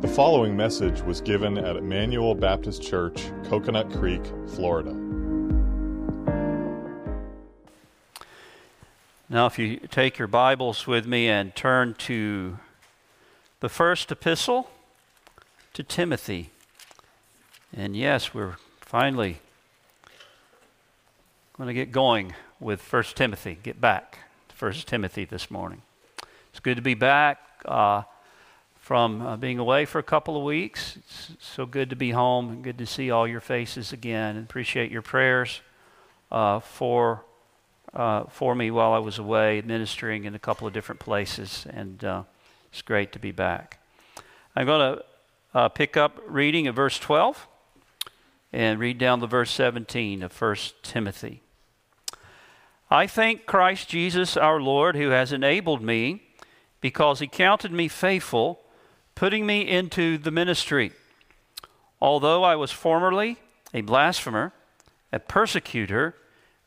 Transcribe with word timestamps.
The 0.00 0.06
following 0.06 0.56
message 0.56 1.02
was 1.02 1.20
given 1.20 1.58
at 1.58 1.74
Emmanuel 1.74 2.32
Baptist 2.36 2.80
Church, 2.82 3.32
Coconut 3.46 3.90
Creek, 3.90 4.22
Florida. 4.54 4.92
Now, 9.28 9.46
if 9.46 9.58
you 9.58 9.78
take 9.90 10.16
your 10.16 10.28
Bibles 10.28 10.86
with 10.86 11.04
me 11.04 11.28
and 11.28 11.52
turn 11.56 11.94
to 11.94 12.60
the 13.58 13.68
first 13.68 14.12
epistle 14.12 14.70
to 15.74 15.82
Timothy. 15.82 16.50
And 17.76 17.96
yes, 17.96 18.32
we're 18.32 18.54
finally 18.80 19.38
going 21.56 21.66
to 21.66 21.74
get 21.74 21.90
going 21.90 22.34
with 22.60 22.80
First 22.80 23.16
Timothy, 23.16 23.58
get 23.64 23.80
back 23.80 24.18
to 24.48 24.54
First 24.54 24.86
Timothy 24.86 25.24
this 25.24 25.50
morning. 25.50 25.82
It's 26.50 26.60
good 26.60 26.76
to 26.76 26.82
be 26.82 26.94
back. 26.94 27.40
Uh, 27.64 28.02
from 28.88 29.20
uh, 29.20 29.36
being 29.36 29.58
away 29.58 29.84
for 29.84 29.98
a 29.98 30.02
couple 30.02 30.34
of 30.34 30.42
weeks. 30.42 30.96
It's 30.96 31.32
so 31.40 31.66
good 31.66 31.90
to 31.90 31.96
be 31.96 32.12
home 32.12 32.48
and 32.48 32.64
good 32.64 32.78
to 32.78 32.86
see 32.86 33.10
all 33.10 33.28
your 33.28 33.42
faces 33.42 33.92
again. 33.92 34.34
And 34.34 34.46
appreciate 34.46 34.90
your 34.90 35.02
prayers 35.02 35.60
uh, 36.32 36.60
for 36.60 37.22
uh, 37.92 38.24
for 38.30 38.54
me 38.54 38.70
while 38.70 38.94
I 38.94 38.98
was 38.98 39.18
away 39.18 39.62
ministering 39.62 40.24
in 40.24 40.34
a 40.34 40.38
couple 40.38 40.66
of 40.66 40.72
different 40.72 41.02
places, 41.02 41.66
and 41.68 42.02
uh, 42.02 42.22
it's 42.72 42.80
great 42.80 43.12
to 43.12 43.18
be 43.18 43.30
back. 43.30 43.78
I'm 44.56 44.64
going 44.64 44.96
to 44.96 45.04
uh, 45.52 45.68
pick 45.68 45.98
up 45.98 46.18
reading 46.26 46.66
at 46.66 46.74
verse 46.74 46.98
12 46.98 47.46
and 48.54 48.80
read 48.80 48.96
down 48.96 49.20
to 49.20 49.26
verse 49.26 49.50
17 49.50 50.22
of 50.22 50.40
1 50.40 50.56
Timothy. 50.82 51.42
I 52.90 53.06
thank 53.06 53.44
Christ 53.44 53.90
Jesus 53.90 54.34
our 54.34 54.62
Lord, 54.62 54.96
who 54.96 55.10
has 55.10 55.30
enabled 55.30 55.82
me, 55.82 56.22
because 56.80 57.20
he 57.20 57.26
counted 57.26 57.70
me 57.70 57.88
faithful 57.88 58.60
putting 59.18 59.44
me 59.44 59.68
into 59.68 60.16
the 60.16 60.30
ministry. 60.30 60.92
Although 62.00 62.44
I 62.44 62.54
was 62.54 62.70
formerly 62.70 63.36
a 63.74 63.80
blasphemer, 63.80 64.52
a 65.12 65.18
persecutor, 65.18 66.14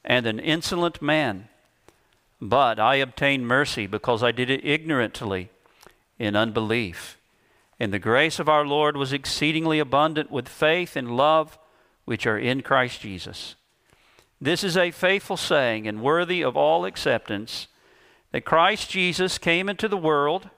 and 0.03 0.27
an 0.27 0.37
insolent 0.37 1.01
man, 1.01 1.47
but 2.41 2.77
I 2.77 2.95
obtained 2.95 3.47
mercy 3.47 3.87
because 3.87 4.21
I 4.21 4.33
did 4.33 4.49
it 4.49 4.65
ignorantly 4.65 5.49
in 6.19 6.35
unbelief. 6.35 7.17
And 7.79 7.93
the 7.93 7.99
grace 7.99 8.37
of 8.37 8.49
our 8.49 8.65
Lord 8.65 8.97
was 8.97 9.13
exceedingly 9.13 9.79
abundant 9.79 10.29
with 10.29 10.49
faith 10.49 10.97
and 10.97 11.15
love 11.15 11.57
which 12.03 12.27
are 12.27 12.37
in 12.37 12.63
Christ 12.63 12.99
Jesus. 12.99 13.55
This 14.41 14.61
is 14.61 14.75
a 14.75 14.91
faithful 14.91 15.37
saying 15.37 15.87
and 15.87 16.01
worthy 16.01 16.43
of 16.43 16.57
all 16.57 16.83
acceptance 16.83 17.69
that 18.33 18.43
Christ 18.43 18.89
Jesus 18.89 19.37
came 19.37 19.69
into 19.69 19.87
the 19.87 19.95
world 19.95 20.49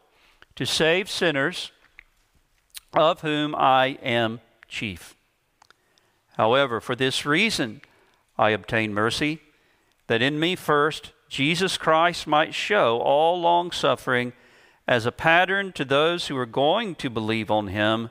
to 0.56 0.66
save 0.66 1.08
sinners 1.08 1.72
of 2.94 3.22
whom 3.22 3.56
I 3.56 3.98
am 4.02 4.40
chief. 4.68 5.16
However, 6.38 6.80
for 6.80 6.96
this 6.96 7.26
reason 7.26 7.82
I 8.38 8.52
obtain 8.52 8.94
mercy, 8.94 9.40
that 10.08 10.22
in 10.22 10.40
me 10.40 10.56
first 10.56 11.12
Jesus 11.30 11.78
Christ 11.78 12.28
might 12.28 12.54
show 12.54 13.00
all 13.00 13.40
long 13.40 13.72
suffering 13.72 14.34
as 14.88 15.06
a 15.06 15.12
pattern 15.12 15.72
to 15.74 15.86
those 15.86 16.28
who 16.28 16.38
are 16.38 16.46
going 16.46 16.94
to 16.96 17.10
believe 17.10 17.50
on 17.50 17.68
him 17.68 18.10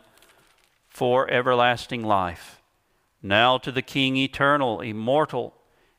for 0.89 1.31
everlasting 1.31 2.03
life. 2.03 2.61
Now 3.23 3.59
to 3.59 3.71
the 3.71 3.83
King 3.83 4.17
eternal, 4.17 4.81
immortal, 4.81 5.55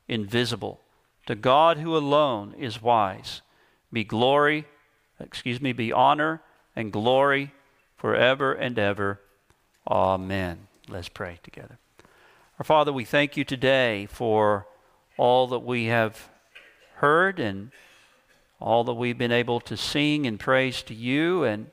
invisible, 0.08 0.81
to 1.28 1.36
God 1.36 1.78
who 1.78 1.95
alone 1.95 2.54
is 2.58 2.81
wise, 2.81 3.42
be 3.92 4.04
glory, 4.04 4.66
excuse 5.20 5.61
me, 5.61 5.72
be 5.72 5.94
honor 5.94 6.42
and 6.76 6.92
glory 6.92 7.54
forever 8.04 8.52
and 8.52 8.78
ever. 8.78 9.22
Amen. 9.88 10.68
Let's 10.90 11.08
pray 11.08 11.40
together. 11.42 11.78
Our 12.60 12.66
Father, 12.66 12.92
we 12.92 13.06
thank 13.06 13.38
you 13.38 13.45
today 13.45 14.08
for 14.08 14.67
all 15.16 15.48
that 15.48 15.60
we 15.60 15.86
have 15.86 16.27
heard 16.95 17.39
and 17.39 17.72
all 18.60 18.83
that 18.83 18.95
we've 18.95 19.17
been 19.17 19.32
able 19.32 19.61
to 19.61 19.77
sing 19.77 20.27
and 20.27 20.38
praise 20.38 20.83
to 20.83 20.94
you. 20.94 21.45
And 21.45 21.67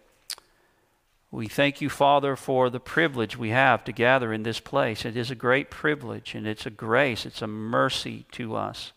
we 1.32 1.48
thank 1.48 1.80
you, 1.80 1.90
Father, 1.90 2.36
for 2.36 2.70
the 2.70 2.78
privilege 2.78 3.36
we 3.36 3.50
have 3.50 3.82
to 3.82 3.90
gather 3.90 4.32
in 4.32 4.44
this 4.44 4.60
place. 4.60 5.04
It 5.04 5.16
is 5.16 5.32
a 5.32 5.34
great 5.34 5.68
privilege 5.68 6.36
and 6.36 6.46
it's 6.46 6.64
a 6.64 6.70
grace, 6.70 7.26
it's 7.26 7.42
a 7.42 7.48
mercy 7.48 8.24
to 8.30 8.54
us 8.54 8.92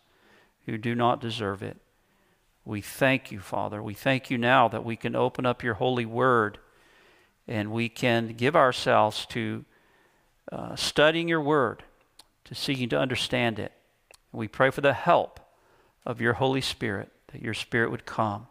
who 0.68 0.78
do 0.78 0.94
not 0.94 1.20
deserve 1.20 1.64
it. 1.64 1.78
We 2.64 2.82
thank 2.82 3.32
you, 3.32 3.40
Father. 3.40 3.82
We 3.82 3.96
thank 3.96 4.30
you 4.30 4.38
now 4.38 4.68
that 4.68 4.86
we 4.86 4.96
can 4.96 5.16
open 5.16 5.48
up 5.48 5.64
your 5.64 5.74
holy 5.74 6.06
word 6.06 6.60
and 7.48 7.72
we 7.72 7.90
can 7.90 8.30
give 8.30 8.56
ourselves 8.56 9.26
to 9.28 9.66
uh, 10.52 10.76
studying 10.76 11.28
your 11.28 11.42
word, 11.42 11.84
to 12.46 12.56
seeking 12.56 12.90
to 12.90 13.00
understand 13.00 13.60
it. 13.60 13.72
We 14.32 14.48
pray 14.48 14.70
for 14.70 14.82
the 14.82 14.94
help 14.94 15.40
of 16.06 16.22
your 16.22 16.34
Holy 16.34 16.62
Spirit, 16.62 17.12
that 17.32 17.42
your 17.42 17.54
Spirit 17.54 17.92
would 17.92 18.06
come 18.06 18.48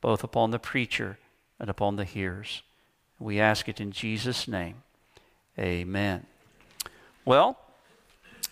both 0.00 0.24
upon 0.24 0.50
the 0.50 0.58
preacher 0.58 1.18
and 1.60 1.70
upon 1.70 1.96
the 1.96 2.04
hearers. 2.04 2.62
We 3.18 3.38
ask 3.38 3.68
it 3.68 3.80
in 3.80 3.92
Jesus' 3.92 4.48
name. 4.48 4.82
Amen. 5.58 6.26
Well, 7.24 7.58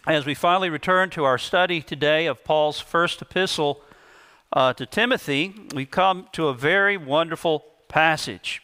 as 0.06 0.24
we 0.24 0.34
finally 0.34 0.70
return 0.70 1.10
to 1.10 1.24
our 1.24 1.38
study 1.38 1.82
today 1.82 2.26
of 2.26 2.44
Paul's 2.44 2.78
first 2.78 3.20
epistle 3.20 3.80
uh, 4.52 4.72
to 4.74 4.86
Timothy, 4.86 5.54
we 5.74 5.86
come 5.86 6.28
to 6.32 6.48
a 6.48 6.54
very 6.54 6.96
wonderful 6.96 7.64
passage. 7.88 8.62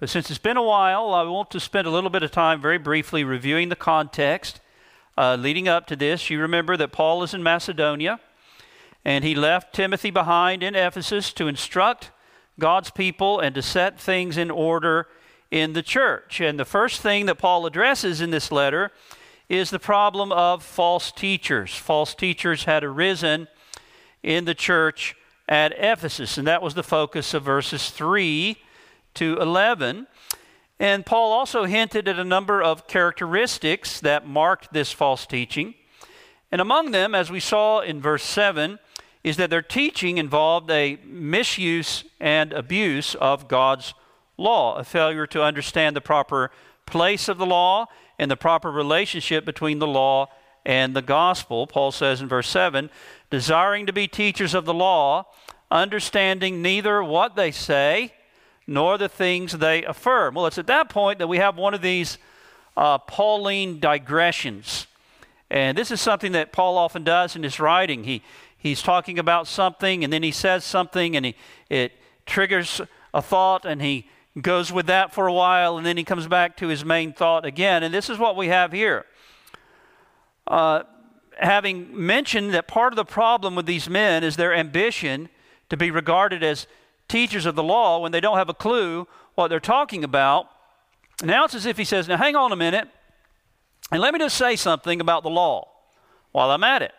But 0.00 0.08
since 0.08 0.30
it's 0.30 0.38
been 0.38 0.56
a 0.56 0.62
while, 0.62 1.12
I 1.12 1.24
want 1.24 1.50
to 1.50 1.60
spend 1.60 1.86
a 1.86 1.90
little 1.90 2.08
bit 2.08 2.22
of 2.22 2.30
time 2.30 2.62
very 2.62 2.78
briefly 2.78 3.22
reviewing 3.22 3.68
the 3.68 3.76
context 3.76 4.58
uh, 5.18 5.36
leading 5.38 5.68
up 5.68 5.86
to 5.88 5.94
this. 5.94 6.30
You 6.30 6.40
remember 6.40 6.74
that 6.78 6.90
Paul 6.90 7.22
is 7.22 7.34
in 7.34 7.42
Macedonia, 7.42 8.18
and 9.04 9.24
he 9.24 9.34
left 9.34 9.74
Timothy 9.74 10.10
behind 10.10 10.62
in 10.62 10.74
Ephesus 10.74 11.34
to 11.34 11.48
instruct 11.48 12.12
God's 12.58 12.90
people 12.90 13.40
and 13.40 13.54
to 13.54 13.60
set 13.60 14.00
things 14.00 14.38
in 14.38 14.50
order 14.50 15.06
in 15.50 15.74
the 15.74 15.82
church. 15.82 16.40
And 16.40 16.58
the 16.58 16.64
first 16.64 17.02
thing 17.02 17.26
that 17.26 17.34
Paul 17.34 17.66
addresses 17.66 18.22
in 18.22 18.30
this 18.30 18.50
letter 18.50 18.92
is 19.50 19.68
the 19.68 19.78
problem 19.78 20.32
of 20.32 20.62
false 20.62 21.12
teachers. 21.12 21.76
False 21.76 22.14
teachers 22.14 22.64
had 22.64 22.82
arisen 22.82 23.48
in 24.22 24.46
the 24.46 24.54
church 24.54 25.14
at 25.46 25.74
Ephesus, 25.76 26.38
and 26.38 26.46
that 26.46 26.62
was 26.62 26.72
the 26.72 26.82
focus 26.82 27.34
of 27.34 27.42
verses 27.42 27.90
3 27.90 28.56
to 29.14 29.36
11. 29.40 30.06
And 30.78 31.04
Paul 31.04 31.32
also 31.32 31.64
hinted 31.64 32.08
at 32.08 32.18
a 32.18 32.24
number 32.24 32.62
of 32.62 32.86
characteristics 32.86 34.00
that 34.00 34.26
marked 34.26 34.72
this 34.72 34.92
false 34.92 35.26
teaching. 35.26 35.74
And 36.50 36.60
among 36.60 36.90
them, 36.90 37.14
as 37.14 37.30
we 37.30 37.40
saw 37.40 37.80
in 37.80 38.00
verse 38.00 38.24
7, 38.24 38.78
is 39.22 39.36
that 39.36 39.50
their 39.50 39.62
teaching 39.62 40.18
involved 40.18 40.70
a 40.70 40.98
misuse 41.04 42.04
and 42.18 42.52
abuse 42.52 43.14
of 43.16 43.46
God's 43.46 43.94
law, 44.38 44.76
a 44.76 44.84
failure 44.84 45.26
to 45.26 45.42
understand 45.42 45.94
the 45.94 46.00
proper 46.00 46.50
place 46.86 47.28
of 47.28 47.38
the 47.38 47.46
law 47.46 47.86
and 48.18 48.30
the 48.30 48.36
proper 48.36 48.70
relationship 48.70 49.44
between 49.44 49.78
the 49.78 49.86
law 49.86 50.28
and 50.64 50.96
the 50.96 51.02
gospel. 51.02 51.66
Paul 51.66 51.92
says 51.92 52.20
in 52.20 52.28
verse 52.28 52.48
7 52.48 52.90
desiring 53.30 53.86
to 53.86 53.92
be 53.92 54.08
teachers 54.08 54.54
of 54.54 54.64
the 54.64 54.74
law, 54.74 55.26
understanding 55.70 56.62
neither 56.62 57.02
what 57.02 57.36
they 57.36 57.50
say 57.50 58.12
nor 58.70 58.96
the 58.96 59.08
things 59.08 59.50
they 59.58 59.82
affirm. 59.82 60.32
Well, 60.32 60.46
it's 60.46 60.56
at 60.56 60.68
that 60.68 60.88
point 60.88 61.18
that 61.18 61.26
we 61.26 61.38
have 61.38 61.56
one 61.56 61.74
of 61.74 61.82
these 61.82 62.18
uh, 62.76 62.98
Pauline 62.98 63.80
digressions. 63.80 64.86
And 65.50 65.76
this 65.76 65.90
is 65.90 66.00
something 66.00 66.30
that 66.32 66.52
Paul 66.52 66.78
often 66.78 67.02
does 67.02 67.34
in 67.34 67.42
his 67.42 67.58
writing. 67.58 68.04
He, 68.04 68.22
he's 68.56 68.80
talking 68.80 69.18
about 69.18 69.48
something, 69.48 70.04
and 70.04 70.12
then 70.12 70.22
he 70.22 70.30
says 70.30 70.64
something, 70.64 71.16
and 71.16 71.26
he, 71.26 71.34
it 71.68 71.94
triggers 72.26 72.80
a 73.12 73.20
thought, 73.20 73.64
and 73.64 73.82
he 73.82 74.08
goes 74.40 74.70
with 74.72 74.86
that 74.86 75.12
for 75.12 75.26
a 75.26 75.32
while, 75.32 75.76
and 75.76 75.84
then 75.84 75.96
he 75.96 76.04
comes 76.04 76.28
back 76.28 76.56
to 76.58 76.68
his 76.68 76.84
main 76.84 77.12
thought 77.12 77.44
again. 77.44 77.82
And 77.82 77.92
this 77.92 78.08
is 78.08 78.18
what 78.18 78.36
we 78.36 78.46
have 78.46 78.70
here. 78.70 79.04
Uh, 80.46 80.84
having 81.40 81.88
mentioned 82.06 82.54
that 82.54 82.68
part 82.68 82.92
of 82.92 82.96
the 82.96 83.04
problem 83.04 83.56
with 83.56 83.66
these 83.66 83.90
men 83.90 84.22
is 84.22 84.36
their 84.36 84.54
ambition 84.54 85.28
to 85.70 85.76
be 85.76 85.90
regarded 85.90 86.44
as 86.44 86.68
teachers 87.10 87.44
of 87.44 87.56
the 87.56 87.62
law, 87.62 87.98
when 87.98 88.12
they 88.12 88.20
don't 88.20 88.38
have 88.38 88.48
a 88.48 88.54
clue 88.54 89.06
what 89.34 89.48
they're 89.48 89.60
talking 89.60 90.04
about, 90.04 90.48
now 91.22 91.44
it's 91.44 91.54
as 91.54 91.66
if 91.66 91.76
he 91.76 91.84
says, 91.84 92.08
Now 92.08 92.16
hang 92.16 92.36
on 92.36 92.52
a 92.52 92.56
minute, 92.56 92.88
and 93.92 94.00
let 94.00 94.14
me 94.14 94.18
just 94.18 94.36
say 94.36 94.56
something 94.56 95.00
about 95.00 95.22
the 95.22 95.30
law 95.30 95.68
while 96.32 96.50
I'm 96.50 96.64
at 96.64 96.82
it. 96.82 96.92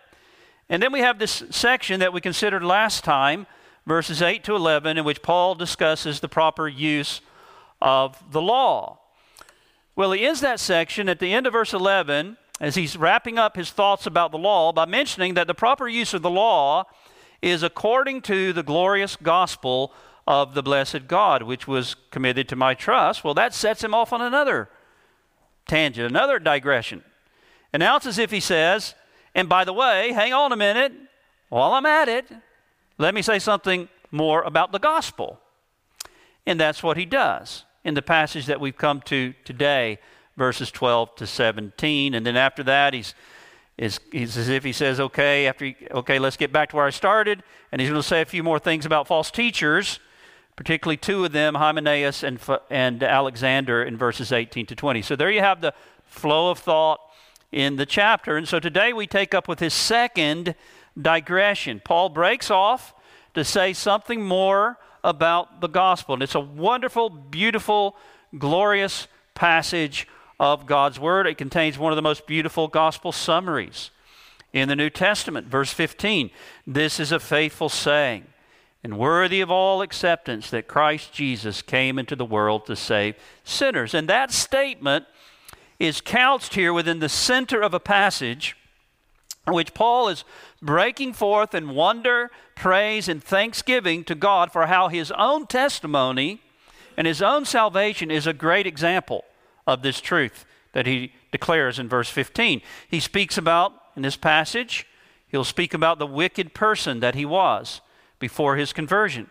And 0.70 0.82
then 0.82 0.92
we 0.92 1.00
have 1.00 1.20
this 1.20 1.44
section 1.50 2.00
that 2.00 2.14
we 2.14 2.22
considered 2.22 2.64
last 2.64 3.04
time, 3.04 3.48
verses 3.86 4.22
8 4.22 4.44
to 4.46 4.56
11, 4.56 4.98
in 4.98 5.06
which 5.06 5.22
Paul 5.22 5.56
discusses 5.56 6.20
the 6.20 6.30
proper 6.30 6.68
use 6.68 7.22
of 7.82 8.22
the 8.32 8.42
law. 8.42 9.00
Well, 9.96 10.12
he 10.12 10.26
ends 10.26 10.42
that 10.42 10.60
section 10.60 11.10
at 11.10 11.20
the 11.20 11.34
end 11.34 11.48
of 11.48 11.54
verse 11.54 11.74
11 11.74 12.38
as 12.60 12.76
he's 12.76 12.96
wrapping 12.96 13.40
up 13.40 13.56
his 13.56 13.72
thoughts 13.72 14.06
about 14.06 14.32
the 14.32 14.38
law 14.38 14.72
by 14.72 14.86
mentioning 14.86 15.34
that 15.34 15.48
the 15.48 15.54
proper 15.54 15.88
use 15.88 16.14
of 16.14 16.22
the 16.22 16.30
law 16.30 16.86
is 17.42 17.64
according 17.64 18.22
to 18.22 18.54
the 18.54 18.64
glorious 18.64 19.16
gospel 19.16 19.94
of 20.28 20.54
the 20.54 20.64
blessed 20.64 21.08
God, 21.08 21.44
which 21.44 21.68
was 21.68 21.96
committed 22.12 22.48
to 22.50 22.56
my 22.56 22.74
trust. 22.74 23.24
Well, 23.24 23.34
that 23.34 23.54
sets 23.54 23.84
him 23.84 23.94
off 23.94 24.14
on 24.14 24.22
another 24.22 24.70
tangent, 25.68 26.10
another 26.10 26.40
digression. 26.40 27.04
And 27.74 27.82
now 27.82 27.98
it's 27.98 28.06
as 28.06 28.20
if 28.20 28.32
he 28.32 28.40
says, 28.40 28.96
and 29.34 29.50
by 29.50 29.64
the 29.64 29.74
way, 29.74 30.12
hang 30.12 30.34
on 30.34 30.52
a 30.52 30.58
minute, 30.58 30.94
while 31.50 31.74
I'm 31.74 31.86
at 31.86 32.10
it, 32.10 32.26
let 32.98 33.14
me 33.14 33.22
say 33.22 33.40
something 33.40 33.90
more 34.12 34.42
about 34.44 34.72
the 34.72 34.80
gospel. 34.80 35.40
And 36.46 36.60
that's 36.60 36.84
what 36.84 36.98
he 36.98 37.06
does 37.06 37.66
in 37.84 37.94
the 37.94 38.02
passage 38.02 38.46
that 38.46 38.60
we've 38.60 38.78
come 38.78 39.02
to 39.02 39.34
today, 39.46 40.00
verses 40.38 40.72
12 40.72 41.16
to 41.16 41.28
17. 41.28 42.14
And 42.14 42.26
then 42.26 42.38
after 42.38 42.64
that, 42.64 42.94
he's, 42.94 43.16
is, 43.82 44.00
he's 44.12 44.38
as 44.38 44.48
if 44.48 44.64
he 44.64 44.74
says, 44.74 45.00
okay, 45.00 45.48
after 45.48 45.66
he, 45.66 45.76
okay, 45.90 46.20
let's 46.20 46.38
get 46.38 46.54
back 46.54 46.70
to 46.70 46.76
where 46.76 46.86
I 46.86 46.92
started. 46.92 47.42
And 47.72 47.82
he's 47.82 47.90
going 47.90 48.00
to 48.00 48.08
say 48.08 48.22
a 48.22 48.26
few 48.26 48.44
more 48.44 48.60
things 48.60 48.86
about 48.86 49.08
false 49.08 49.32
teachers, 49.32 50.00
particularly 50.56 50.98
two 50.98 51.26
of 51.26 51.32
them, 51.32 51.56
Hymenaeus 51.56 52.22
and, 52.22 52.40
and 52.70 53.02
Alexander, 53.02 53.82
in 53.82 53.98
verses 53.98 54.32
18 54.32 54.68
to 54.68 54.76
20. 54.76 55.02
So 55.02 55.16
there 55.16 55.32
you 55.32 55.40
have 55.40 55.62
the 55.62 55.74
flow 56.06 56.52
of 56.52 56.60
thought 56.60 57.00
in 57.52 57.78
the 57.78 57.88
chapter. 57.88 58.38
And 58.38 58.48
so 58.48 58.60
today 58.60 58.94
we 58.94 59.08
take 59.08 59.34
up 59.34 59.48
with 59.48 59.60
his 59.60 59.74
second 59.74 60.54
digression. 61.02 61.82
Paul 61.84 62.10
breaks 62.10 62.52
off 62.52 62.94
to 63.34 63.44
say 63.44 63.74
something 63.74 64.22
more 64.22 64.78
about 65.04 65.60
the 65.60 65.68
gospel. 65.68 66.14
And 66.14 66.22
it's 66.22 66.36
a 66.36 66.40
wonderful, 66.40 67.10
beautiful, 67.10 67.96
glorious 68.38 69.08
passage 69.34 70.08
of 70.42 70.66
God's 70.66 71.00
Word. 71.00 71.28
It 71.28 71.38
contains 71.38 71.78
one 71.78 71.92
of 71.92 71.96
the 71.96 72.02
most 72.02 72.26
beautiful 72.26 72.68
gospel 72.68 73.12
summaries 73.12 73.92
in 74.52 74.68
the 74.68 74.76
New 74.76 74.90
Testament. 74.90 75.46
Verse 75.48 75.72
15 75.72 76.32
This 76.66 77.00
is 77.00 77.12
a 77.12 77.20
faithful 77.20 77.70
saying 77.70 78.26
and 78.84 78.98
worthy 78.98 79.40
of 79.42 79.52
all 79.52 79.84
acceptance 79.84 80.50
that 80.50 80.68
Christ 80.68 81.14
Jesus 81.14 81.62
came 81.62 82.00
into 82.00 82.16
the 82.16 82.26
world 82.26 82.66
to 82.66 82.76
save 82.76 83.16
sinners. 83.44 83.94
And 83.94 84.10
that 84.10 84.32
statement 84.32 85.06
is 85.78 86.02
couched 86.02 86.56
here 86.56 86.74
within 86.74 86.98
the 86.98 87.08
center 87.08 87.62
of 87.62 87.76
a 87.76 87.80
passage 87.80 88.58
which 89.46 89.76
Paul 89.76 90.08
is 90.08 90.24
breaking 90.60 91.14
forth 91.14 91.54
in 91.54 91.76
wonder, 91.76 92.32
praise, 92.56 93.08
and 93.08 93.24
thanksgiving 93.24 94.04
to 94.06 94.16
God 94.16 94.52
for 94.52 94.66
how 94.66 94.88
his 94.88 95.12
own 95.12 95.46
testimony 95.46 96.42
and 96.98 97.06
his 97.06 97.22
own 97.22 97.46
salvation 97.46 98.10
is 98.10 98.26
a 98.26 98.34
great 98.34 98.66
example 98.66 99.24
of 99.72 99.82
this 99.82 100.02
truth 100.02 100.46
that 100.74 100.86
he 100.86 101.14
declares 101.32 101.80
in 101.80 101.90
verse 101.90 102.10
15. 102.10 102.62
He 102.90 103.00
speaks 103.00 103.38
about, 103.38 103.74
in 103.96 104.02
this 104.02 104.18
passage, 104.18 104.86
he'll 105.28 105.44
speak 105.44 105.74
about 105.74 106.00
the 106.00 106.08
wicked 106.08 106.54
person 106.54 107.00
that 107.00 107.16
he 107.16 107.26
was 107.26 107.82
before 108.20 108.56
his 108.56 108.74
conversion. 108.74 109.30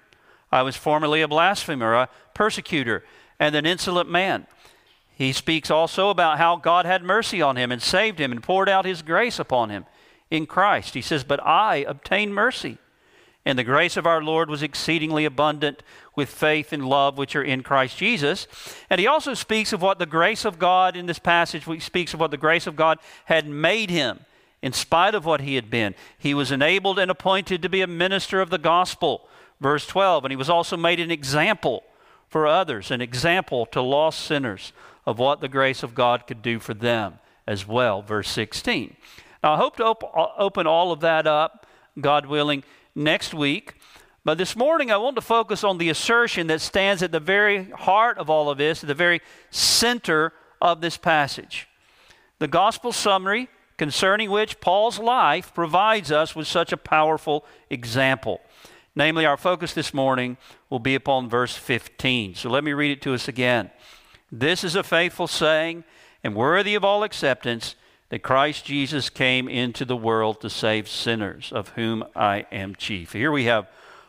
I 0.53 0.63
was 0.63 0.77
formerly 0.77 1.23
a 1.23 1.29
blasphemer, 1.29 1.95
a 1.95 2.09
persecutor, 2.35 3.05
and 3.39 3.55
an 3.55 3.67
insolent 3.67 4.11
man. 4.11 4.47
He 5.15 5.33
speaks 5.33 5.71
also 5.71 6.11
about 6.11 6.39
how 6.39 6.57
God 6.57 6.87
had 6.87 7.03
mercy 7.03 7.43
on 7.43 7.57
him 7.57 7.71
and 7.71 7.83
saved 7.83 8.19
him 8.19 8.33
and 8.33 8.43
poured 8.43 8.69
out 8.69 8.85
his 8.85 9.03
grace 9.03 9.39
upon 9.39 9.71
him 9.71 9.85
in 10.31 10.47
Christ. 10.47 10.95
He 10.95 11.03
says, 11.03 11.25
But 11.25 11.45
I 11.45 11.85
obtained 11.87 12.35
mercy. 12.35 12.79
And 13.45 13.59
the 13.59 13.65
grace 13.65 13.97
of 13.97 14.07
our 14.07 14.23
Lord 14.23 14.51
was 14.51 14.63
exceedingly 14.63 15.25
abundant 15.25 15.83
with 16.15 16.29
faith 16.29 16.73
and 16.73 16.87
love 16.87 17.17
which 17.17 17.35
are 17.35 17.43
in 17.43 17.63
Christ 17.63 17.97
Jesus. 17.97 18.47
And 18.91 19.01
he 19.01 19.07
also 19.07 19.33
speaks 19.33 19.73
of 19.73 19.81
what 19.81 19.99
the 19.99 20.07
grace 20.07 20.45
of 20.45 20.59
God 20.59 20.95
in 20.97 21.07
this 21.07 21.19
passage, 21.19 21.65
he 21.65 21.81
speaks 21.81 22.13
of 22.13 22.21
what 22.21 22.31
the 22.31 22.37
grace 22.37 22.67
of 22.67 22.77
God 22.77 22.99
had 23.25 23.49
made 23.49 23.89
him 23.89 24.21
in 24.63 24.73
spite 24.73 25.15
of 25.15 25.25
what 25.25 25.41
he 25.41 25.55
had 25.55 25.71
been. 25.71 25.95
He 26.19 26.35
was 26.35 26.53
enabled 26.53 26.99
and 26.99 27.11
appointed 27.11 27.63
to 27.63 27.69
be 27.69 27.81
a 27.81 27.87
minister 27.87 28.41
of 28.41 28.51
the 28.51 28.59
gospel. 28.59 29.27
Verse 29.61 29.87
12. 29.87 30.25
And 30.25 30.33
he 30.33 30.37
was 30.37 30.51
also 30.51 30.77
made 30.77 31.01
an 31.01 31.11
example 31.11 31.85
for 32.29 32.47
others, 32.47 32.91
an 32.91 33.01
example 33.01 33.67
to 33.67 33.81
lost 33.81 34.21
sinners 34.21 34.73
of 35.07 35.19
what 35.19 35.41
the 35.41 35.49
grace 35.49 35.83
of 35.83 35.95
God 35.95 36.27
could 36.27 36.43
do 36.43 36.61
for 36.61 36.75
them 36.75 37.19
as 37.47 37.67
well. 37.67 38.03
Verse 38.03 38.31
16. 38.31 38.97
Now, 39.43 39.55
I 39.55 39.57
hope 39.57 39.77
to 39.77 39.85
op- 39.85 40.35
open 40.39 40.67
all 40.67 40.93
of 40.93 41.01
that 41.01 41.27
up, 41.27 41.67
God 41.99 42.27
willing, 42.27 42.63
next 42.95 43.35
week. 43.35 43.75
But 44.25 44.39
this 44.39 44.55
morning, 44.55 44.91
I 44.91 44.99
want 44.99 45.17
to 45.17 45.23
focus 45.23 45.65
on 45.65 45.79
the 45.79 45.89
assertion 45.89 46.47
that 46.49 46.61
stands 46.61 47.03
at 47.03 47.13
the 47.13 47.21
very 47.21 47.71
heart 47.71 48.19
of 48.19 48.29
all 48.29 48.51
of 48.51 48.59
this, 48.59 48.83
at 48.85 48.89
the 48.89 48.95
very 48.95 49.21
center 49.51 50.33
of 50.61 50.81
this 50.81 50.97
passage. 50.97 51.69
The 52.39 52.49
gospel 52.49 52.93
summary 52.93 53.49
concerning 53.79 54.31
which 54.31 54.61
Paul's 54.61 54.99
life 54.99 55.55
provides 55.55 56.13
us 56.13 56.37
with 56.37 56.47
such 56.47 56.71
a 56.71 56.77
powerful 56.77 57.47
example. 57.71 58.43
Namely, 58.95 59.25
our 59.25 59.39
focus 59.39 59.73
this 59.73 59.95
morning 59.95 60.37
will 60.69 60.81
be 60.81 60.95
upon 60.95 61.31
verse 61.31 61.57
15. 61.57 62.35
So 62.35 62.51
let 62.51 62.63
me 62.63 62.73
read 62.73 62.91
it 62.91 63.03
to 63.03 63.15
us 63.15 63.27
again. 63.27 63.71
This 64.31 64.65
is 64.65 64.75
a 64.75 64.83
faithful 64.83 65.27
saying 65.27 65.85
and 66.23 66.35
worthy 66.35 66.75
of 66.75 66.85
all 66.85 67.03
acceptance 67.03 67.75
that 68.11 68.23
Christ 68.23 68.65
Jesus 68.65 69.09
came 69.09 69.49
into 69.49 69.85
the 69.85 69.97
world 69.97 70.41
to 70.41 70.51
save 70.51 70.89
sinners, 70.89 71.53
of 71.53 71.71
whom 71.71 72.05
I 72.15 72.45
am 72.53 72.75
chief. 72.75 73.13
Here 73.13 73.33
we 73.33 73.45
have 73.45 73.69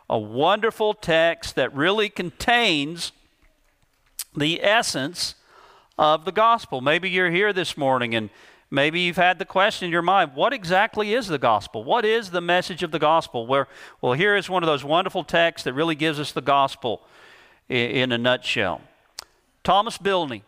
a 0.10 0.20
wonderful 0.20 0.94
text 0.96 1.56
that 1.56 1.74
really 1.74 2.10
contains 2.10 3.12
the 4.36 4.62
essence 4.64 5.36
of 5.98 6.26
the 6.26 6.32
gospel. 6.32 6.82
Maybe 6.82 7.10
you're 7.12 7.30
here 7.30 7.54
this 7.54 7.78
morning 7.78 8.16
and 8.16 8.32
maybe 8.72 9.02
you've 9.02 9.18
had 9.18 9.38
the 9.38 9.46
question 9.46 9.86
in 9.86 9.92
your 9.92 10.02
mind 10.02 10.32
what 10.34 10.52
exactly 10.52 11.14
is 11.14 11.28
the 11.28 11.38
gospel? 11.38 11.84
What 11.84 12.04
is 12.04 12.32
the 12.32 12.42
message 12.42 12.82
of 12.82 12.90
the 12.92 13.00
gospel? 13.00 13.46
Where, 13.46 13.68
well, 14.02 14.14
here 14.14 14.36
is 14.36 14.50
one 14.50 14.64
of 14.64 14.68
those 14.68 14.84
wonderful 14.84 15.24
texts 15.24 15.64
that 15.66 15.74
really 15.74 15.96
gives 15.96 16.20
us 16.20 16.32
the 16.32 16.42
gospel 16.42 17.04
in, 17.70 17.92
in 17.92 18.12
a 18.12 18.18
nutshell. 18.18 18.82
Thomas 19.64 20.00
Bilney 20.00 20.42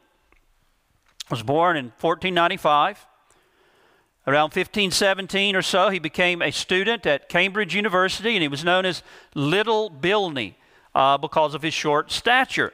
was 1.29 1.43
born 1.43 1.77
in 1.77 1.85
1495 2.01 3.05
Around 4.25 4.55
1517 4.55 5.55
or 5.55 5.61
so, 5.61 5.89
he 5.89 5.99
became 5.99 6.41
a 6.41 6.51
student 6.51 7.05
at 7.05 7.27
Cambridge 7.27 7.75
University, 7.75 8.35
and 8.35 8.41
he 8.41 8.47
was 8.47 8.63
known 8.63 8.85
as 8.85 9.03
Little 9.35 9.89
Bilney 9.89 10.53
uh, 10.95 11.17
because 11.17 11.53
of 11.53 11.61
his 11.61 11.73
short 11.73 12.09
stature. 12.11 12.71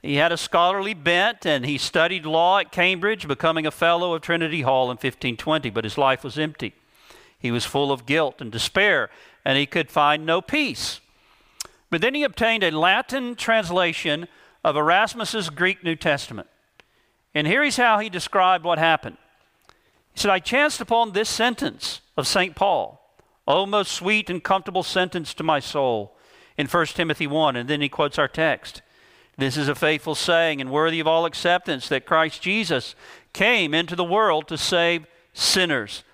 He 0.00 0.14
had 0.14 0.32
a 0.32 0.38
scholarly 0.38 0.94
bent, 0.94 1.44
and 1.44 1.66
he 1.66 1.76
studied 1.76 2.24
law 2.24 2.58
at 2.58 2.72
Cambridge, 2.72 3.28
becoming 3.28 3.66
a 3.66 3.70
fellow 3.70 4.14
of 4.14 4.22
Trinity 4.22 4.62
Hall 4.62 4.84
in 4.84 4.96
1520, 4.96 5.68
but 5.68 5.84
his 5.84 5.98
life 5.98 6.24
was 6.24 6.38
empty. 6.38 6.72
He 7.38 7.50
was 7.50 7.66
full 7.66 7.92
of 7.92 8.06
guilt 8.06 8.40
and 8.40 8.50
despair, 8.50 9.10
and 9.44 9.58
he 9.58 9.66
could 9.66 9.90
find 9.90 10.24
no 10.24 10.40
peace. 10.40 11.00
But 11.90 12.00
then 12.00 12.14
he 12.14 12.22
obtained 12.22 12.62
a 12.62 12.70
Latin 12.70 13.34
translation 13.34 14.28
of 14.64 14.76
Erasmus's 14.76 15.50
Greek 15.50 15.84
New 15.84 15.96
Testament. 15.96 16.48
And 17.34 17.46
here's 17.46 17.76
how 17.76 17.98
he 17.98 18.08
described 18.08 18.64
what 18.64 18.78
happened. 18.78 19.18
Said, 20.20 20.30
I 20.30 20.38
chanced 20.38 20.82
upon 20.82 21.12
this 21.12 21.30
sentence 21.30 22.02
of 22.14 22.26
St. 22.26 22.54
Paul, 22.54 23.00
O 23.48 23.64
most 23.64 23.90
sweet 23.90 24.28
and 24.28 24.44
comfortable 24.44 24.82
sentence 24.82 25.32
to 25.32 25.42
my 25.42 25.60
soul, 25.60 26.14
in 26.58 26.66
1 26.66 26.86
Timothy 26.88 27.26
1. 27.26 27.56
And 27.56 27.70
then 27.70 27.80
he 27.80 27.88
quotes 27.88 28.18
our 28.18 28.28
text. 28.28 28.82
This 29.38 29.56
is 29.56 29.66
a 29.66 29.74
faithful 29.74 30.14
saying 30.14 30.60
and 30.60 30.70
worthy 30.70 31.00
of 31.00 31.06
all 31.06 31.24
acceptance 31.24 31.88
that 31.88 32.04
Christ 32.04 32.42
Jesus 32.42 32.94
came 33.32 33.72
into 33.72 33.96
the 33.96 34.04
world 34.04 34.46
to 34.48 34.58
save 34.58 35.06
sinners, 35.32 36.04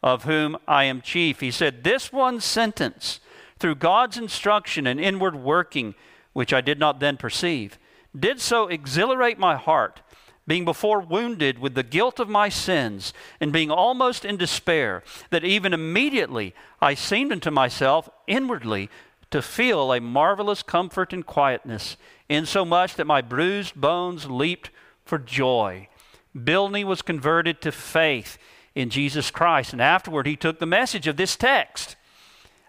of 0.00 0.22
whom 0.22 0.56
I 0.68 0.84
am 0.84 1.00
chief. 1.00 1.40
He 1.40 1.50
said, 1.50 1.82
This 1.82 2.12
one 2.12 2.40
sentence, 2.40 3.18
through 3.58 3.74
God's 3.74 4.16
instruction 4.16 4.86
and 4.86 5.00
inward 5.00 5.34
working, 5.34 5.96
which 6.34 6.52
I 6.52 6.60
did 6.60 6.78
not 6.78 7.00
then 7.00 7.16
perceive, 7.16 7.80
did 8.16 8.40
so 8.40 8.68
exhilarate 8.68 9.40
my 9.40 9.56
heart 9.56 10.02
being 10.46 10.64
before 10.64 11.00
wounded 11.00 11.58
with 11.58 11.74
the 11.74 11.82
guilt 11.82 12.20
of 12.20 12.28
my 12.28 12.48
sins, 12.48 13.12
and 13.40 13.52
being 13.52 13.70
almost 13.70 14.24
in 14.24 14.36
despair, 14.36 15.02
that 15.30 15.44
even 15.44 15.74
immediately 15.74 16.54
I 16.80 16.94
seemed 16.94 17.32
unto 17.32 17.50
myself 17.50 18.08
inwardly 18.26 18.88
to 19.30 19.42
feel 19.42 19.92
a 19.92 20.00
marvelous 20.00 20.62
comfort 20.62 21.12
and 21.12 21.26
quietness, 21.26 21.96
insomuch 22.28 22.94
that 22.94 23.06
my 23.06 23.20
bruised 23.20 23.74
bones 23.74 24.30
leaped 24.30 24.70
for 25.04 25.18
joy. 25.18 25.88
Bilney 26.36 26.84
was 26.84 27.02
converted 27.02 27.60
to 27.62 27.72
faith 27.72 28.38
in 28.74 28.90
Jesus 28.90 29.30
Christ, 29.30 29.72
and 29.72 29.82
afterward 29.82 30.26
he 30.26 30.36
took 30.36 30.58
the 30.58 30.66
message 30.66 31.06
of 31.06 31.16
this 31.16 31.34
text. 31.34 31.96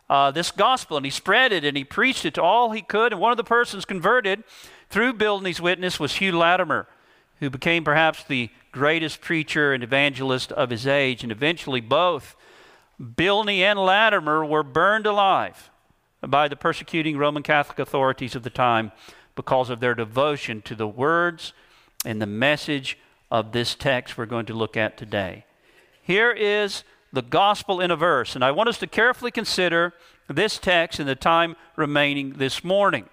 Uh, 0.10 0.32
this 0.32 0.52
gospel 0.52 0.96
and 0.96 1.06
he 1.06 1.10
spread 1.10 1.52
it 1.52 1.66
and 1.66 1.76
he 1.76 1.84
preached 1.84 2.24
it 2.24 2.34
to 2.36 2.42
all 2.42 2.72
he 2.72 2.82
could. 2.82 3.12
And 3.12 3.22
one 3.22 3.32
of 3.32 3.38
the 3.38 3.44
persons 3.44 3.84
converted 3.84 4.44
through 4.90 5.14
Bilney's 5.14 5.60
witness 5.60 6.00
was 6.00 6.14
Hugh 6.14 6.38
Latimer, 6.38 6.88
who 7.40 7.50
became 7.50 7.84
perhaps 7.84 8.24
the 8.24 8.50
greatest 8.72 9.22
preacher 9.22 9.74
and 9.74 9.84
evangelist 9.84 10.52
of 10.52 10.70
his 10.70 10.88
age, 10.88 11.24
and 11.24 11.32
eventually 11.32 11.82
both 11.82 12.36
Bilney 13.00 13.60
and 13.60 13.80
Latimer 13.80 14.46
were 14.46 14.64
burned 14.64 15.06
alive 15.06 15.70
by 16.26 16.48
the 16.48 16.56
persecuting 16.56 17.18
Roman 17.18 17.44
Catholic 17.44 17.80
authorities 17.80 18.36
of 18.36 18.44
the 18.44 18.50
time 18.50 18.92
because 19.36 19.70
of 19.70 19.80
their 19.80 19.94
devotion 19.94 20.62
to 20.64 20.76
the 20.76 20.88
words 20.88 21.54
and 22.06 22.22
the 22.22 22.26
message 22.26 22.98
of 23.30 23.52
this 23.52 23.76
text 23.76 24.18
we're 24.18 24.26
going 24.26 24.46
to 24.48 24.54
look 24.54 24.76
at 24.76 24.98
today. 24.98 25.46
Here 26.02 26.32
is 26.32 26.84
the 27.14 27.22
gospel 27.22 27.80
in 27.80 27.92
a 27.92 27.96
verse, 27.96 28.36
and 28.36 28.44
I 28.44 28.52
want 28.52 28.70
us 28.70 28.80
to 28.80 28.88
carefully 28.88 29.32
consider 29.32 29.94
this 30.28 30.58
text 30.58 31.00
in 31.00 31.08
the 31.08 31.16
time 31.16 31.56
remaining 31.76 32.34
this 32.34 32.64
morning. 32.64 33.08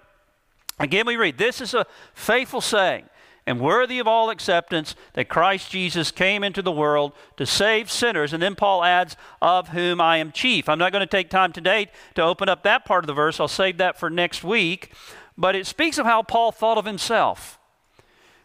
Again, 0.79 1.05
we 1.05 1.15
read, 1.15 1.37
This 1.37 1.61
is 1.61 1.73
a 1.73 1.85
faithful 2.13 2.61
saying 2.61 3.05
and 3.47 3.59
worthy 3.59 3.99
of 3.99 4.07
all 4.07 4.29
acceptance 4.29 4.95
that 5.13 5.29
Christ 5.29 5.69
Jesus 5.69 6.11
came 6.11 6.43
into 6.43 6.61
the 6.61 6.71
world 6.71 7.13
to 7.37 7.45
save 7.45 7.91
sinners. 7.91 8.33
And 8.33 8.41
then 8.41 8.55
Paul 8.55 8.83
adds, 8.83 9.15
Of 9.41 9.69
whom 9.69 10.01
I 10.01 10.17
am 10.17 10.31
chief. 10.31 10.67
I'm 10.67 10.79
not 10.79 10.91
going 10.91 11.01
to 11.01 11.07
take 11.07 11.29
time 11.29 11.53
today 11.53 11.91
to 12.15 12.23
open 12.23 12.49
up 12.49 12.63
that 12.63 12.85
part 12.85 13.03
of 13.03 13.07
the 13.07 13.13
verse. 13.13 13.39
I'll 13.39 13.47
save 13.47 13.77
that 13.77 13.99
for 13.99 14.09
next 14.09 14.43
week. 14.43 14.91
But 15.37 15.55
it 15.55 15.67
speaks 15.67 15.97
of 15.97 16.05
how 16.05 16.23
Paul 16.23 16.51
thought 16.51 16.77
of 16.77 16.85
himself, 16.85 17.59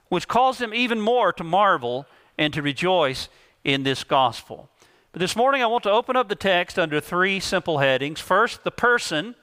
which 0.09 0.29
caused 0.29 0.61
him 0.61 0.75
even 0.75 1.01
more 1.01 1.33
to 1.33 1.45
marvel 1.45 2.07
and 2.37 2.53
to 2.53 2.63
rejoice 2.63 3.29
in 3.65 3.85
this 3.85 4.05
gospel. 4.05 4.69
But 5.13 5.21
this 5.21 5.37
morning 5.37 5.63
I 5.63 5.67
want 5.67 5.85
to 5.85 5.91
open 5.91 6.17
up 6.17 6.29
the 6.29 6.35
text 6.35 6.79
under 6.79 7.01
three 7.01 7.41
simple 7.41 7.79
headings. 7.79 8.21
First, 8.21 8.65
the 8.65 8.71
person 8.71 9.35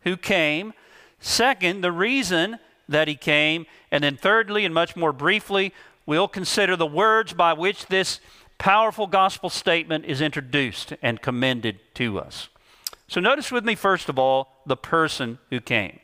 who 0.00 0.16
came. 0.16 0.72
Second, 1.20 1.82
the 1.82 1.92
reason 1.92 2.58
that 2.88 3.08
he 3.08 3.14
came. 3.14 3.66
And 3.90 4.04
then, 4.04 4.16
thirdly, 4.16 4.64
and 4.64 4.74
much 4.74 4.96
more 4.96 5.12
briefly, 5.12 5.72
we'll 6.06 6.28
consider 6.28 6.76
the 6.76 6.86
words 6.86 7.32
by 7.32 7.52
which 7.52 7.86
this 7.86 8.20
powerful 8.58 9.06
gospel 9.06 9.50
statement 9.50 10.04
is 10.04 10.20
introduced 10.20 10.94
and 11.02 11.20
commended 11.22 11.80
to 11.94 12.18
us. 12.18 12.48
So, 13.08 13.20
notice 13.20 13.52
with 13.52 13.64
me, 13.64 13.74
first 13.74 14.08
of 14.08 14.18
all, 14.18 14.62
the 14.66 14.76
person 14.76 15.38
who 15.50 15.60
came. 15.60 16.00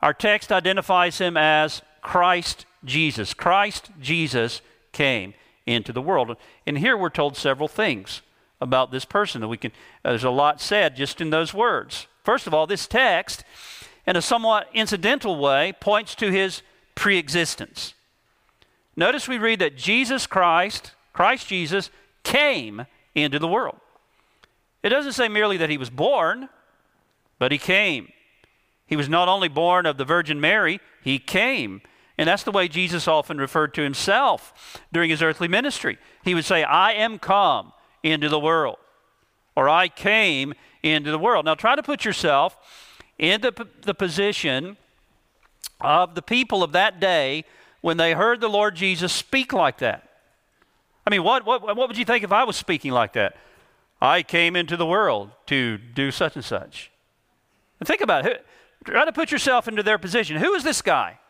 Our 0.00 0.12
text 0.12 0.50
identifies 0.50 1.18
him 1.18 1.36
as 1.36 1.82
Christ 2.00 2.66
Jesus. 2.84 3.34
Christ 3.34 3.90
Jesus 4.00 4.60
came 4.90 5.34
into 5.66 5.92
the 5.92 6.02
world. 6.02 6.36
And 6.66 6.78
here 6.78 6.96
we're 6.96 7.10
told 7.10 7.36
several 7.36 7.68
things 7.68 8.22
about 8.60 8.90
this 8.90 9.04
person 9.04 9.40
that 9.40 9.48
we 9.48 9.56
can, 9.56 9.72
there's 10.02 10.24
a 10.24 10.30
lot 10.30 10.60
said 10.60 10.96
just 10.96 11.20
in 11.20 11.30
those 11.30 11.54
words. 11.54 12.06
First 12.24 12.46
of 12.46 12.54
all, 12.54 12.66
this 12.66 12.86
text 12.86 13.44
in 14.06 14.16
a 14.16 14.22
somewhat 14.22 14.68
incidental 14.74 15.38
way, 15.38 15.72
points 15.80 16.14
to 16.16 16.30
his 16.30 16.62
preexistence. 16.94 17.94
Notice 18.96 19.28
we 19.28 19.38
read 19.38 19.60
that 19.60 19.76
Jesus 19.76 20.26
Christ, 20.26 20.92
Christ 21.12 21.46
Jesus, 21.46 21.90
came 22.24 22.86
into 23.14 23.38
the 23.38 23.48
world. 23.48 23.78
It 24.82 24.88
doesn't 24.88 25.12
say 25.12 25.28
merely 25.28 25.56
that 25.58 25.70
he 25.70 25.78
was 25.78 25.90
born, 25.90 26.48
but 27.38 27.52
he 27.52 27.58
came. 27.58 28.12
He 28.86 28.96
was 28.96 29.08
not 29.08 29.28
only 29.28 29.48
born 29.48 29.86
of 29.86 29.96
the 29.96 30.04
Virgin 30.04 30.40
Mary, 30.40 30.80
he 31.02 31.18
came. 31.18 31.80
And 32.18 32.28
that's 32.28 32.42
the 32.42 32.52
way 32.52 32.68
Jesus 32.68 33.08
often 33.08 33.38
referred 33.38 33.72
to 33.74 33.82
himself 33.82 34.80
during 34.92 35.10
his 35.10 35.22
earthly 35.22 35.48
ministry. 35.48 35.98
He 36.24 36.34
would 36.34 36.44
say, 36.44 36.62
I 36.62 36.92
am 36.92 37.18
come 37.18 37.72
into 38.02 38.28
the 38.28 38.38
world, 38.38 38.76
or 39.56 39.68
I 39.68 39.88
came 39.88 40.54
into 40.82 41.10
the 41.10 41.18
world. 41.18 41.44
Now 41.44 41.54
try 41.54 41.74
to 41.74 41.82
put 41.82 42.04
yourself 42.04 42.56
in 43.22 43.40
the, 43.40 43.66
the 43.82 43.94
position 43.94 44.76
of 45.80 46.16
the 46.16 46.22
people 46.22 46.64
of 46.64 46.72
that 46.72 46.98
day 46.98 47.44
when 47.80 47.96
they 47.96 48.14
heard 48.14 48.40
the 48.40 48.48
Lord 48.48 48.74
Jesus 48.74 49.12
speak 49.12 49.52
like 49.52 49.78
that. 49.78 50.08
I 51.06 51.10
mean, 51.10 51.22
what, 51.22 51.46
what, 51.46 51.62
what 51.62 51.88
would 51.88 51.96
you 51.96 52.04
think 52.04 52.24
if 52.24 52.32
I 52.32 52.42
was 52.42 52.56
speaking 52.56 52.90
like 52.90 53.12
that? 53.12 53.36
I 54.00 54.24
came 54.24 54.56
into 54.56 54.76
the 54.76 54.84
world 54.84 55.30
to 55.46 55.78
do 55.78 56.10
such 56.10 56.34
and 56.34 56.44
such. 56.44 56.90
And 57.78 57.86
think 57.86 58.00
about 58.00 58.26
it. 58.26 58.44
Try 58.84 59.04
to 59.04 59.12
put 59.12 59.30
yourself 59.30 59.68
into 59.68 59.84
their 59.84 59.98
position. 59.98 60.36
Who 60.38 60.54
is 60.54 60.64
this 60.64 60.82
guy? 60.82 61.20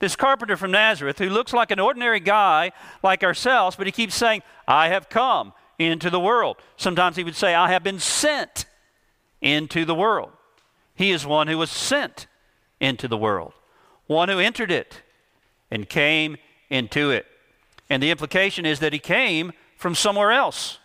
This 0.00 0.14
carpenter 0.14 0.58
from 0.58 0.72
Nazareth 0.72 1.18
who 1.18 1.30
looks 1.30 1.54
like 1.54 1.70
an 1.70 1.80
ordinary 1.80 2.20
guy 2.20 2.72
like 3.02 3.24
ourselves, 3.24 3.76
but 3.76 3.86
he 3.86 3.92
keeps 3.92 4.14
saying, 4.14 4.42
I 4.66 4.88
have 4.88 5.08
come 5.08 5.54
into 5.78 6.10
the 6.10 6.20
world. 6.20 6.58
Sometimes 6.76 7.16
he 7.16 7.24
would 7.24 7.34
say, 7.34 7.54
I 7.54 7.70
have 7.70 7.82
been 7.82 7.98
sent 7.98 8.66
into 9.40 9.86
the 9.86 9.94
world. 9.94 10.32
He 10.98 11.12
is 11.12 11.24
one 11.24 11.46
who 11.46 11.56
was 11.56 11.70
sent 11.70 12.26
into 12.80 13.06
the 13.06 13.16
world, 13.16 13.52
one 14.08 14.28
who 14.28 14.40
entered 14.40 14.72
it 14.72 15.02
and 15.70 15.88
came 15.88 16.38
into 16.70 17.12
it. 17.12 17.24
And 17.88 18.02
the 18.02 18.10
implication 18.10 18.66
is 18.66 18.80
that 18.80 18.92
he 18.92 18.98
came 18.98 19.52
from 19.76 19.94
somewhere 19.94 20.32
else. 20.32 20.80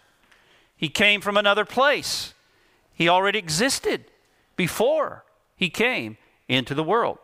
He 0.78 0.88
came 0.88 1.20
from 1.20 1.36
another 1.36 1.66
place. 1.66 2.36
He 2.94 3.10
already 3.10 3.40
existed 3.40 4.06
before 4.56 5.26
he 5.56 5.72
came 5.72 6.18
into 6.48 6.76
the 6.76 6.84
world. 6.84 7.18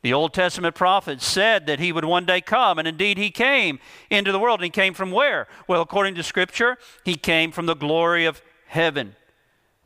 The 0.00 0.14
Old 0.14 0.32
Testament 0.32 0.74
prophets 0.74 1.26
said 1.26 1.66
that 1.66 1.80
he 1.80 1.92
would 1.92 2.06
one 2.06 2.24
day 2.24 2.40
come, 2.40 2.78
and 2.78 2.88
indeed 2.88 3.18
he 3.18 3.30
came 3.30 3.78
into 4.08 4.32
the 4.32 4.38
world. 4.38 4.60
And 4.60 4.64
he 4.64 4.70
came 4.70 4.94
from 4.94 5.10
where? 5.10 5.48
Well, 5.68 5.82
according 5.82 6.14
to 6.14 6.22
Scripture, 6.22 6.78
he 7.04 7.16
came 7.16 7.52
from 7.52 7.66
the 7.66 7.76
glory 7.76 8.24
of 8.24 8.40
heaven. 8.68 9.16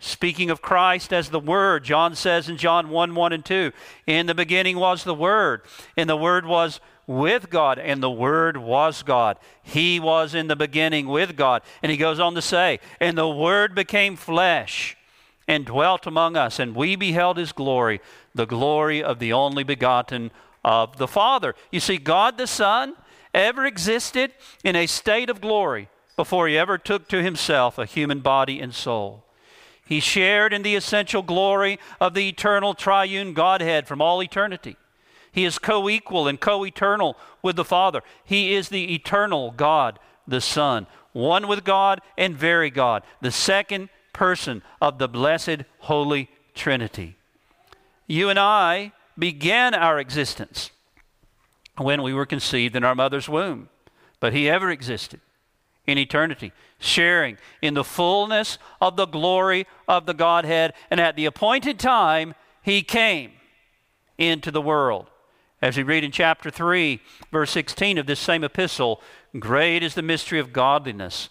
Speaking 0.04 0.50
of 0.50 0.60
Christ 0.60 1.14
as 1.14 1.30
the 1.30 1.40
Word, 1.40 1.82
John 1.82 2.14
says 2.14 2.50
in 2.50 2.58
John 2.58 2.90
1 2.90 3.14
1 3.14 3.32
and 3.32 3.42
2, 3.42 3.72
in 4.06 4.26
the 4.26 4.34
beginning 4.34 4.76
was 4.76 5.02
the 5.02 5.14
Word, 5.14 5.62
and 5.96 6.10
the 6.10 6.16
Word 6.16 6.44
was 6.44 6.78
with 7.06 7.48
God, 7.48 7.78
and 7.78 8.02
the 8.02 8.10
Word 8.10 8.58
was 8.58 9.02
God. 9.02 9.38
He 9.62 9.98
was 9.98 10.34
in 10.34 10.46
the 10.46 10.56
beginning 10.56 11.06
with 11.06 11.36
God. 11.36 11.62
And 11.82 11.90
he 11.90 11.96
goes 11.96 12.20
on 12.20 12.34
to 12.34 12.42
say, 12.42 12.80
and 13.00 13.16
the 13.16 13.26
Word 13.26 13.74
became 13.74 14.14
flesh 14.14 14.94
and 15.48 15.64
dwelt 15.64 16.06
among 16.06 16.36
us, 16.36 16.58
and 16.58 16.76
we 16.76 16.96
beheld 16.96 17.38
his 17.38 17.52
glory, 17.52 18.02
the 18.34 18.46
glory 18.46 19.02
of 19.02 19.18
the 19.20 19.32
only 19.32 19.64
begotten 19.64 20.32
of 20.62 20.98
the 20.98 21.08
Father. 21.08 21.54
You 21.72 21.80
see, 21.80 21.96
God 21.96 22.36
the 22.36 22.46
Son 22.46 22.94
ever 23.32 23.64
existed 23.64 24.32
in 24.62 24.76
a 24.76 24.86
state 24.86 25.30
of 25.30 25.40
glory 25.40 25.88
before 26.14 26.46
he 26.46 26.58
ever 26.58 26.76
took 26.76 27.08
to 27.08 27.22
himself 27.22 27.78
a 27.78 27.86
human 27.86 28.20
body 28.20 28.60
and 28.60 28.74
soul. 28.74 29.23
He 29.84 30.00
shared 30.00 30.52
in 30.52 30.62
the 30.62 30.76
essential 30.76 31.22
glory 31.22 31.78
of 32.00 32.14
the 32.14 32.28
eternal 32.28 32.74
triune 32.74 33.34
Godhead 33.34 33.86
from 33.86 34.00
all 34.00 34.22
eternity. 34.22 34.76
He 35.30 35.44
is 35.44 35.58
co 35.58 35.88
equal 35.88 36.26
and 36.26 36.40
co 36.40 36.64
eternal 36.64 37.16
with 37.42 37.56
the 37.56 37.64
Father. 37.64 38.02
He 38.24 38.54
is 38.54 38.68
the 38.68 38.94
eternal 38.94 39.50
God, 39.50 39.98
the 40.26 40.40
Son, 40.40 40.86
one 41.12 41.48
with 41.48 41.64
God 41.64 42.00
and 42.16 42.36
very 42.36 42.70
God, 42.70 43.02
the 43.20 43.30
second 43.30 43.90
person 44.12 44.62
of 44.80 44.98
the 44.98 45.08
blessed 45.08 45.64
Holy 45.80 46.30
Trinity. 46.54 47.16
You 48.06 48.30
and 48.30 48.38
I 48.38 48.92
began 49.18 49.74
our 49.74 49.98
existence 49.98 50.70
when 51.76 52.02
we 52.02 52.14
were 52.14 52.26
conceived 52.26 52.76
in 52.76 52.84
our 52.84 52.94
mother's 52.94 53.28
womb, 53.28 53.68
but 54.20 54.32
He 54.32 54.48
ever 54.48 54.70
existed 54.70 55.20
in 55.86 55.98
eternity, 55.98 56.52
sharing 56.78 57.36
in 57.60 57.74
the 57.74 57.84
fullness 57.84 58.58
of 58.80 58.96
the 58.96 59.06
glory 59.06 59.66
of 59.86 60.06
the 60.06 60.14
Godhead. 60.14 60.72
And 60.90 61.00
at 61.00 61.16
the 61.16 61.26
appointed 61.26 61.78
time, 61.78 62.34
he 62.62 62.82
came 62.82 63.32
into 64.18 64.50
the 64.50 64.62
world. 64.62 65.10
As 65.60 65.76
we 65.76 65.82
read 65.82 66.04
in 66.04 66.10
chapter 66.10 66.50
3, 66.50 67.00
verse 67.32 67.50
16 67.50 67.98
of 67.98 68.06
this 68.06 68.20
same 68.20 68.44
epistle, 68.44 69.00
great 69.38 69.82
is 69.82 69.94
the 69.94 70.02
mystery 70.02 70.38
of 70.38 70.52
godliness. 70.52 71.28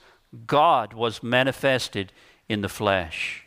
God 0.47 0.93
was 0.93 1.21
manifested 1.21 2.11
in 2.49 2.61
the 2.61 2.69
flesh. 2.69 3.42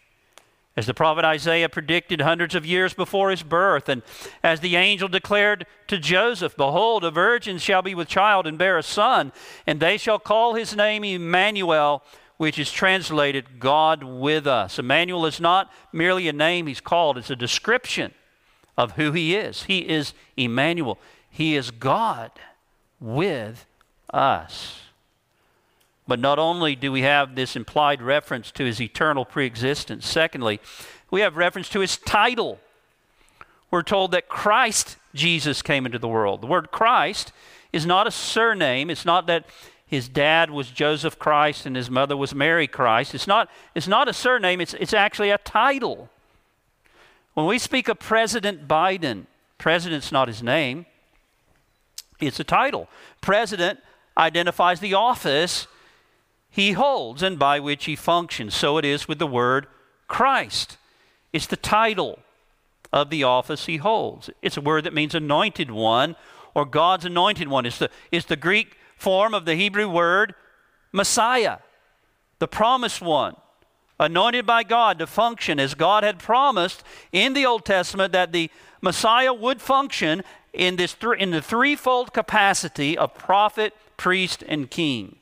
As 0.76 0.84
the 0.84 0.92
prophet 0.92 1.24
Isaiah 1.24 1.70
predicted 1.70 2.20
hundreds 2.20 2.54
of 2.54 2.66
years 2.66 2.92
before 2.92 3.30
his 3.30 3.42
birth, 3.42 3.88
and 3.88 4.02
as 4.42 4.60
the 4.60 4.76
angel 4.76 5.08
declared 5.08 5.66
to 5.86 5.98
Joseph, 5.98 6.54
Behold, 6.54 7.02
a 7.02 7.10
virgin 7.10 7.56
shall 7.56 7.80
be 7.80 7.94
with 7.94 8.08
child 8.08 8.46
and 8.46 8.58
bear 8.58 8.76
a 8.76 8.82
son, 8.82 9.32
and 9.66 9.80
they 9.80 9.96
shall 9.96 10.18
call 10.18 10.52
his 10.54 10.76
name 10.76 11.02
Emmanuel, 11.02 12.02
which 12.36 12.58
is 12.58 12.70
translated 12.70 13.58
God 13.58 14.04
with 14.04 14.46
us. 14.46 14.78
Emmanuel 14.78 15.24
is 15.24 15.40
not 15.40 15.72
merely 15.94 16.28
a 16.28 16.32
name 16.34 16.66
he's 16.66 16.82
called, 16.82 17.16
it's 17.16 17.30
a 17.30 17.36
description 17.36 18.12
of 18.76 18.92
who 18.92 19.12
he 19.12 19.34
is. 19.34 19.62
He 19.62 19.78
is 19.78 20.12
Emmanuel, 20.36 20.98
he 21.30 21.56
is 21.56 21.70
God 21.70 22.32
with 23.00 23.64
us. 24.12 24.82
But 26.08 26.20
not 26.20 26.38
only 26.38 26.76
do 26.76 26.92
we 26.92 27.02
have 27.02 27.34
this 27.34 27.56
implied 27.56 28.00
reference 28.00 28.50
to 28.52 28.64
his 28.64 28.80
eternal 28.80 29.24
preexistence, 29.24 30.06
secondly, 30.06 30.60
we 31.10 31.20
have 31.20 31.36
reference 31.36 31.68
to 31.70 31.80
his 31.80 31.96
title. 31.96 32.60
We're 33.70 33.82
told 33.82 34.12
that 34.12 34.28
Christ 34.28 34.96
Jesus 35.14 35.62
came 35.62 35.86
into 35.86 35.98
the 35.98 36.08
world. 36.08 36.40
The 36.40 36.46
word 36.46 36.70
Christ 36.70 37.32
is 37.72 37.84
not 37.84 38.06
a 38.06 38.12
surname. 38.12 38.90
It's 38.90 39.04
not 39.04 39.26
that 39.26 39.46
his 39.86 40.08
dad 40.08 40.50
was 40.50 40.70
Joseph 40.70 41.18
Christ 41.18 41.66
and 41.66 41.76
his 41.76 41.90
mother 41.90 42.16
was 42.16 42.34
Mary 42.34 42.66
Christ. 42.66 43.14
It's 43.14 43.26
not, 43.26 43.48
it's 43.74 43.88
not 43.88 44.08
a 44.08 44.12
surname, 44.12 44.60
it's, 44.60 44.74
it's 44.74 44.94
actually 44.94 45.30
a 45.30 45.38
title. 45.38 46.08
When 47.34 47.46
we 47.46 47.58
speak 47.58 47.88
of 47.88 47.98
President 47.98 48.66
Biden, 48.66 49.26
president's 49.58 50.10
not 50.10 50.28
his 50.28 50.42
name, 50.42 50.86
it's 52.20 52.40
a 52.40 52.44
title. 52.44 52.88
President 53.20 53.80
identifies 54.16 54.80
the 54.80 54.94
office 54.94 55.66
he 56.56 56.72
holds 56.72 57.22
and 57.22 57.38
by 57.38 57.60
which 57.60 57.84
he 57.84 57.94
functions. 57.94 58.54
So 58.54 58.78
it 58.78 58.84
is 58.86 59.06
with 59.06 59.18
the 59.18 59.26
word 59.26 59.66
Christ. 60.08 60.78
It's 61.30 61.46
the 61.46 61.56
title 61.56 62.20
of 62.90 63.10
the 63.10 63.24
office 63.24 63.66
he 63.66 63.76
holds. 63.76 64.30
It's 64.40 64.56
a 64.56 64.62
word 64.62 64.84
that 64.84 64.94
means 64.94 65.14
anointed 65.14 65.70
one 65.70 66.16
or 66.54 66.64
God's 66.64 67.04
anointed 67.04 67.48
one. 67.48 67.66
It's 67.66 67.78
the, 67.78 67.90
it's 68.10 68.24
the 68.24 68.36
Greek 68.36 68.78
form 68.96 69.34
of 69.34 69.44
the 69.44 69.54
Hebrew 69.54 69.86
word 69.86 70.34
Messiah, 70.92 71.58
the 72.38 72.48
promised 72.48 73.02
one, 73.02 73.36
anointed 74.00 74.46
by 74.46 74.62
God 74.62 74.98
to 74.98 75.06
function 75.06 75.60
as 75.60 75.74
God 75.74 76.04
had 76.04 76.18
promised 76.18 76.82
in 77.12 77.34
the 77.34 77.44
Old 77.44 77.66
Testament 77.66 78.14
that 78.14 78.32
the 78.32 78.50
Messiah 78.80 79.34
would 79.34 79.60
function 79.60 80.22
in, 80.54 80.76
this 80.76 80.94
th- 80.94 81.18
in 81.18 81.32
the 81.32 81.42
threefold 81.42 82.14
capacity 82.14 82.96
of 82.96 83.12
prophet, 83.12 83.74
priest, 83.98 84.42
and 84.48 84.70
king. 84.70 85.16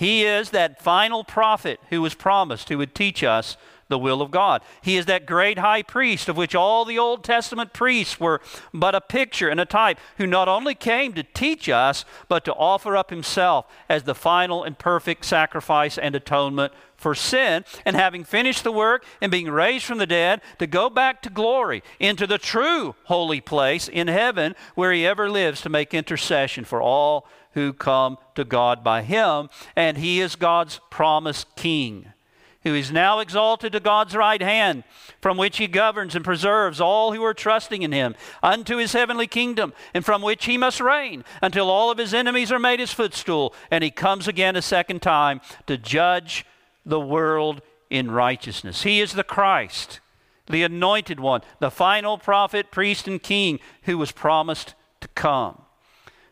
He 0.00 0.24
is 0.24 0.48
that 0.52 0.80
final 0.80 1.24
prophet 1.24 1.78
who 1.90 2.00
was 2.00 2.14
promised, 2.14 2.70
who 2.70 2.78
would 2.78 2.94
teach 2.94 3.22
us 3.22 3.58
the 3.90 3.98
will 3.98 4.22
of 4.22 4.30
God. 4.30 4.62
He 4.80 4.96
is 4.96 5.04
that 5.06 5.26
great 5.26 5.58
high 5.58 5.82
priest 5.82 6.28
of 6.28 6.36
which 6.38 6.54
all 6.54 6.86
the 6.86 6.98
Old 6.98 7.22
Testament 7.22 7.74
priests 7.74 8.18
were 8.18 8.40
but 8.72 8.94
a 8.94 9.00
picture 9.00 9.50
and 9.50 9.60
a 9.60 9.66
type, 9.66 9.98
who 10.16 10.26
not 10.26 10.48
only 10.48 10.74
came 10.74 11.12
to 11.12 11.22
teach 11.22 11.68
us, 11.68 12.06
but 12.28 12.44
to 12.46 12.54
offer 12.54 12.96
up 12.96 13.10
himself 13.10 13.66
as 13.88 14.04
the 14.04 14.14
final 14.14 14.64
and 14.64 14.78
perfect 14.78 15.26
sacrifice 15.26 15.98
and 15.98 16.14
atonement 16.14 16.72
for 16.96 17.14
sin, 17.14 17.64
and 17.84 17.96
having 17.96 18.24
finished 18.24 18.62
the 18.62 18.72
work 18.72 19.04
and 19.20 19.32
being 19.32 19.50
raised 19.50 19.86
from 19.86 19.98
the 19.98 20.06
dead, 20.06 20.40
to 20.58 20.66
go 20.66 20.88
back 20.88 21.22
to 21.22 21.30
glory 21.30 21.82
into 21.98 22.26
the 22.26 22.38
true 22.38 22.94
holy 23.04 23.40
place 23.40 23.88
in 23.88 24.06
heaven 24.06 24.54
where 24.74 24.92
he 24.92 25.06
ever 25.06 25.28
lives 25.28 25.62
to 25.62 25.68
make 25.68 25.94
intercession 25.94 26.64
for 26.64 26.80
all 26.80 27.26
who 27.52 27.72
come 27.72 28.18
to 28.34 28.44
God 28.44 28.84
by 28.84 29.02
him. 29.02 29.48
And 29.74 29.98
he 29.98 30.20
is 30.20 30.36
God's 30.36 30.80
promised 30.90 31.56
king 31.56 32.12
who 32.62 32.74
is 32.74 32.92
now 32.92 33.20
exalted 33.20 33.72
to 33.72 33.80
God's 33.80 34.14
right 34.14 34.42
hand, 34.42 34.84
from 35.20 35.36
which 35.36 35.56
he 35.56 35.66
governs 35.66 36.14
and 36.14 36.24
preserves 36.24 36.80
all 36.80 37.12
who 37.12 37.24
are 37.24 37.34
trusting 37.34 37.82
in 37.82 37.92
him, 37.92 38.14
unto 38.42 38.76
his 38.76 38.92
heavenly 38.92 39.26
kingdom, 39.26 39.72
and 39.94 40.04
from 40.04 40.20
which 40.20 40.44
he 40.44 40.58
must 40.58 40.80
reign 40.80 41.24
until 41.40 41.70
all 41.70 41.90
of 41.90 41.98
his 41.98 42.12
enemies 42.12 42.52
are 42.52 42.58
made 42.58 42.80
his 42.80 42.92
footstool, 42.92 43.54
and 43.70 43.82
he 43.82 43.90
comes 43.90 44.28
again 44.28 44.56
a 44.56 44.62
second 44.62 45.00
time 45.00 45.40
to 45.66 45.78
judge 45.78 46.44
the 46.84 47.00
world 47.00 47.62
in 47.88 48.10
righteousness. 48.10 48.82
He 48.82 49.00
is 49.00 49.12
the 49.12 49.24
Christ, 49.24 50.00
the 50.46 50.62
anointed 50.62 51.18
one, 51.18 51.40
the 51.60 51.70
final 51.70 52.18
prophet, 52.18 52.70
priest, 52.70 53.08
and 53.08 53.22
king 53.22 53.58
who 53.82 53.96
was 53.96 54.12
promised 54.12 54.74
to 55.00 55.08
come. 55.08 55.62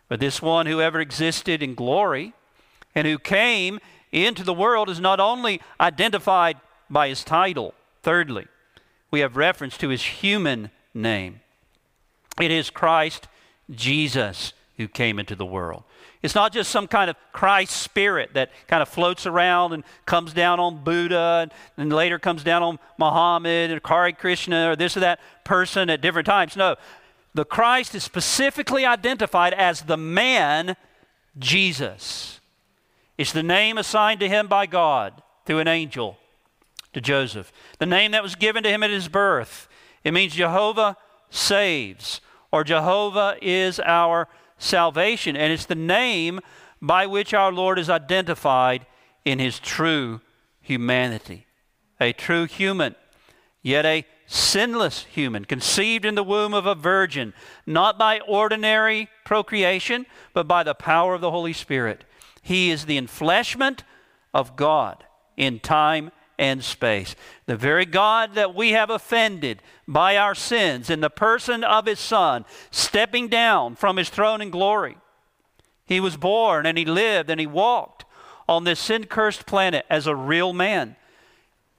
But 0.08 0.20
this 0.20 0.40
one 0.40 0.66
who 0.66 0.80
ever 0.80 1.00
existed 1.00 1.62
in 1.62 1.74
glory 1.74 2.32
and 2.94 3.06
who 3.06 3.18
came 3.18 3.80
into 4.12 4.42
the 4.42 4.54
world 4.54 4.88
is 4.88 5.00
not 5.00 5.20
only 5.20 5.60
identified 5.80 6.56
by 6.90 7.08
his 7.08 7.24
title, 7.24 7.74
thirdly, 8.02 8.46
we 9.10 9.20
have 9.20 9.36
reference 9.36 9.76
to 9.78 9.88
his 9.88 10.02
human 10.02 10.70
name. 10.94 11.40
It 12.40 12.50
is 12.50 12.70
Christ 12.70 13.28
Jesus 13.70 14.52
who 14.76 14.88
came 14.88 15.18
into 15.18 15.34
the 15.34 15.46
world. 15.46 15.84
It's 16.22 16.34
not 16.34 16.52
just 16.52 16.70
some 16.70 16.88
kind 16.88 17.08
of 17.10 17.16
Christ 17.32 17.72
spirit 17.72 18.34
that 18.34 18.50
kind 18.66 18.82
of 18.82 18.88
floats 18.88 19.24
around 19.24 19.72
and 19.72 19.84
comes 20.04 20.32
down 20.32 20.58
on 20.58 20.82
Buddha 20.82 21.40
and, 21.42 21.52
and 21.76 21.92
later 21.92 22.18
comes 22.18 22.42
down 22.42 22.62
on 22.62 22.78
Muhammad 22.98 23.70
or 23.70 23.80
Hare 23.86 24.12
Krishna 24.12 24.70
or 24.70 24.76
this 24.76 24.96
or 24.96 25.00
that 25.00 25.20
person 25.44 25.90
at 25.90 26.00
different 26.00 26.26
times. 26.26 26.56
No, 26.56 26.76
the 27.34 27.44
Christ 27.44 27.94
is 27.94 28.02
specifically 28.02 28.84
identified 28.84 29.54
as 29.54 29.82
the 29.82 29.96
man 29.96 30.76
Jesus. 31.38 32.37
It's 33.18 33.32
the 33.32 33.42
name 33.42 33.76
assigned 33.76 34.20
to 34.20 34.28
him 34.28 34.46
by 34.46 34.66
God 34.66 35.22
through 35.44 35.58
an 35.58 35.68
angel 35.68 36.16
to 36.92 37.00
Joseph. 37.00 37.52
The 37.78 37.86
name 37.86 38.12
that 38.12 38.22
was 38.22 38.36
given 38.36 38.62
to 38.62 38.70
him 38.70 38.84
at 38.84 38.90
his 38.90 39.08
birth. 39.08 39.68
It 40.04 40.14
means 40.14 40.34
Jehovah 40.34 40.96
saves, 41.28 42.20
or 42.52 42.62
Jehovah 42.62 43.36
is 43.42 43.80
our 43.80 44.28
salvation. 44.56 45.36
And 45.36 45.52
it's 45.52 45.66
the 45.66 45.74
name 45.74 46.40
by 46.80 47.06
which 47.06 47.34
our 47.34 47.52
Lord 47.52 47.78
is 47.78 47.90
identified 47.90 48.86
in 49.24 49.40
his 49.40 49.58
true 49.58 50.20
humanity. 50.60 51.46
A 52.00 52.12
true 52.12 52.46
human, 52.46 52.94
yet 53.62 53.84
a 53.84 54.06
sinless 54.26 55.04
human, 55.04 55.44
conceived 55.44 56.04
in 56.04 56.14
the 56.14 56.22
womb 56.22 56.54
of 56.54 56.66
a 56.66 56.74
virgin, 56.74 57.34
not 57.66 57.98
by 57.98 58.20
ordinary 58.20 59.08
procreation, 59.24 60.06
but 60.32 60.46
by 60.46 60.62
the 60.62 60.74
power 60.74 61.14
of 61.14 61.20
the 61.20 61.32
Holy 61.32 61.52
Spirit. 61.52 62.04
He 62.42 62.70
is 62.70 62.86
the 62.86 63.00
enfleshment 63.00 63.80
of 64.32 64.56
God 64.56 65.04
in 65.36 65.60
time 65.60 66.10
and 66.38 66.62
space. 66.62 67.16
The 67.46 67.56
very 67.56 67.84
God 67.84 68.34
that 68.34 68.54
we 68.54 68.70
have 68.70 68.90
offended 68.90 69.62
by 69.86 70.16
our 70.16 70.34
sins 70.34 70.88
in 70.88 71.00
the 71.00 71.10
person 71.10 71.64
of 71.64 71.86
His 71.86 71.98
Son, 71.98 72.44
stepping 72.70 73.28
down 73.28 73.74
from 73.74 73.96
His 73.96 74.08
throne 74.08 74.40
in 74.40 74.50
glory. 74.50 74.96
He 75.84 76.00
was 76.00 76.16
born 76.16 76.66
and 76.66 76.78
He 76.78 76.84
lived 76.84 77.30
and 77.30 77.40
He 77.40 77.46
walked 77.46 78.04
on 78.48 78.64
this 78.64 78.80
sin 78.80 79.04
cursed 79.04 79.46
planet 79.46 79.84
as 79.90 80.06
a 80.06 80.14
real 80.14 80.52
man. 80.52 80.96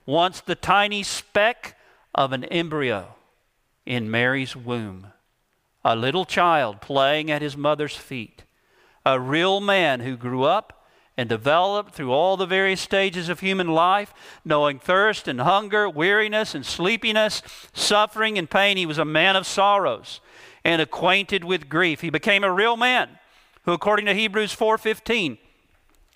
Once 0.06 0.40
the 0.40 0.54
tiny 0.54 1.02
speck 1.02 1.76
of 2.14 2.32
an 2.32 2.44
embryo 2.44 3.14
in 3.86 4.10
Mary's 4.10 4.54
womb, 4.54 5.08
a 5.84 5.96
little 5.96 6.24
child 6.24 6.80
playing 6.80 7.30
at 7.30 7.42
his 7.42 7.56
mother's 7.56 7.96
feet 7.96 8.44
a 9.04 9.18
real 9.18 9.60
man 9.60 10.00
who 10.00 10.16
grew 10.16 10.44
up 10.44 10.86
and 11.16 11.28
developed 11.28 11.94
through 11.94 12.12
all 12.12 12.36
the 12.36 12.46
various 12.46 12.80
stages 12.80 13.28
of 13.28 13.40
human 13.40 13.68
life, 13.68 14.14
knowing 14.44 14.78
thirst 14.78 15.28
and 15.28 15.40
hunger, 15.40 15.88
weariness 15.88 16.54
and 16.54 16.64
sleepiness, 16.64 17.42
suffering 17.74 18.38
and 18.38 18.48
pain. 18.48 18.76
He 18.76 18.86
was 18.86 18.98
a 18.98 19.04
man 19.04 19.36
of 19.36 19.46
sorrows 19.46 20.20
and 20.64 20.80
acquainted 20.80 21.44
with 21.44 21.68
grief. 21.68 22.00
He 22.00 22.10
became 22.10 22.44
a 22.44 22.52
real 22.52 22.76
man 22.76 23.18
who, 23.64 23.72
according 23.72 24.06
to 24.06 24.14
Hebrews 24.14 24.54
4:15, 24.54 25.38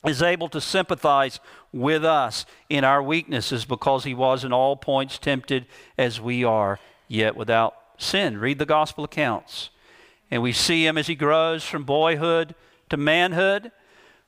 is 0.06 0.22
able 0.22 0.48
to 0.48 0.60
sympathize 0.60 1.40
with 1.72 2.04
us 2.04 2.46
in 2.68 2.84
our 2.84 3.02
weaknesses 3.02 3.64
because 3.64 4.04
he 4.04 4.14
was 4.14 4.44
in 4.44 4.52
all 4.52 4.76
points 4.76 5.18
tempted 5.18 5.66
as 5.98 6.20
we 6.20 6.44
are, 6.44 6.78
yet 7.08 7.36
without 7.36 7.74
sin. 7.98 8.38
Read 8.38 8.58
the 8.58 8.66
gospel 8.66 9.04
accounts. 9.04 9.70
And 10.30 10.42
we 10.42 10.52
see 10.52 10.86
him 10.86 10.98
as 10.98 11.06
he 11.06 11.14
grows 11.14 11.64
from 11.64 11.84
boyhood 11.84 12.54
to 12.90 12.96
manhood. 12.96 13.72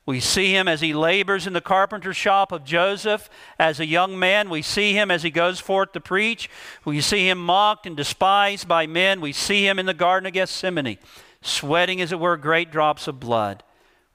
We 0.05 0.21
see 0.21 0.53
him 0.53 0.69
as 0.69 0.79
he 0.79 0.93
labors 0.93 1.45
in 1.47 1.51
the 1.51 1.59
carpenter 1.59 2.13
shop 2.13 2.53
of 2.53 2.63
Joseph 2.63 3.29
as 3.59 3.79
a 3.79 3.85
young 3.85 4.17
man. 4.17 4.49
We 4.49 4.61
see 4.61 4.93
him 4.93 5.11
as 5.11 5.23
he 5.23 5.29
goes 5.29 5.59
forth 5.59 5.91
to 5.91 5.99
preach. 5.99 6.49
We 6.85 7.01
see 7.01 7.27
him 7.29 7.39
mocked 7.39 7.85
and 7.85 7.97
despised 7.97 8.69
by 8.69 8.87
men. 8.87 9.19
We 9.19 9.33
see 9.33 9.67
him 9.67 9.79
in 9.79 9.85
the 9.85 9.93
Garden 9.93 10.25
of 10.25 10.33
Gethsemane, 10.33 10.97
sweating, 11.41 11.99
as 11.99 12.13
it 12.13 12.21
were, 12.21 12.37
great 12.37 12.71
drops 12.71 13.09
of 13.09 13.19
blood. 13.19 13.63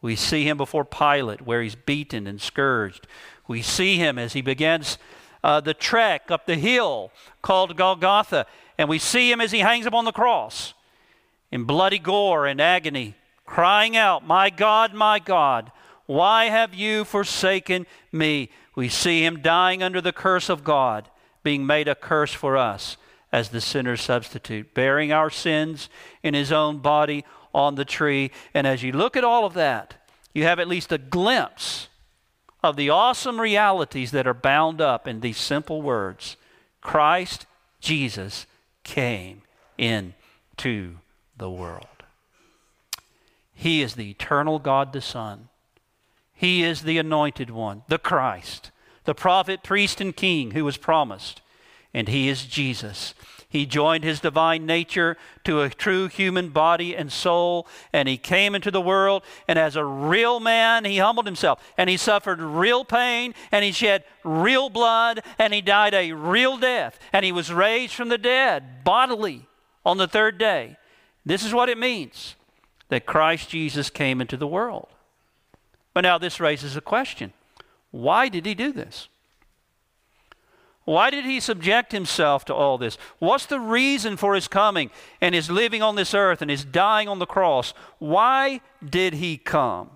We 0.01 0.17
see 0.17 0.49
him 0.49 0.57
before 0.57 0.87
Pilate, 0.87 1.43
where 1.43 1.63
he's 1.63 1.75
beaten 1.75 2.27
and 2.27 2.41
scourged. 2.41 3.07
We 3.47 3.61
see 3.61 3.99
him 3.99 4.19
as 4.19 4.33
he 4.33 4.41
begins 4.41 4.97
uh, 5.45 5.61
the 5.61 5.75
trek 5.75 6.31
up 6.31 6.47
the 6.47 6.57
hill 6.57 7.13
called 7.43 7.77
Golgotha, 7.77 8.47
and 8.79 8.89
we 8.89 8.99
see 8.99 9.31
him 9.31 9.43
as 9.43 9.53
he 9.53 9.59
hangs 9.59 9.85
upon 9.85 10.07
the 10.07 10.13
cross 10.13 10.73
in 11.51 11.65
bloody 11.65 11.99
gore 11.99 12.47
and 12.47 12.63
agony 12.63 13.15
crying 13.45 13.97
out, 13.97 14.27
My 14.27 14.51
God, 14.51 14.95
my 14.95 15.19
God, 15.19 15.73
why 16.07 16.47
have 16.47 16.75
you 16.75 17.05
forsaken 17.05 17.87
me? 18.11 18.51
We 18.75 18.89
see 18.89 19.25
him 19.25 19.41
dying 19.41 19.83
under 19.83 20.01
the 20.01 20.13
curse 20.13 20.49
of 20.49 20.65
God, 20.65 21.09
being 21.43 21.67
made 21.67 21.89
a 21.89 21.95
curse 21.95 22.33
for 22.33 22.57
us 22.57 22.97
as 23.31 23.49
the 23.49 23.61
sinner's 23.61 24.03
substitute, 24.03 24.75
bearing 24.75 25.13
our 25.13 25.31
sins 25.31 25.89
in 26.23 26.35
his 26.35 26.53
own 26.53 26.79
body 26.79 27.25
on 27.55 27.75
the 27.75 27.85
tree. 27.85 28.31
And 28.55 28.67
as 28.67 28.83
you 28.83 28.93
look 28.93 29.17
at 29.17 29.25
all 29.25 29.45
of 29.45 29.55
that, 29.55 29.95
you 30.35 30.45
have 30.45 30.59
at 30.59 30.69
least 30.69 30.93
a 30.93 30.99
glimpse 30.99 31.89
of 32.63 32.77
the 32.77 32.91
awesome 32.91 33.41
realities 33.41 34.13
that 34.13 34.27
are 34.27 34.35
bound 34.35 34.81
up 34.81 35.09
in 35.09 35.21
these 35.21 35.39
simple 35.39 35.83
words 35.83 36.37
Christ 36.81 37.47
Jesus 37.81 38.47
came 38.85 39.43
into 39.79 40.97
the 41.37 41.51
world. 41.51 41.92
He 43.55 43.83
is 43.83 43.95
the 43.95 44.11
eternal 44.11 44.59
God 44.59 44.93
the 44.93 45.01
Son. 45.01 45.49
He 46.33 46.65
is 46.65 46.83
the 46.83 46.99
anointed 46.99 47.51
one, 47.51 47.83
the 47.89 47.99
Christ, 47.99 48.71
the 49.05 49.15
prophet, 49.15 49.63
priest, 49.63 50.01
and 50.01 50.15
king 50.15 50.53
who 50.53 50.65
was 50.65 50.77
promised. 50.77 51.41
And 51.95 52.09
he 52.09 52.29
is 52.29 52.47
Jesus. 52.47 53.15
He 53.53 53.67
joined 53.67 54.03
his 54.03 54.19
divine 54.19 54.65
nature 54.65 55.19
to 55.45 55.61
a 55.61 55.69
true 55.69 56.09
human 56.09 56.49
body 56.49 56.97
and 56.97 57.13
soul, 57.13 57.69
and 57.93 58.09
he 58.09 58.17
came 58.17 58.55
into 58.55 58.71
the 58.71 58.81
world. 58.81 59.23
And 59.47 59.59
as 59.59 59.77
a 59.77 59.85
real 59.85 60.41
man, 60.41 60.87
he 60.87 60.97
humbled 60.97 61.27
himself, 61.27 61.63
and 61.77 61.91
he 61.91 61.99
suffered 61.99 62.41
real 62.41 62.83
pain, 62.83 63.35
and 63.53 63.63
he 63.63 63.71
shed 63.71 64.05
real 64.25 64.71
blood, 64.71 65.21
and 65.39 65.53
he 65.53 65.61
died 65.61 65.93
a 65.93 66.13
real 66.13 66.57
death, 66.57 66.99
and 67.13 67.27
he 67.27 67.31
was 67.31 67.53
raised 67.53 67.93
from 67.93 68.09
the 68.09 68.17
dead 68.17 68.85
bodily 68.85 69.47
on 69.85 69.99
the 69.99 70.09
third 70.09 70.39
day. 70.39 70.79
This 71.27 71.45
is 71.45 71.53
what 71.53 71.69
it 71.69 71.77
means 71.77 72.37
that 72.93 73.07
Christ 73.07 73.49
Jesus 73.49 73.89
came 73.89 74.21
into 74.21 74.37
the 74.37 74.47
world. 74.47 74.87
But 75.95 76.03
now 76.03 76.19
this 76.19 76.39
raises 76.39 76.77
a 76.77 76.83
question 76.83 77.33
why 77.91 78.29
did 78.29 78.45
he 78.45 78.55
do 78.55 78.71
this? 78.71 79.09
Why 80.85 81.09
did 81.09 81.25
he 81.25 81.41
subject 81.41 81.93
himself 81.93 82.45
to 82.45 82.55
all 82.55 82.77
this? 82.77 82.99
What's 83.19 83.47
the 83.47 83.61
reason 83.61 84.19
for 84.19 84.35
his 84.35 84.47
coming 84.47 84.91
and 85.23 85.35
his 85.35 85.51
living 85.51 85.81
on 85.81 85.97
this 85.97 86.13
earth 86.13 86.43
and 86.43 86.51
his 86.51 86.67
dying 86.67 87.09
on 87.09 87.19
the 87.19 87.25
cross? 87.25 87.73
Why 87.99 88.61
did 88.87 89.15
he 89.15 89.39
come? 89.39 89.93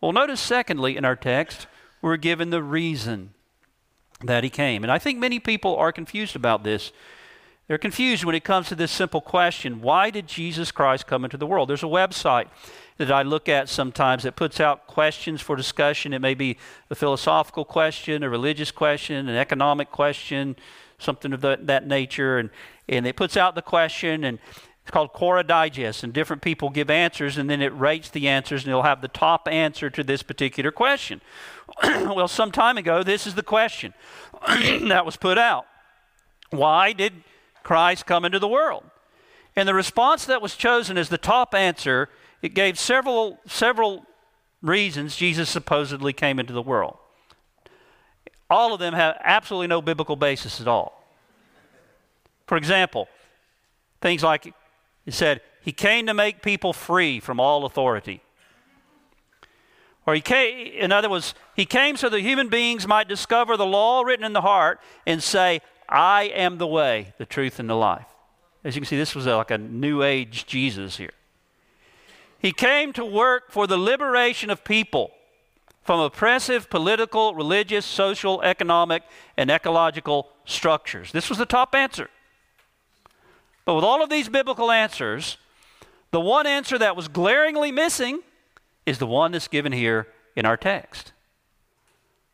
Well, 0.00 0.12
notice, 0.12 0.40
secondly, 0.40 0.96
in 0.96 1.04
our 1.04 1.16
text, 1.16 1.66
we're 2.00 2.16
given 2.16 2.50
the 2.50 2.62
reason 2.62 3.34
that 4.22 4.44
he 4.44 4.50
came. 4.50 4.84
And 4.84 4.92
I 4.92 5.00
think 5.00 5.18
many 5.18 5.40
people 5.40 5.74
are 5.74 5.90
confused 5.90 6.36
about 6.36 6.62
this 6.62 6.92
They're 7.66 7.78
confused 7.78 8.24
when 8.24 8.34
it 8.34 8.44
comes 8.44 8.68
to 8.68 8.74
this 8.74 8.92
simple 8.92 9.22
question 9.22 9.80
why 9.80 10.10
did 10.10 10.26
Jesus 10.26 10.70
Christ 10.70 11.06
come 11.06 11.24
into 11.24 11.38
the 11.38 11.46
world? 11.46 11.70
There's 11.70 11.82
a 11.82 11.86
website 11.86 12.48
that 12.98 13.10
I 13.10 13.22
look 13.22 13.48
at 13.48 13.68
sometimes 13.68 14.22
that 14.24 14.36
puts 14.36 14.60
out 14.60 14.86
questions 14.86 15.40
for 15.40 15.56
discussion. 15.56 16.12
It 16.12 16.20
may 16.20 16.34
be 16.34 16.58
a 16.90 16.94
philosophical 16.94 17.64
question, 17.64 18.22
a 18.22 18.28
religious 18.28 18.70
question, 18.70 19.28
an 19.28 19.36
economic 19.36 19.90
question, 19.90 20.56
something 20.98 21.32
of 21.32 21.40
the, 21.40 21.58
that 21.62 21.86
nature. 21.86 22.38
And, 22.38 22.50
and 22.88 23.06
it 23.06 23.16
puts 23.16 23.36
out 23.36 23.54
the 23.54 23.62
question, 23.62 24.24
and 24.24 24.38
it's 24.82 24.90
called 24.90 25.14
Quora 25.14 25.44
Digest, 25.44 26.04
and 26.04 26.12
different 26.12 26.42
people 26.42 26.68
give 26.68 26.90
answers, 26.90 27.38
and 27.38 27.48
then 27.48 27.62
it 27.62 27.76
rates 27.76 28.10
the 28.10 28.28
answers, 28.28 28.62
and 28.62 28.68
it'll 28.68 28.82
have 28.82 29.00
the 29.00 29.08
top 29.08 29.48
answer 29.48 29.88
to 29.88 30.04
this 30.04 30.22
particular 30.22 30.70
question. 30.70 31.22
well, 31.82 32.28
some 32.28 32.52
time 32.52 32.76
ago, 32.76 33.02
this 33.02 33.26
is 33.26 33.34
the 33.34 33.42
question 33.42 33.94
that 34.46 35.06
was 35.06 35.16
put 35.16 35.38
out 35.38 35.64
Why 36.50 36.92
did 36.92 37.14
Christ 37.64 38.06
come 38.06 38.24
into 38.24 38.38
the 38.38 38.48
world? 38.48 38.84
And 39.56 39.68
the 39.68 39.74
response 39.74 40.24
that 40.26 40.42
was 40.42 40.56
chosen 40.56 40.96
as 40.96 41.08
the 41.08 41.18
top 41.18 41.54
answer 41.54 42.08
it 42.42 42.54
gave 42.54 42.78
several, 42.78 43.38
several 43.46 44.04
reasons 44.60 45.16
Jesus 45.16 45.48
supposedly 45.48 46.12
came 46.12 46.38
into 46.38 46.52
the 46.52 46.62
world. 46.62 46.98
All 48.50 48.74
of 48.74 48.80
them 48.80 48.94
have 48.94 49.16
absolutely 49.24 49.68
no 49.68 49.80
biblical 49.80 50.16
basis 50.16 50.60
at 50.60 50.68
all. 50.68 51.02
For 52.46 52.56
example, 52.56 53.08
things 54.00 54.22
like 54.22 54.52
it 55.06 55.14
said, 55.14 55.40
He 55.62 55.72
came 55.72 56.06
to 56.06 56.14
make 56.14 56.42
people 56.42 56.72
free 56.72 57.18
from 57.18 57.40
all 57.40 57.64
authority. 57.64 58.20
Or 60.06 60.14
he 60.14 60.20
came, 60.20 60.66
in 60.74 60.92
other 60.92 61.08
words, 61.08 61.34
he 61.56 61.64
came 61.64 61.96
so 61.96 62.10
that 62.10 62.20
human 62.20 62.48
beings 62.48 62.86
might 62.86 63.08
discover 63.08 63.56
the 63.56 63.64
law 63.64 64.02
written 64.02 64.26
in 64.26 64.34
the 64.34 64.42
heart 64.42 64.80
and 65.06 65.22
say, 65.22 65.62
I 65.88 66.24
am 66.24 66.58
the 66.58 66.66
way, 66.66 67.14
the 67.18 67.26
truth, 67.26 67.58
and 67.58 67.68
the 67.68 67.74
life. 67.74 68.06
As 68.64 68.74
you 68.74 68.80
can 68.80 68.88
see, 68.88 68.96
this 68.96 69.14
was 69.14 69.26
like 69.26 69.50
a 69.50 69.58
new 69.58 70.02
age 70.02 70.46
Jesus 70.46 70.96
here. 70.96 71.12
He 72.38 72.52
came 72.52 72.92
to 72.94 73.04
work 73.04 73.50
for 73.50 73.66
the 73.66 73.76
liberation 73.76 74.50
of 74.50 74.64
people 74.64 75.12
from 75.82 76.00
oppressive 76.00 76.70
political, 76.70 77.34
religious, 77.34 77.84
social, 77.84 78.40
economic, 78.42 79.02
and 79.36 79.50
ecological 79.50 80.28
structures. 80.46 81.12
This 81.12 81.28
was 81.28 81.38
the 81.38 81.46
top 81.46 81.74
answer. 81.74 82.08
But 83.64 83.74
with 83.74 83.84
all 83.84 84.02
of 84.02 84.10
these 84.10 84.28
biblical 84.28 84.70
answers, 84.70 85.36
the 86.10 86.20
one 86.20 86.46
answer 86.46 86.78
that 86.78 86.96
was 86.96 87.08
glaringly 87.08 87.70
missing 87.70 88.20
is 88.86 88.98
the 88.98 89.06
one 89.06 89.32
that's 89.32 89.48
given 89.48 89.72
here 89.72 90.08
in 90.36 90.46
our 90.46 90.56
text. 90.56 91.12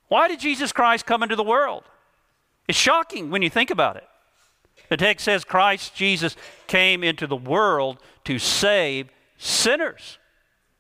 Why 0.09 0.29
did 0.29 0.41
Jesus 0.41 0.73
Christ 0.73 1.07
come 1.07 1.23
into 1.23 1.37
the 1.37 1.45
world? 1.45 1.85
It's 2.71 2.79
shocking 2.79 3.31
when 3.31 3.43
you 3.43 3.51
think 3.51 3.73
about 3.73 3.97
it. 3.97 4.07
The 4.91 4.97
text 4.97 5.25
says 5.25 5.43
Christ 5.43 5.93
Jesus 5.93 6.37
came 6.69 7.03
into 7.03 7.27
the 7.27 7.35
world 7.35 7.99
to 8.27 8.39
save 8.39 9.09
sinners. 9.39 10.19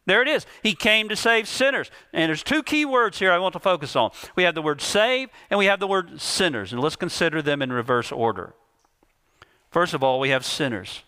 There 0.06 0.22
it 0.22 0.28
is. 0.28 0.46
He 0.62 0.76
came 0.76 1.08
to 1.08 1.16
save 1.16 1.48
sinners. 1.48 1.90
And 2.12 2.28
there's 2.28 2.44
two 2.44 2.62
key 2.62 2.84
words 2.84 3.18
here 3.18 3.32
I 3.32 3.38
want 3.38 3.54
to 3.54 3.58
focus 3.58 3.96
on. 3.96 4.12
We 4.36 4.44
have 4.44 4.54
the 4.54 4.62
word 4.62 4.80
save 4.80 5.30
and 5.50 5.58
we 5.58 5.66
have 5.66 5.80
the 5.80 5.88
word 5.88 6.20
sinners. 6.20 6.72
And 6.72 6.80
let's 6.80 6.94
consider 6.94 7.42
them 7.42 7.60
in 7.60 7.72
reverse 7.72 8.12
order. 8.12 8.54
First 9.72 9.92
of 9.92 10.04
all, 10.04 10.20
we 10.20 10.28
have 10.28 10.44
sinners. 10.44 11.02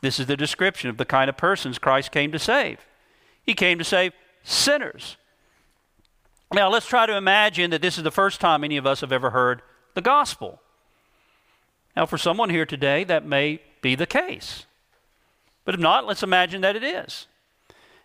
This 0.00 0.20
is 0.20 0.26
the 0.26 0.36
description 0.36 0.90
of 0.90 0.96
the 0.96 1.04
kind 1.04 1.28
of 1.28 1.36
persons 1.36 1.80
Christ 1.80 2.12
came 2.12 2.30
to 2.30 2.38
save. 2.38 2.78
He 3.42 3.52
came 3.52 3.78
to 3.78 3.84
save 3.84 4.12
sinners. 4.44 5.16
Now, 6.52 6.70
let's 6.70 6.86
try 6.86 7.06
to 7.06 7.16
imagine 7.16 7.70
that 7.72 7.82
this 7.82 7.98
is 7.98 8.04
the 8.04 8.12
first 8.12 8.40
time 8.40 8.62
any 8.62 8.76
of 8.76 8.86
us 8.86 9.00
have 9.00 9.10
ever 9.10 9.30
heard 9.30 9.60
the 9.94 10.00
gospel. 10.00 10.60
Now, 11.96 12.06
for 12.06 12.18
someone 12.18 12.50
here 12.50 12.66
today, 12.66 13.04
that 13.04 13.26
may 13.26 13.60
be 13.80 13.94
the 13.94 14.06
case. 14.06 14.66
But 15.64 15.74
if 15.74 15.80
not, 15.80 16.06
let's 16.06 16.22
imagine 16.22 16.62
that 16.62 16.76
it 16.76 16.82
is. 16.82 17.26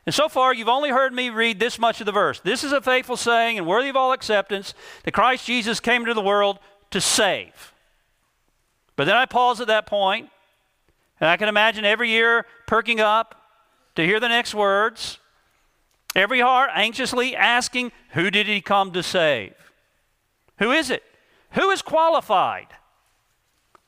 And 0.05 0.13
so 0.13 0.29
far, 0.29 0.53
you've 0.53 0.69
only 0.69 0.89
heard 0.89 1.13
me 1.13 1.29
read 1.29 1.59
this 1.59 1.77
much 1.77 1.99
of 1.99 2.05
the 2.05 2.11
verse. 2.11 2.39
This 2.39 2.63
is 2.63 2.71
a 2.71 2.81
faithful 2.81 3.17
saying 3.17 3.57
and 3.57 3.67
worthy 3.67 3.89
of 3.89 3.95
all 3.95 4.13
acceptance 4.13 4.73
that 5.03 5.11
Christ 5.11 5.45
Jesus 5.45 5.79
came 5.79 6.01
into 6.01 6.13
the 6.13 6.21
world 6.21 6.59
to 6.91 7.01
save. 7.01 7.73
But 8.95 9.05
then 9.05 9.17
I 9.17 9.25
pause 9.25 9.59
at 9.59 9.67
that 9.67 9.85
point, 9.85 10.29
and 11.19 11.29
I 11.29 11.37
can 11.37 11.49
imagine 11.49 11.83
every 11.83 12.11
ear 12.11 12.45
perking 12.67 12.99
up 12.99 13.35
to 13.95 14.05
hear 14.05 14.19
the 14.19 14.29
next 14.29 14.55
words, 14.55 15.19
every 16.15 16.39
heart 16.39 16.69
anxiously 16.73 17.35
asking, 17.35 17.91
Who 18.11 18.31
did 18.31 18.47
he 18.47 18.61
come 18.61 18.91
to 18.93 19.03
save? 19.03 19.53
Who 20.59 20.71
is 20.71 20.89
it? 20.89 21.03
Who 21.51 21.69
is 21.69 21.81
qualified 21.81 22.67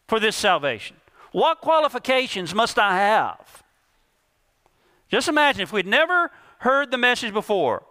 for 0.08 0.20
this 0.20 0.36
salvation? 0.36 0.98
What 1.32 1.62
qualifications 1.62 2.56
must 2.56 2.80
I 2.80 2.98
have? 2.98 3.64
Just 5.10 5.28
imagine 5.28 5.62
if 5.62 5.72
we'd 5.72 5.88
never 5.88 6.32
heard 6.60 6.92
the 6.92 6.98
message 6.98 7.34
before, 7.34 7.84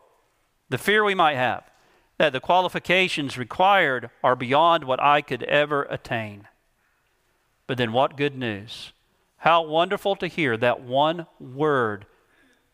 the 0.68 0.78
fear 0.78 1.04
we 1.04 1.14
might 1.14 1.36
have 1.36 1.64
that 2.18 2.32
the 2.32 2.40
qualifications 2.40 3.38
required 3.38 4.10
are 4.22 4.36
beyond 4.36 4.84
what 4.84 5.00
I 5.00 5.22
could 5.22 5.44
ever 5.44 5.84
attain. 5.84 6.48
But 7.66 7.78
then, 7.78 7.92
what 7.92 8.16
good 8.16 8.36
news! 8.36 8.92
How 9.38 9.62
wonderful 9.62 10.16
to 10.16 10.26
hear 10.26 10.56
that 10.56 10.80
one 10.80 11.26
word 11.38 12.06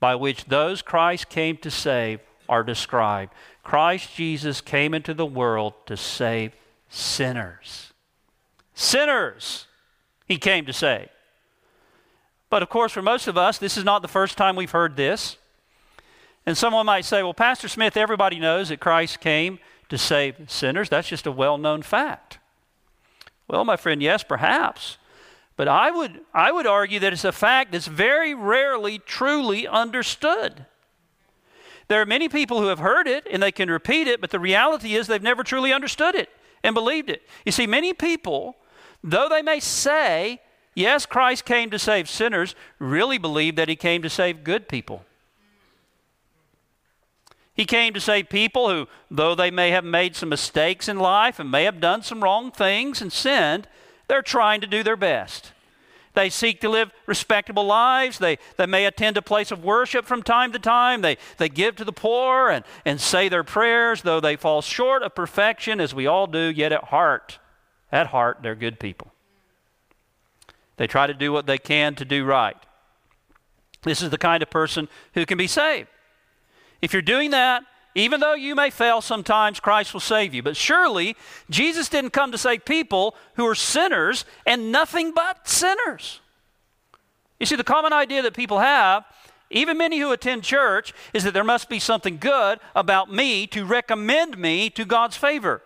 by 0.00 0.14
which 0.14 0.46
those 0.46 0.80
Christ 0.80 1.28
came 1.28 1.58
to 1.58 1.70
save 1.70 2.20
are 2.48 2.62
described. 2.62 3.34
Christ 3.62 4.14
Jesus 4.14 4.60
came 4.62 4.94
into 4.94 5.12
the 5.12 5.26
world 5.26 5.74
to 5.86 5.96
save 5.96 6.52
sinners. 6.94 7.92
Sinners! 8.74 9.66
he 10.26 10.38
came 10.38 10.66
to 10.66 10.72
say. 10.72 11.08
But 12.50 12.62
of 12.62 12.68
course, 12.68 12.92
for 12.92 13.02
most 13.02 13.26
of 13.26 13.36
us, 13.36 13.58
this 13.58 13.76
is 13.76 13.84
not 13.84 14.02
the 14.02 14.08
first 14.08 14.36
time 14.38 14.56
we've 14.56 14.70
heard 14.70 14.96
this. 14.96 15.36
And 16.46 16.56
someone 16.56 16.86
might 16.86 17.04
say, 17.04 17.22
well, 17.22 17.34
Pastor 17.34 17.68
Smith, 17.68 17.96
everybody 17.96 18.38
knows 18.38 18.68
that 18.68 18.80
Christ 18.80 19.20
came 19.20 19.58
to 19.88 19.98
save 19.98 20.50
sinners. 20.50 20.88
That's 20.88 21.08
just 21.08 21.26
a 21.26 21.32
well 21.32 21.58
known 21.58 21.82
fact. 21.82 22.38
Well, 23.48 23.64
my 23.64 23.76
friend, 23.76 24.02
yes, 24.02 24.22
perhaps. 24.22 24.98
But 25.56 25.68
I 25.68 25.90
would, 25.90 26.20
I 26.32 26.50
would 26.52 26.66
argue 26.66 27.00
that 27.00 27.12
it's 27.12 27.24
a 27.24 27.32
fact 27.32 27.72
that's 27.72 27.86
very 27.86 28.34
rarely 28.34 28.98
truly 28.98 29.66
understood. 29.66 30.66
There 31.88 32.00
are 32.00 32.06
many 32.06 32.28
people 32.28 32.60
who 32.60 32.66
have 32.68 32.78
heard 32.78 33.06
it 33.06 33.26
and 33.30 33.42
they 33.42 33.52
can 33.52 33.70
repeat 33.70 34.08
it, 34.08 34.20
but 34.20 34.30
the 34.30 34.40
reality 34.40 34.94
is 34.94 35.06
they've 35.06 35.22
never 35.22 35.44
truly 35.44 35.72
understood 35.72 36.14
it 36.14 36.30
and 36.64 36.74
believed 36.74 37.10
it. 37.10 37.22
You 37.44 37.52
see, 37.52 37.68
many 37.68 37.92
people 37.92 38.56
though 39.04 39.28
they 39.28 39.42
may 39.42 39.60
say, 39.60 40.40
yes, 40.74 41.04
Christ 41.04 41.44
came 41.44 41.70
to 41.70 41.78
save 41.78 42.08
sinners, 42.08 42.56
really 42.78 43.18
believe 43.18 43.54
that 43.56 43.68
he 43.68 43.76
came 43.76 44.02
to 44.02 44.10
save 44.10 44.42
good 44.42 44.66
people. 44.66 45.04
He 47.54 47.66
came 47.66 47.94
to 47.94 48.00
save 48.00 48.30
people 48.30 48.68
who, 48.68 48.88
though 49.10 49.36
they 49.36 49.50
may 49.50 49.70
have 49.70 49.84
made 49.84 50.16
some 50.16 50.30
mistakes 50.30 50.88
in 50.88 50.98
life 50.98 51.38
and 51.38 51.50
may 51.50 51.64
have 51.64 51.80
done 51.80 52.02
some 52.02 52.24
wrong 52.24 52.50
things 52.50 53.00
and 53.00 53.12
sinned, 53.12 53.68
they're 54.08 54.22
trying 54.22 54.60
to 54.62 54.66
do 54.66 54.82
their 54.82 54.96
best. 54.96 55.52
They 56.14 56.30
seek 56.30 56.60
to 56.60 56.68
live 56.68 56.92
respectable 57.06 57.66
lives. 57.66 58.18
They, 58.18 58.38
they 58.56 58.66
may 58.66 58.86
attend 58.86 59.16
a 59.16 59.22
place 59.22 59.50
of 59.50 59.64
worship 59.64 60.06
from 60.06 60.22
time 60.22 60.52
to 60.52 60.58
time. 60.58 61.00
They, 61.00 61.18
they 61.38 61.48
give 61.48 61.76
to 61.76 61.84
the 61.84 61.92
poor 61.92 62.50
and, 62.50 62.64
and 62.84 63.00
say 63.00 63.28
their 63.28 63.44
prayers, 63.44 64.02
though 64.02 64.20
they 64.20 64.36
fall 64.36 64.62
short 64.62 65.02
of 65.02 65.14
perfection, 65.14 65.80
as 65.80 65.92
we 65.92 66.06
all 66.06 66.28
do, 66.28 66.38
yet 66.38 66.72
at 66.72 66.84
heart, 66.84 67.40
at 67.90 68.08
heart, 68.08 68.38
they're 68.42 68.54
good 68.54 68.78
people. 68.78 69.12
They 70.76 70.86
try 70.86 71.06
to 71.06 71.14
do 71.14 71.32
what 71.32 71.46
they 71.46 71.58
can 71.58 71.94
to 71.96 72.04
do 72.04 72.24
right. 72.24 72.56
This 73.82 74.00
is 74.00 74.10
the 74.10 74.18
kind 74.18 74.42
of 74.42 74.50
person 74.50 74.88
who 75.14 75.26
can 75.26 75.36
be 75.36 75.46
saved. 75.46 75.88
If 76.80 76.92
you're 76.92 77.02
doing 77.02 77.30
that, 77.32 77.64
even 77.94 78.20
though 78.20 78.34
you 78.34 78.54
may 78.54 78.70
fail 78.70 79.00
sometimes, 79.00 79.60
Christ 79.60 79.92
will 79.92 80.00
save 80.00 80.34
you. 80.34 80.42
But 80.42 80.56
surely, 80.56 81.16
Jesus 81.48 81.88
didn't 81.88 82.10
come 82.10 82.32
to 82.32 82.38
save 82.38 82.64
people 82.64 83.14
who 83.36 83.46
are 83.46 83.54
sinners 83.54 84.24
and 84.46 84.72
nothing 84.72 85.12
but 85.12 85.48
sinners. 85.48 86.20
You 87.38 87.46
see, 87.46 87.56
the 87.56 87.64
common 87.64 87.92
idea 87.92 88.22
that 88.22 88.34
people 88.34 88.58
have, 88.58 89.04
even 89.50 89.78
many 89.78 90.00
who 90.00 90.10
attend 90.10 90.42
church, 90.42 90.92
is 91.12 91.22
that 91.24 91.34
there 91.34 91.44
must 91.44 91.68
be 91.68 91.78
something 91.78 92.16
good 92.16 92.58
about 92.74 93.12
me 93.12 93.46
to 93.48 93.64
recommend 93.64 94.38
me 94.38 94.70
to 94.70 94.84
God's 94.84 95.16
favor 95.16 95.62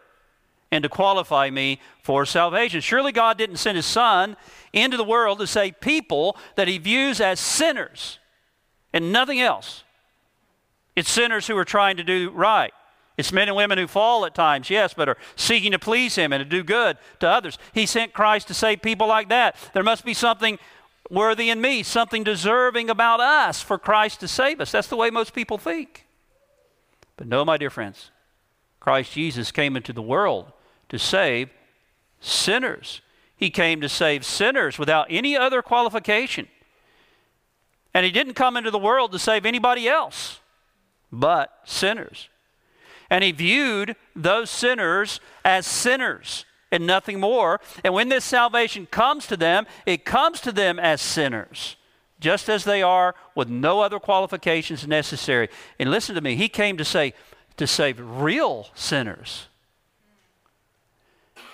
and 0.70 0.82
to 0.82 0.88
qualify 0.88 1.48
me 1.48 1.80
for 2.02 2.26
salvation. 2.26 2.80
Surely 2.82 3.12
God 3.12 3.38
didn't 3.38 3.56
send 3.56 3.76
his 3.76 3.86
son 3.86 4.36
into 4.72 4.98
the 4.98 5.04
world 5.04 5.38
to 5.38 5.46
save 5.46 5.80
people 5.80 6.36
that 6.56 6.68
he 6.68 6.76
views 6.76 7.20
as 7.22 7.40
sinners 7.40 8.18
and 8.92 9.12
nothing 9.12 9.40
else. 9.40 9.84
It's 10.98 11.12
sinners 11.12 11.46
who 11.46 11.56
are 11.56 11.64
trying 11.64 11.96
to 11.98 12.02
do 12.02 12.30
right. 12.30 12.72
It's 13.16 13.32
men 13.32 13.46
and 13.46 13.56
women 13.56 13.78
who 13.78 13.86
fall 13.86 14.26
at 14.26 14.34
times, 14.34 14.68
yes, 14.68 14.94
but 14.94 15.08
are 15.08 15.16
seeking 15.36 15.70
to 15.70 15.78
please 15.78 16.16
him 16.16 16.32
and 16.32 16.40
to 16.40 16.44
do 16.44 16.64
good 16.64 16.98
to 17.20 17.28
others. 17.28 17.56
He 17.72 17.86
sent 17.86 18.12
Christ 18.12 18.48
to 18.48 18.54
save 18.54 18.82
people 18.82 19.06
like 19.06 19.28
that. 19.28 19.54
There 19.74 19.84
must 19.84 20.04
be 20.04 20.12
something 20.12 20.58
worthy 21.08 21.50
in 21.50 21.60
me, 21.60 21.84
something 21.84 22.24
deserving 22.24 22.90
about 22.90 23.20
us 23.20 23.62
for 23.62 23.78
Christ 23.78 24.18
to 24.20 24.28
save 24.28 24.60
us. 24.60 24.72
That's 24.72 24.88
the 24.88 24.96
way 24.96 25.08
most 25.08 25.34
people 25.34 25.56
think. 25.56 26.04
But 27.16 27.28
no, 27.28 27.44
my 27.44 27.58
dear 27.58 27.70
friends, 27.70 28.10
Christ 28.80 29.12
Jesus 29.12 29.52
came 29.52 29.76
into 29.76 29.92
the 29.92 30.02
world 30.02 30.50
to 30.88 30.98
save 30.98 31.48
sinners. 32.18 33.02
He 33.36 33.50
came 33.50 33.80
to 33.82 33.88
save 33.88 34.24
sinners 34.24 34.80
without 34.80 35.06
any 35.10 35.36
other 35.36 35.62
qualification. 35.62 36.48
And 37.94 38.04
he 38.04 38.10
didn't 38.10 38.34
come 38.34 38.56
into 38.56 38.72
the 38.72 38.78
world 38.78 39.12
to 39.12 39.20
save 39.20 39.46
anybody 39.46 39.88
else 39.88 40.27
but 41.12 41.60
sinners. 41.64 42.28
And 43.10 43.24
he 43.24 43.32
viewed 43.32 43.96
those 44.14 44.50
sinners 44.50 45.20
as 45.44 45.66
sinners 45.66 46.44
and 46.70 46.86
nothing 46.86 47.20
more. 47.20 47.60
And 47.82 47.94
when 47.94 48.08
this 48.08 48.24
salvation 48.24 48.86
comes 48.86 49.26
to 49.28 49.36
them, 49.36 49.66
it 49.86 50.04
comes 50.04 50.40
to 50.42 50.52
them 50.52 50.78
as 50.78 51.00
sinners, 51.00 51.76
just 52.20 52.48
as 52.48 52.64
they 52.64 52.82
are 52.82 53.14
with 53.34 53.48
no 53.48 53.80
other 53.80 53.98
qualifications 53.98 54.86
necessary. 54.86 55.48
And 55.78 55.90
listen 55.90 56.14
to 56.14 56.20
me, 56.20 56.36
he 56.36 56.48
came 56.48 56.76
to 56.76 56.84
say 56.84 57.14
to 57.56 57.66
save 57.66 57.98
real 58.00 58.68
sinners. 58.74 59.46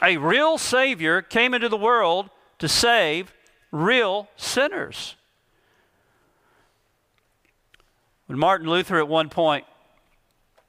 A 0.03 0.17
real 0.17 0.59
savior 0.59 1.23
came 1.23 1.55
into 1.55 1.69
the 1.69 1.77
world 1.77 2.29
to 2.59 2.69
save 2.69 3.33
real 3.71 4.29
sinners. 4.37 5.15
When 8.27 8.39
Martin 8.39 8.69
Luther 8.69 8.99
at 8.99 9.09
one 9.09 9.29
point 9.29 9.67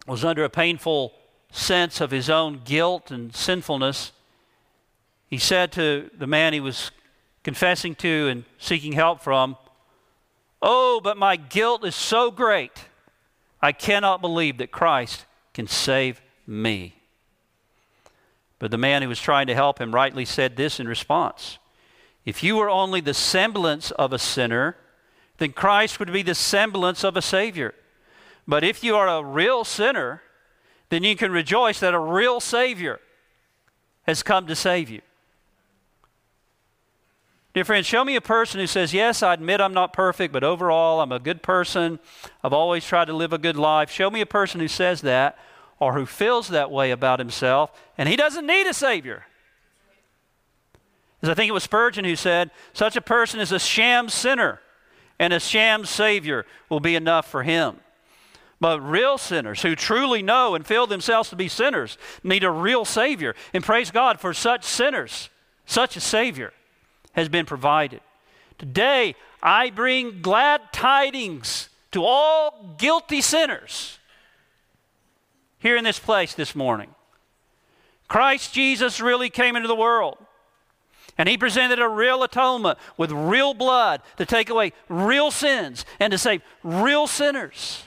was 0.08 0.26
under 0.26 0.44
a 0.44 0.50
painful 0.50 1.13
sense 1.52 2.02
of 2.02 2.12
his 2.12 2.30
own 2.30 2.62
guilt 2.65 3.12
and 3.12 3.34
sinfulness, 3.34 4.12
he 5.30 5.38
said 5.38 5.72
to 5.74 6.10
the 6.18 6.28
man 6.28 6.54
he 6.54 6.60
was 6.60 6.91
confessing 7.44 7.96
to 7.96 8.28
and 8.28 8.44
seeking 8.58 8.94
help 8.94 9.22
from, 9.22 9.56
Oh, 10.62 11.00
but 11.02 11.18
my 11.18 11.36
guilt 11.36 11.86
is 11.86 11.96
so 11.96 12.30
great, 12.32 12.86
I 13.62 13.72
cannot 13.72 14.22
believe 14.22 14.58
that 14.58 14.72
Christ 14.72 15.26
can 15.54 15.68
save 15.68 16.22
me. 16.46 16.96
But 18.60 18.72
the 18.72 18.78
man 18.78 19.02
who 19.02 19.10
was 19.10 19.22
trying 19.22 19.48
to 19.48 19.56
help 19.56 19.80
him 19.80 19.94
rightly 19.94 20.26
said 20.26 20.56
this 20.56 20.80
in 20.80 20.88
response 20.88 21.58
If 22.26 22.44
you 22.44 22.58
were 22.58 22.70
only 22.70 23.00
the 23.00 23.13
semblance 23.13 23.91
of 23.91 24.12
a 24.12 24.20
sinner, 24.20 24.76
then 25.38 25.52
Christ 25.52 26.00
would 26.00 26.12
be 26.12 26.21
the 26.21 26.36
semblance 26.36 27.04
of 27.04 27.17
a 27.17 27.21
Savior. 27.21 27.74
But 28.48 28.63
if 28.63 28.84
you 28.84 28.95
are 28.95 29.08
a 29.08 29.24
real 29.24 29.63
sinner, 29.63 30.21
then 30.89 31.04
you 31.04 31.15
can 31.15 31.32
rejoice 31.32 31.80
that 31.80 31.93
a 31.93 32.00
real 32.00 32.39
Savior 32.39 33.00
has 34.04 34.24
come 34.24 34.48
to 34.48 34.56
save 34.56 34.89
you. 34.89 35.02
Dear 37.54 37.65
friends, 37.65 37.86
show 37.86 38.04
me 38.04 38.15
a 38.15 38.21
person 38.21 38.60
who 38.60 38.67
says, 38.67 38.93
Yes, 38.93 39.24
I 39.24 39.34
admit 39.34 39.62
I'm 39.62 39.74
not 39.74 39.93
perfect, 39.93 40.34
but 40.34 40.43
overall 40.43 41.00
I'm 41.00 41.13
a 41.13 41.19
good 41.19 41.41
person. 41.41 42.00
I've 42.43 42.54
always 42.54 42.86
tried 42.86 43.06
to 43.06 43.13
live 43.13 43.32
a 43.34 43.38
good 43.38 43.56
life. 43.56 43.89
Show 43.89 44.12
me 44.12 44.21
a 44.21 44.26
person 44.26 44.60
who 44.60 44.67
says 44.67 45.02
that 45.02 45.38
or 45.80 45.93
who 45.93 46.06
feels 46.06 46.50
that 46.50 46.69
way 46.69 46.91
about 46.91 47.19
himself, 47.19 47.71
and 47.98 48.08
he 48.08 48.15
doesn't 48.15 48.45
need 48.45 48.67
a 48.67 48.74
Savior. 48.74 49.26
As 51.21 51.30
I 51.30 51.34
think 51.34 51.50
it 51.50 51.54
was 51.54 51.63
Spurgeon 51.63 52.06
who 52.06 52.15
said, 52.15 52.52
Such 52.74 52.95
a 52.95 53.02
person 53.02 53.39
is 53.39 53.52
a 53.52 53.60
sham 53.60 54.10
sinner 54.10 54.60
and 55.19 55.34
a 55.34 55.39
sham 55.39 55.86
Savior 55.86 56.45
will 56.69 56.80
be 56.80 56.95
enough 56.95 57.28
for 57.30 57.43
him. 57.43 57.78
But 58.60 58.80
real 58.80 59.17
sinners 59.17 59.62
who 59.62 59.75
truly 59.75 60.21
know 60.21 60.56
and 60.56 60.65
feel 60.65 60.88
themselves 60.88 61.30
to 61.30 61.36
be 61.36 61.47
sinners 61.47 61.97
need 62.23 62.43
a 62.43 62.51
real 62.51 62.86
Savior. 62.86 63.36
And 63.54 63.63
praise 63.63 63.91
God 63.91 64.19
for 64.19 64.34
such 64.34 64.63
sinners, 64.63 65.30
such 65.65 65.97
a 65.97 66.01
Savior 66.01 66.54
has 67.13 67.30
been 67.30 67.45
provided. 67.45 68.01
Today, 68.58 69.15
I 69.43 69.69
bring 69.69 70.21
glad 70.21 70.62
tidings 70.71 71.69
to 71.91 72.04
all 72.04 72.75
guilty 72.78 73.21
sinners 73.21 73.99
here 75.60 75.78
in 75.78 75.84
this 75.84 75.99
place 75.99 76.34
this 76.34 76.56
morning. 76.56 76.89
Christ 78.08 78.54
Jesus 78.54 79.01
really 79.01 79.30
came 79.30 79.56
into 79.56 79.67
the 79.67 79.75
world. 79.75 80.17
And 81.17 81.30
he 81.30 81.38
presented 81.38 81.80
a 81.80 81.88
real 81.88 82.23
atonement 82.23 82.78
with 82.97 83.12
real 83.12 83.54
blood 83.54 84.01
to 84.17 84.25
take 84.25 84.49
away 84.49 84.73
real 84.89 85.32
sins 85.32 85.86
and 85.99 86.12
to 86.12 86.17
save 86.17 86.41
real 86.63 87.08
sinners. 87.08 87.84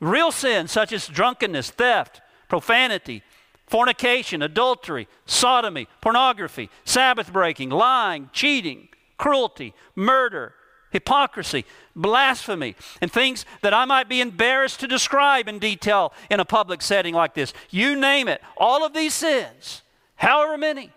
Real 0.00 0.30
sins 0.30 0.70
such 0.70 0.92
as 0.92 1.06
drunkenness, 1.06 1.70
theft, 1.70 2.20
profanity, 2.48 3.22
fornication, 3.66 4.42
adultery, 4.42 5.08
sodomy, 5.24 5.88
pornography, 6.00 6.68
Sabbath 6.84 7.32
breaking, 7.32 7.70
lying, 7.70 8.28
cheating, 8.32 8.88
cruelty, 9.16 9.72
murder, 9.94 10.54
hypocrisy, 10.90 11.64
blasphemy, 11.94 12.74
and 13.00 13.10
things 13.12 13.46
that 13.62 13.72
I 13.72 13.84
might 13.84 14.08
be 14.08 14.20
embarrassed 14.20 14.80
to 14.80 14.88
describe 14.88 15.48
in 15.48 15.58
detail 15.58 16.12
in 16.30 16.40
a 16.40 16.44
public 16.44 16.82
setting 16.82 17.14
like 17.14 17.34
this. 17.34 17.52
You 17.70 17.94
name 17.94 18.28
it, 18.28 18.42
all 18.56 18.84
of 18.84 18.92
these 18.92 19.14
sins, 19.14 19.82
however 20.16 20.58
many, 20.58 20.90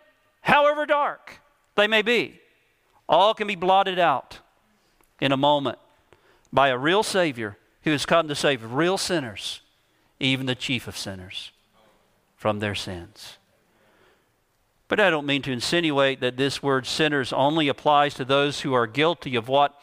however 0.44 0.86
dark 0.86 1.40
they 1.76 1.88
may 1.88 2.02
be, 2.02 2.40
all 3.10 3.34
can 3.34 3.48
be 3.48 3.56
blotted 3.56 4.00
out 4.00 4.40
in 5.20 5.32
a 5.32 5.38
moment 5.38 5.80
by 6.52 6.70
a 6.70 6.78
real 6.78 7.04
Savior 7.04 7.58
who 7.84 7.92
has 7.92 8.06
come 8.06 8.28
to 8.28 8.36
save 8.36 8.64
real 8.64 8.98
sinners, 8.98 9.62
even 10.20 10.46
the 10.46 10.56
chief 10.56 10.88
of 10.88 10.98
sinners, 10.98 11.52
from 12.38 12.60
their 12.60 12.76
sins. 12.76 13.38
But 14.88 15.00
I 15.00 15.10
don't 15.10 15.26
mean 15.26 15.42
to 15.44 15.52
insinuate 15.52 16.20
that 16.22 16.38
this 16.38 16.62
word 16.62 16.86
sinners 16.86 17.34
only 17.34 17.68
applies 17.68 18.14
to 18.16 18.26
those 18.26 18.62
who 18.62 18.74
are 18.74 18.88
guilty 18.88 19.36
of 19.36 19.48
what 19.48 19.80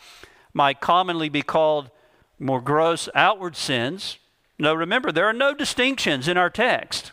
might 0.55 0.81
commonly 0.81 1.29
be 1.29 1.43
called 1.43 1.91
more 2.39 2.61
gross 2.61 3.09
outward 3.15 3.57
sins. 3.57 4.19
No, 4.59 4.73
remember, 4.75 5.11
there 5.13 5.27
are 5.27 5.33
no 5.33 5.53
distinctions 5.53 6.29
in 6.29 6.37
our 6.37 6.51
text 6.51 7.13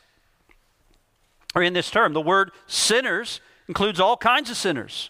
or 1.55 1.63
in 1.63 1.73
this 1.73 1.89
term. 1.89 2.13
The 2.13 2.21
word 2.21 2.51
sinners 2.67 3.41
includes 3.67 3.99
all 3.99 4.17
kinds 4.17 4.49
of 4.49 4.57
sinners. 4.57 5.10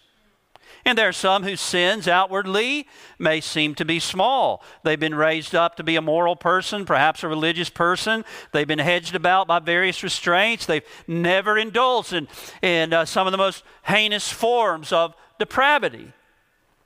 And 0.85 0.97
there 0.97 1.09
are 1.09 1.13
some 1.13 1.43
whose 1.43 1.59
sins 1.59 2.07
outwardly 2.07 2.87
may 3.19 3.41
seem 3.41 3.75
to 3.75 3.83
be 3.83 3.99
small. 3.99 4.63
They've 4.83 4.99
been 4.99 5.15
raised 5.15 5.53
up 5.53 5.75
to 5.75 5.83
be 5.83 5.97
a 5.97 6.01
moral 6.01 6.37
person, 6.37 6.85
perhaps 6.85 7.23
a 7.23 7.27
religious 7.27 7.69
person. 7.69 8.23
They've 8.53 8.67
been 8.67 8.79
hedged 8.79 9.13
about 9.13 9.47
by 9.47 9.59
various 9.59 10.01
restraints. 10.01 10.65
They've 10.65 10.85
never 11.05 11.57
indulged 11.57 12.13
in, 12.13 12.27
in 12.61 12.93
uh, 12.93 13.03
some 13.03 13.27
of 13.27 13.31
the 13.31 13.37
most 13.37 13.63
heinous 13.83 14.31
forms 14.31 14.93
of 14.93 15.13
depravity. 15.39 16.13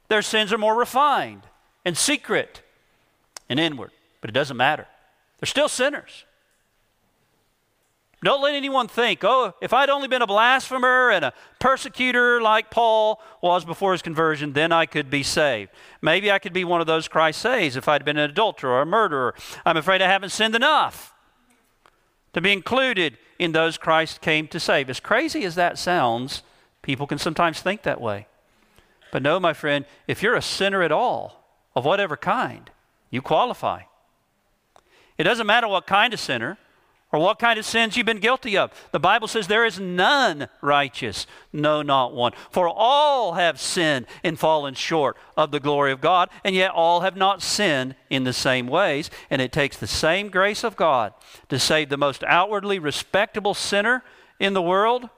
Their 0.07 0.23
sins 0.23 0.51
are 0.51 0.57
more 0.57 0.75
refined 0.75 1.43
and 1.85 1.95
secret 1.95 2.63
and 3.49 3.59
inward, 3.59 3.91
but 4.19 4.31
it 4.31 4.33
doesn't 4.33 4.57
matter. 4.57 4.87
They're 5.39 5.47
still 5.47 5.69
sinners. 5.69 6.25
Don't 8.23 8.41
let 8.43 8.53
anyone 8.53 8.87
think, 8.87 9.23
oh, 9.23 9.55
if 9.61 9.73
I'd 9.73 9.89
only 9.89 10.07
been 10.07 10.21
a 10.21 10.27
blasphemer 10.27 11.09
and 11.09 11.25
a 11.25 11.33
persecutor 11.59 12.39
like 12.39 12.69
Paul 12.69 13.19
was 13.41 13.65
before 13.65 13.93
his 13.93 14.03
conversion, 14.03 14.53
then 14.53 14.71
I 14.71 14.85
could 14.85 15.09
be 15.09 15.23
saved. 15.23 15.71
Maybe 16.03 16.31
I 16.31 16.37
could 16.37 16.53
be 16.53 16.63
one 16.63 16.81
of 16.81 16.87
those 16.87 17.07
Christ 17.07 17.41
saves 17.41 17.75
if 17.75 17.87
I'd 17.87 18.05
been 18.05 18.17
an 18.17 18.29
adulterer 18.29 18.73
or 18.73 18.81
a 18.81 18.85
murderer. 18.85 19.33
I'm 19.65 19.77
afraid 19.77 20.03
I 20.03 20.07
haven't 20.07 20.29
sinned 20.29 20.55
enough 20.55 21.15
to 22.33 22.41
be 22.41 22.53
included 22.53 23.17
in 23.39 23.53
those 23.53 23.79
Christ 23.79 24.21
came 24.21 24.47
to 24.49 24.59
save. 24.59 24.87
As 24.87 24.99
crazy 24.99 25.43
as 25.43 25.55
that 25.55 25.79
sounds, 25.79 26.43
people 26.83 27.07
can 27.07 27.17
sometimes 27.17 27.59
think 27.59 27.81
that 27.81 27.99
way. 27.99 28.27
But 29.11 29.23
no, 29.23 29.39
my 29.39 29.53
friend, 29.53 29.83
if 30.07 30.21
you're 30.21 30.35
a 30.35 30.43
sinner 30.43 30.83
at 30.83 30.91
all, 30.91 31.43
of 31.75 31.85
whatever 31.85 32.17
kind, 32.17 32.69
you 33.09 33.21
qualify. 33.21 33.83
It 35.17 35.23
doesn't 35.23 35.47
matter 35.47 35.67
what 35.67 35.87
kind 35.87 36.13
of 36.13 36.19
sinner 36.19 36.57
or 37.11 37.19
what 37.19 37.39
kind 37.39 37.59
of 37.59 37.65
sins 37.65 37.97
you've 37.97 38.05
been 38.05 38.19
guilty 38.19 38.57
of. 38.57 38.71
The 38.91 38.99
Bible 38.99 39.27
says 39.27 39.47
there 39.47 39.65
is 39.65 39.79
none 39.79 40.47
righteous, 40.61 41.27
no, 41.51 41.81
not 41.81 42.13
one. 42.13 42.31
For 42.49 42.69
all 42.69 43.33
have 43.33 43.59
sinned 43.59 44.05
and 44.23 44.39
fallen 44.39 44.73
short 44.75 45.17
of 45.35 45.51
the 45.51 45.59
glory 45.59 45.91
of 45.91 46.01
God, 46.01 46.29
and 46.43 46.55
yet 46.55 46.71
all 46.71 47.01
have 47.01 47.17
not 47.17 47.41
sinned 47.41 47.95
in 48.09 48.23
the 48.23 48.33
same 48.33 48.67
ways. 48.67 49.09
And 49.29 49.41
it 49.41 49.51
takes 49.51 49.77
the 49.77 49.87
same 49.87 50.29
grace 50.29 50.63
of 50.63 50.75
God 50.75 51.13
to 51.49 51.59
save 51.59 51.89
the 51.89 51.97
most 51.97 52.23
outwardly 52.23 52.79
respectable 52.79 53.53
sinner 53.53 54.03
in 54.39 54.53
the 54.53 54.61
world 54.61 55.09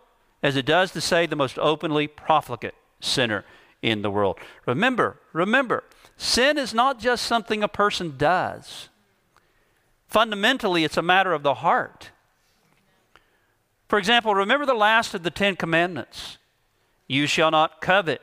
as 0.41 0.55
it 0.55 0.65
does 0.65 0.91
to 0.91 1.01
save 1.01 1.29
the 1.29 1.35
most 1.35 1.57
openly 1.59 2.07
profligate 2.07 2.75
sinner 2.99 3.45
in 3.81 4.01
the 4.01 4.11
world. 4.11 4.39
Remember, 4.65 5.19
remember, 5.31 5.83
sin 6.17 6.57
is 6.57 6.73
not 6.73 6.99
just 6.99 7.25
something 7.25 7.61
a 7.61 7.67
person 7.67 8.15
does. 8.17 8.89
Fundamentally, 10.13 10.83
it's 10.83 10.95
a 10.95 11.01
matter 11.01 11.33
of 11.33 11.41
the 11.41 11.55
heart. 11.55 12.11
For 13.87 13.97
example, 13.97 14.35
remember 14.35 14.63
the 14.63 14.75
last 14.75 15.15
of 15.15 15.23
the 15.23 15.31
Ten 15.31 15.55
Commandments 15.55 16.37
you 17.07 17.25
shall 17.25 17.49
not 17.49 17.81
covet, 17.81 18.21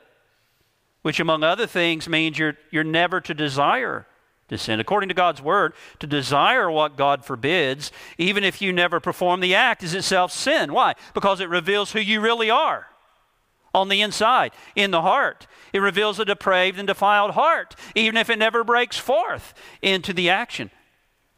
which, 1.02 1.18
among 1.18 1.42
other 1.42 1.66
things, 1.66 2.08
means 2.08 2.38
you're, 2.38 2.56
you're 2.70 2.84
never 2.84 3.20
to 3.20 3.34
desire 3.34 4.06
to 4.50 4.56
sin. 4.56 4.78
According 4.78 5.08
to 5.08 5.16
God's 5.16 5.42
word, 5.42 5.72
to 5.98 6.06
desire 6.06 6.70
what 6.70 6.96
God 6.96 7.24
forbids, 7.24 7.90
even 8.18 8.44
if 8.44 8.62
you 8.62 8.72
never 8.72 9.00
perform 9.00 9.40
the 9.40 9.56
act, 9.56 9.82
is 9.82 9.92
itself 9.92 10.30
sin. 10.30 10.72
Why? 10.72 10.94
Because 11.12 11.40
it 11.40 11.48
reveals 11.48 11.90
who 11.90 11.98
you 11.98 12.20
really 12.20 12.50
are 12.50 12.86
on 13.74 13.88
the 13.88 14.00
inside, 14.00 14.52
in 14.76 14.92
the 14.92 15.02
heart. 15.02 15.48
It 15.72 15.80
reveals 15.80 16.20
a 16.20 16.24
depraved 16.24 16.78
and 16.78 16.86
defiled 16.86 17.32
heart, 17.32 17.74
even 17.96 18.16
if 18.16 18.30
it 18.30 18.38
never 18.38 18.62
breaks 18.62 18.96
forth 18.96 19.54
into 19.82 20.12
the 20.12 20.30
action. 20.30 20.70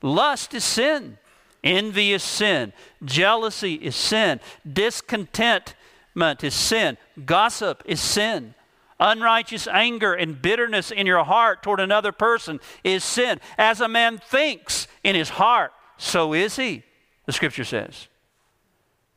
Lust 0.02 0.52
is 0.54 0.64
sin. 0.64 1.18
Envy 1.64 2.12
is 2.12 2.22
sin. 2.22 2.72
Jealousy 3.04 3.74
is 3.74 3.94
sin. 3.94 4.40
Discontentment 4.70 6.42
is 6.42 6.54
sin. 6.54 6.98
Gossip 7.24 7.82
is 7.86 8.00
sin. 8.00 8.54
Unrighteous 8.98 9.66
anger 9.66 10.12
and 10.14 10.40
bitterness 10.40 10.90
in 10.90 11.06
your 11.06 11.24
heart 11.24 11.62
toward 11.62 11.80
another 11.80 12.12
person 12.12 12.60
is 12.84 13.02
sin. 13.02 13.40
As 13.58 13.80
a 13.80 13.88
man 13.88 14.18
thinks 14.18 14.86
in 15.02 15.14
his 15.14 15.30
heart, 15.30 15.72
so 15.96 16.32
is 16.32 16.56
he, 16.56 16.84
the 17.26 17.32
scripture 17.32 17.64
says. 17.64 18.08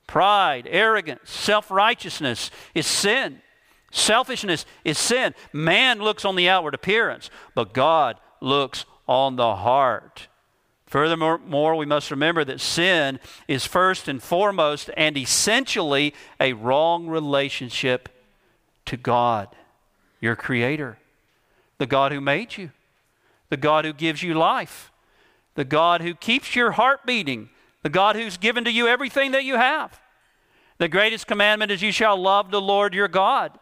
Pride, 0.07 0.67
arrogance, 0.69 1.29
self 1.29 1.71
righteousness 1.71 2.51
is 2.73 2.85
sin. 2.85 3.41
Selfishness 3.91 4.65
is 4.83 4.97
sin. 4.97 5.33
Man 5.53 5.99
looks 5.99 6.25
on 6.25 6.35
the 6.35 6.49
outward 6.49 6.73
appearance, 6.73 7.29
but 7.53 7.73
God 7.73 8.19
looks 8.41 8.85
on 9.07 9.35
the 9.35 9.55
heart. 9.55 10.27
Furthermore, 10.95 11.75
we 11.75 11.85
must 11.85 12.09
remember 12.09 12.45
that 12.45 12.61
sin 12.61 13.19
is 13.49 13.65
first 13.65 14.07
and 14.07 14.23
foremost 14.23 14.89
and 14.95 15.17
essentially 15.17 16.13
a 16.39 16.53
wrong 16.53 17.07
relationship 17.07 18.07
to 18.85 18.95
God, 18.95 19.49
your 20.21 20.37
Creator, 20.37 20.97
the 21.79 21.85
God 21.85 22.13
who 22.13 22.21
made 22.21 22.55
you, 22.55 22.71
the 23.49 23.57
God 23.57 23.83
who 23.83 23.91
gives 23.91 24.23
you 24.23 24.35
life, 24.35 24.89
the 25.55 25.65
God 25.65 25.99
who 25.99 26.13
keeps 26.13 26.55
your 26.55 26.71
heart 26.71 27.05
beating, 27.05 27.49
the 27.83 27.89
God 27.89 28.15
who's 28.15 28.37
given 28.37 28.63
to 28.63 28.71
you 28.71 28.87
everything 28.87 29.31
that 29.31 29.43
you 29.43 29.57
have. 29.57 29.99
The 30.77 30.87
greatest 30.87 31.27
commandment 31.27 31.73
is 31.73 31.81
you 31.81 31.91
shall 31.91 32.15
love 32.15 32.51
the 32.51 32.61
Lord 32.61 32.93
your 32.93 33.09
God 33.09 33.59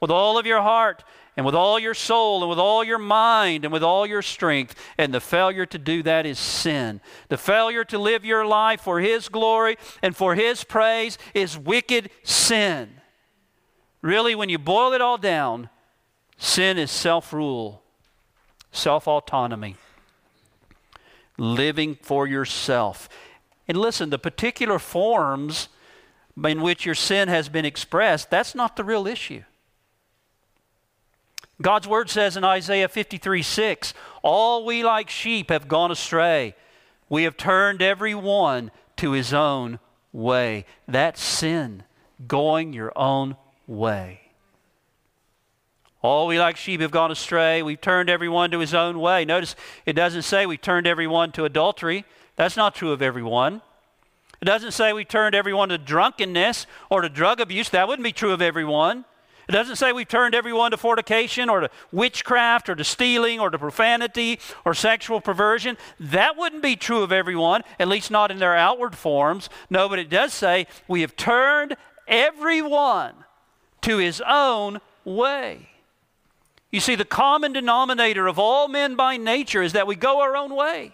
with 0.00 0.12
all 0.12 0.38
of 0.38 0.46
your 0.46 0.62
heart 0.62 1.02
and 1.36 1.44
with 1.44 1.54
all 1.54 1.78
your 1.78 1.94
soul 1.94 2.40
and 2.42 2.48
with 2.48 2.58
all 2.58 2.82
your 2.82 2.98
mind 2.98 3.64
and 3.64 3.72
with 3.72 3.82
all 3.82 4.06
your 4.06 4.22
strength. 4.22 4.74
And 4.96 5.12
the 5.12 5.20
failure 5.20 5.66
to 5.66 5.78
do 5.78 6.02
that 6.02 6.24
is 6.24 6.38
sin. 6.38 7.00
The 7.28 7.36
failure 7.36 7.84
to 7.84 7.98
live 7.98 8.24
your 8.24 8.46
life 8.46 8.80
for 8.80 9.00
His 9.00 9.28
glory 9.28 9.76
and 10.02 10.16
for 10.16 10.34
His 10.34 10.64
praise 10.64 11.18
is 11.34 11.58
wicked 11.58 12.10
sin. 12.22 12.88
Really, 14.00 14.34
when 14.34 14.48
you 14.48 14.58
boil 14.58 14.92
it 14.92 15.00
all 15.00 15.18
down, 15.18 15.68
sin 16.38 16.78
is 16.78 16.90
self 16.90 17.32
rule, 17.32 17.82
self 18.72 19.06
autonomy, 19.06 19.76
living 21.36 21.98
for 22.00 22.26
yourself. 22.26 23.08
And 23.68 23.76
listen, 23.76 24.10
the 24.10 24.18
particular 24.18 24.78
forms 24.78 25.68
in 26.42 26.62
which 26.62 26.86
your 26.86 26.94
sin 26.94 27.28
has 27.28 27.48
been 27.48 27.64
expressed, 27.64 28.30
that's 28.30 28.54
not 28.54 28.76
the 28.76 28.84
real 28.84 29.06
issue. 29.06 29.42
God's 31.60 31.88
word 31.88 32.10
says 32.10 32.36
in 32.36 32.44
Isaiah 32.44 32.88
53 32.88 33.42
6, 33.42 33.94
All 34.22 34.64
we 34.64 34.84
like 34.84 35.08
sheep 35.08 35.50
have 35.50 35.68
gone 35.68 35.90
astray. 35.90 36.54
We 37.08 37.22
have 37.22 37.36
turned 37.36 37.80
every 37.80 38.14
one 38.14 38.70
to 38.96 39.12
his 39.12 39.32
own 39.32 39.78
way. 40.12 40.66
That's 40.86 41.22
sin, 41.22 41.84
going 42.26 42.72
your 42.72 42.92
own 42.96 43.36
way. 43.66 44.20
All 46.02 46.26
we 46.26 46.38
like 46.38 46.56
sheep 46.56 46.80
have 46.80 46.90
gone 46.90 47.10
astray. 47.10 47.62
We've 47.62 47.80
turned 47.80 48.10
everyone 48.10 48.50
to 48.50 48.58
his 48.58 48.74
own 48.74 49.00
way. 49.00 49.24
Notice 49.24 49.56
it 49.86 49.94
doesn't 49.94 50.22
say 50.22 50.46
we've 50.46 50.60
turned 50.60 50.86
everyone 50.86 51.32
to 51.32 51.44
adultery. 51.44 52.04
That's 52.36 52.56
not 52.56 52.74
true 52.74 52.92
of 52.92 53.02
everyone. 53.02 53.62
It 54.40 54.44
doesn't 54.44 54.72
say 54.72 54.92
we 54.92 55.04
turned 55.04 55.34
everyone 55.34 55.70
to 55.70 55.78
drunkenness 55.78 56.66
or 56.90 57.00
to 57.00 57.08
drug 57.08 57.40
abuse. 57.40 57.70
That 57.70 57.88
wouldn't 57.88 58.04
be 58.04 58.12
true 58.12 58.32
of 58.32 58.42
everyone. 58.42 59.04
It 59.48 59.52
doesn't 59.52 59.76
say 59.76 59.92
we've 59.92 60.08
turned 60.08 60.34
everyone 60.34 60.72
to 60.72 60.76
fornication 60.76 61.48
or 61.48 61.60
to 61.60 61.70
witchcraft 61.92 62.68
or 62.68 62.74
to 62.74 62.82
stealing 62.82 63.38
or 63.38 63.48
to 63.50 63.58
profanity 63.58 64.40
or 64.64 64.74
sexual 64.74 65.20
perversion. 65.20 65.78
That 66.00 66.36
wouldn't 66.36 66.62
be 66.62 66.74
true 66.74 67.02
of 67.02 67.12
everyone, 67.12 67.62
at 67.78 67.86
least 67.86 68.10
not 68.10 68.32
in 68.32 68.38
their 68.38 68.56
outward 68.56 68.96
forms. 68.96 69.48
No, 69.70 69.88
but 69.88 70.00
it 70.00 70.10
does 70.10 70.32
say 70.32 70.66
we 70.88 71.02
have 71.02 71.14
turned 71.14 71.76
everyone 72.08 73.14
to 73.82 73.98
his 73.98 74.20
own 74.26 74.80
way. 75.04 75.68
You 76.72 76.80
see, 76.80 76.96
the 76.96 77.04
common 77.04 77.52
denominator 77.52 78.26
of 78.26 78.40
all 78.40 78.66
men 78.66 78.96
by 78.96 79.16
nature 79.16 79.62
is 79.62 79.74
that 79.74 79.86
we 79.86 79.94
go 79.94 80.20
our 80.20 80.36
own 80.36 80.54
way. 80.56 80.92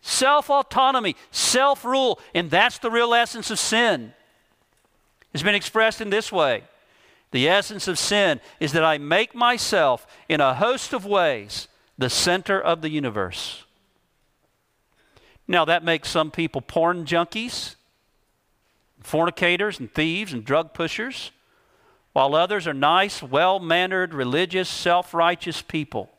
Self 0.00 0.48
autonomy, 0.48 1.14
self 1.30 1.84
rule, 1.84 2.18
and 2.34 2.50
that's 2.50 2.78
the 2.78 2.90
real 2.90 3.12
essence 3.12 3.50
of 3.50 3.58
sin. 3.58 4.14
It's 5.34 5.42
been 5.42 5.54
expressed 5.54 6.00
in 6.00 6.08
this 6.08 6.32
way 6.32 6.64
the 7.32 7.48
essence 7.48 7.86
of 7.86 7.98
sin 7.98 8.40
is 8.58 8.72
that 8.72 8.84
I 8.84 8.98
make 8.98 9.34
myself, 9.34 10.06
in 10.28 10.40
a 10.40 10.54
host 10.54 10.92
of 10.92 11.04
ways, 11.04 11.68
the 11.96 12.10
center 12.10 12.60
of 12.60 12.82
the 12.82 12.90
universe. 12.90 13.64
Now, 15.46 15.64
that 15.64 15.84
makes 15.84 16.08
some 16.08 16.30
people 16.30 16.60
porn 16.60 17.04
junkies, 17.04 17.76
fornicators, 19.02 19.78
and 19.78 19.92
thieves, 19.92 20.32
and 20.32 20.44
drug 20.44 20.74
pushers, 20.74 21.32
while 22.12 22.34
others 22.34 22.66
are 22.66 22.74
nice, 22.74 23.22
well 23.22 23.60
mannered, 23.60 24.14
religious, 24.14 24.68
self 24.68 25.14
righteous 25.14 25.62
people 25.62 26.10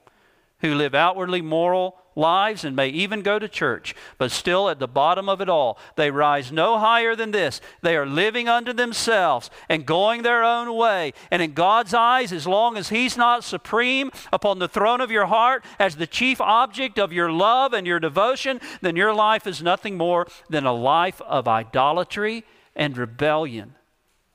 who 0.60 0.76
live 0.76 0.94
outwardly 0.94 1.42
moral, 1.42 2.01
lives 2.16 2.64
and 2.64 2.76
may 2.76 2.90
even 2.90 3.22
go 3.22 3.40
to 3.40 3.48
church, 3.48 3.96
but 4.18 4.32
still 4.32 4.70
at 4.70 4.80
the 4.80 4.88
bottom 4.88 5.30
of 5.30 5.42
it 5.42 5.50
all, 5.50 5.78
they 5.96 6.12
rise 6.12 6.52
no 6.52 6.78
higher 6.78 7.16
than 7.16 7.32
this. 7.32 7.62
They 7.82 7.96
are 7.96 8.06
living 8.06 8.50
unto 8.50 8.74
themselves 8.74 9.50
and 9.70 9.86
going 9.86 10.24
their 10.24 10.44
own 10.44 10.76
way. 10.76 11.14
And 11.30 11.42
in 11.42 11.54
God's 11.54 11.94
eyes, 11.94 12.32
as 12.32 12.48
long 12.48 12.78
as 12.78 12.90
He's 12.90 13.18
not 13.18 13.44
supreme 13.44 14.12
upon 14.32 14.60
the 14.60 14.68
throne 14.68 15.02
of 15.02 15.12
your 15.12 15.28
heart 15.28 15.64
as 15.80 15.96
the 15.96 16.08
chief 16.08 16.42
object 16.42 17.00
of 17.00 17.14
your 17.14 17.32
love 17.32 17.74
and 17.74 17.88
your 17.88 18.00
devotion, 18.00 18.60
then 18.82 18.96
your 18.96 19.14
life 19.14 19.48
is 19.48 19.62
nothing 19.62 19.98
more 19.98 20.28
than 20.50 20.66
a 20.66 20.74
life 20.74 21.22
of 21.22 21.48
idolatry 21.48 22.44
and 22.76 22.98
rebellion, 22.98 23.76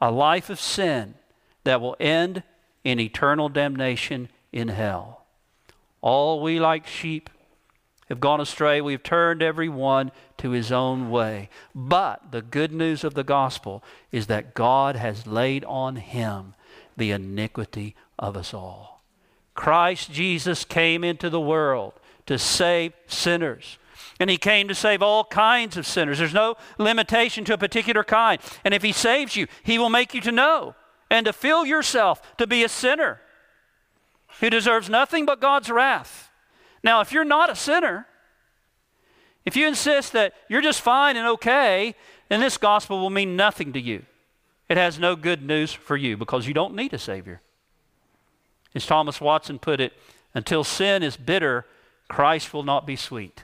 a 0.01 0.11
life 0.11 0.51
of 0.51 0.61
sin 0.61 1.15
that 1.65 1.81
will 1.81 1.97
end 1.99 2.43
in 2.85 3.01
eternal 3.01 3.49
damnation 3.49 4.29
in 4.53 4.69
hell. 4.69 5.25
All 6.01 6.41
we 6.41 6.61
like 6.61 6.87
sheep 6.87 7.29
have 8.09 8.21
gone 8.21 8.41
astray. 8.41 8.81
We've 8.81 9.03
turned 9.03 9.43
every 9.43 9.69
one 9.69 10.13
to 10.39 10.51
his 10.51 10.71
own 10.71 11.11
way. 11.11 11.49
But 11.75 12.31
the 12.31 12.43
good 12.43 12.73
news 12.73 13.05
of 13.05 13.15
the 13.15 13.25
gospel 13.25 13.83
is 14.13 14.27
that 14.29 14.55
God 14.55 14.97
has 14.97 15.27
laid 15.27 15.65
on 15.65 15.97
him 15.97 16.55
the 16.97 17.11
iniquity 17.11 17.95
of 18.19 18.37
us 18.37 18.55
all. 18.55 19.03
Christ 19.55 20.13
Jesus 20.13 20.65
came 20.65 21.03
into 21.03 21.31
the 21.31 21.41
world 21.41 21.95
to 22.27 22.39
save 22.39 22.93
sinners. 23.07 23.79
And 24.19 24.31
he 24.31 24.39
came 24.39 24.69
to 24.69 24.75
save 24.75 25.03
all 25.03 25.25
kinds 25.25 25.77
of 25.77 25.87
sinners. 25.87 26.19
There's 26.19 26.33
no 26.33 26.57
limitation 26.79 27.45
to 27.47 27.55
a 27.55 27.59
particular 27.59 28.05
kind. 28.05 28.41
And 28.65 28.73
if 28.73 28.83
he 28.83 28.93
saves 28.93 29.37
you, 29.37 29.47
he 29.63 29.79
will 29.79 29.91
make 29.91 30.15
you 30.15 30.21
to 30.23 30.33
know 30.33 30.75
and 31.11 31.27
to 31.27 31.33
feel 31.33 31.67
yourself 31.67 32.37
to 32.39 32.47
be 32.47 32.65
a 32.65 32.69
sinner 32.69 33.21
who 34.41 34.51
deserves 34.51 34.89
nothing 34.89 35.27
but 35.27 35.41
God's 35.41 35.71
wrath. 35.71 36.26
Now, 36.87 37.01
if 37.01 37.11
you're 37.11 37.25
not 37.25 37.51
a 37.51 37.57
sinner, 37.57 38.07
if 39.45 39.57
you 39.57 39.67
insist 39.67 40.13
that 40.13 40.35
you're 40.49 40.63
just 40.63 40.81
fine 40.81 41.17
and 41.17 41.27
okay, 41.27 41.97
then 42.29 42.39
this 42.39 42.57
gospel 42.57 43.01
will 43.01 43.11
mean 43.11 43.35
nothing 43.35 43.73
to 43.73 43.81
you. 43.81 44.05
It 44.69 44.77
has 44.77 44.97
no 44.97 45.17
good 45.17 45.43
news 45.43 45.73
for 45.73 45.97
you 45.97 46.17
because 46.17 46.47
you 46.47 46.55
don't 46.55 46.77
need 46.77 46.95
a 46.95 46.99
Savior. 46.99 47.41
As 48.73 48.87
Thomas 48.87 49.21
Watson 49.21 49.59
put 49.59 49.81
it, 49.81 49.95
until 50.33 50.63
sin 50.63 51.03
is 51.03 51.17
bitter, 51.17 51.67
Christ 52.07 52.55
will 52.55 52.63
not 52.63 52.87
be 52.87 52.95
sweet. 52.95 53.43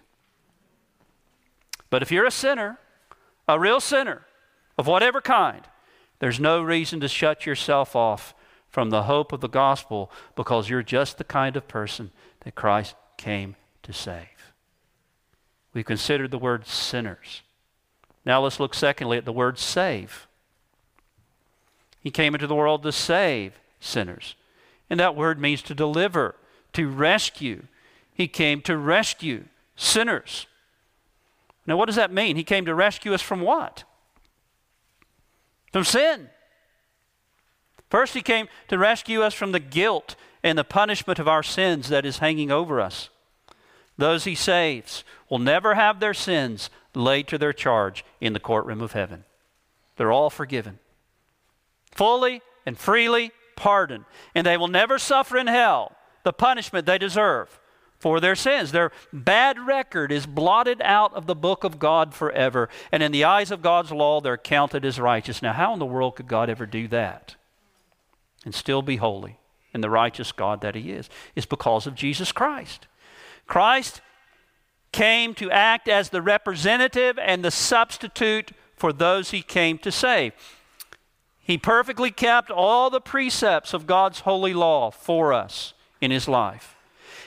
But 1.90 2.00
if 2.00 2.12
you're 2.12 2.26
a 2.26 2.31
sinner, 2.31 2.78
a 3.48 3.59
real 3.59 3.81
sinner 3.81 4.22
of 4.78 4.87
whatever 4.87 5.20
kind, 5.20 5.62
there's 6.20 6.38
no 6.38 6.62
reason 6.62 7.00
to 7.00 7.09
shut 7.09 7.44
yourself 7.44 7.96
off 7.96 8.37
from 8.68 8.90
the 8.90 9.02
hope 9.02 9.33
of 9.33 9.40
the 9.40 9.48
gospel 9.48 10.12
because 10.37 10.68
you're 10.68 10.85
just 10.85 11.18
the 11.18 11.24
kind 11.24 11.57
of 11.57 11.66
person 11.66 12.12
that 12.44 12.55
Christ 12.55 12.94
came 13.23 13.55
to 13.85 13.93
save. 13.93 14.53
We've 15.73 15.85
considered 15.85 16.33
the 16.33 16.39
word 16.39 16.67
sinners. 16.67 17.43
Now 18.25 18.43
let's 18.43 18.59
look 18.59 18.75
secondly 18.75 19.17
at 19.17 19.25
the 19.25 19.33
word 19.33 19.59
save. 19.59 20.27
He 22.01 22.11
came 22.11 22.35
into 22.35 22.49
the 22.49 22.55
world 22.57 22.83
to 22.83 22.91
save 22.91 23.61
sinners. 23.79 24.35
And 24.91 24.99
that 24.99 25.14
word 25.14 25.41
means 25.41 25.62
to 25.62 25.75
deliver, 25.75 26.35
to 26.73 26.89
rescue. 26.89 27.62
He 28.12 28.27
came 28.27 28.61
to 28.62 28.77
rescue 28.77 29.45
sinners. 29.77 30.47
Now, 31.64 31.77
what 31.77 31.87
does 31.87 31.97
that 31.97 32.12
mean? 32.12 32.35
He 32.35 32.43
came 32.43 32.64
to 32.66 32.75
rescue 32.75 33.14
us 33.14 33.23
from 33.23 33.41
what? 33.41 33.85
From 35.73 35.85
sin. 35.85 36.29
First, 37.89 38.14
He 38.14 38.23
came 38.23 38.49
to 38.66 38.77
rescue 38.79 39.23
us 39.23 39.33
from 39.33 39.53
the 39.53 39.61
guilt 39.61 40.16
and 40.43 40.59
the 40.59 40.64
punishment 40.64 41.20
of 41.20 41.29
our 41.29 41.45
sins 41.45 41.89
that 41.89 42.05
is 42.05 42.18
hanging 42.18 42.51
over 42.51 42.81
us. 42.81 43.11
Those 44.03 44.24
he 44.24 44.34
saves 44.34 45.05
will 45.30 45.38
never 45.38 45.74
have 45.74 46.00
their 46.00 46.12
sins 46.12 46.70
laid 46.92 47.28
to 47.28 47.38
their 47.38 47.53
charge 47.53 48.05
in 48.20 48.32
the 48.32 48.40
courtroom 48.40 48.80
of 48.80 48.92
heaven. 48.92 49.22
They're 49.96 50.11
all 50.11 50.28
forgiven, 50.28 50.80
fully 51.92 52.42
and 52.66 52.76
freely 52.76 53.30
pardoned, 53.55 54.05
and 54.34 54.44
they 54.44 54.57
will 54.57 54.66
never 54.66 54.98
suffer 54.98 55.36
in 55.36 55.46
hell 55.46 55.92
the 56.24 56.32
punishment 56.32 56.84
they 56.84 56.98
deserve 56.98 57.61
for 58.00 58.18
their 58.18 58.34
sins. 58.34 58.72
Their 58.72 58.90
bad 59.12 59.59
record 59.61 60.11
is 60.11 60.26
blotted 60.26 60.82
out 60.82 61.14
of 61.14 61.26
the 61.26 61.36
book 61.36 61.62
of 61.62 61.78
God 61.78 62.12
forever, 62.12 62.68
and 62.90 63.05
in 63.05 63.12
the 63.12 63.22
eyes 63.22 63.53
of 63.53 63.62
God's 63.62 63.92
law, 63.92 64.20
they're 64.20 64.36
counted 64.36 64.84
as 64.84 64.98
righteous. 64.98 65.42
Now, 65.42 65.53
how 65.53 65.72
in 65.74 65.78
the 65.78 65.86
world 65.86 66.16
could 66.16 66.26
God 66.26 66.50
ever 66.50 66.66
do 66.66 66.88
that? 66.88 67.36
and 68.44 68.55
still 68.55 68.82
be 68.82 68.96
holy 68.96 69.38
and 69.72 69.82
the 69.82 69.90
righteous 69.90 70.32
God 70.32 70.61
that 70.61 70.74
He 70.74 70.90
is. 70.90 71.09
It's 71.34 71.46
because 71.46 71.86
of 71.86 71.94
Jesus 71.94 72.32
Christ. 72.32 72.86
Christ 73.53 74.00
came 74.92 75.34
to 75.34 75.50
act 75.50 75.86
as 75.86 76.09
the 76.09 76.22
representative 76.22 77.18
and 77.18 77.44
the 77.44 77.50
substitute 77.50 78.53
for 78.78 78.94
those 78.94 79.30
He 79.30 79.42
came 79.42 79.76
to 79.80 79.92
save. 79.92 80.32
He 81.38 81.59
perfectly 81.59 82.11
kept 82.11 82.50
all 82.50 82.88
the 82.88 82.98
precepts 82.98 83.74
of 83.74 83.86
God's 83.86 84.20
holy 84.20 84.55
law 84.55 84.90
for 84.90 85.34
us 85.34 85.74
in 86.00 86.11
His 86.11 86.26
life. 86.26 86.76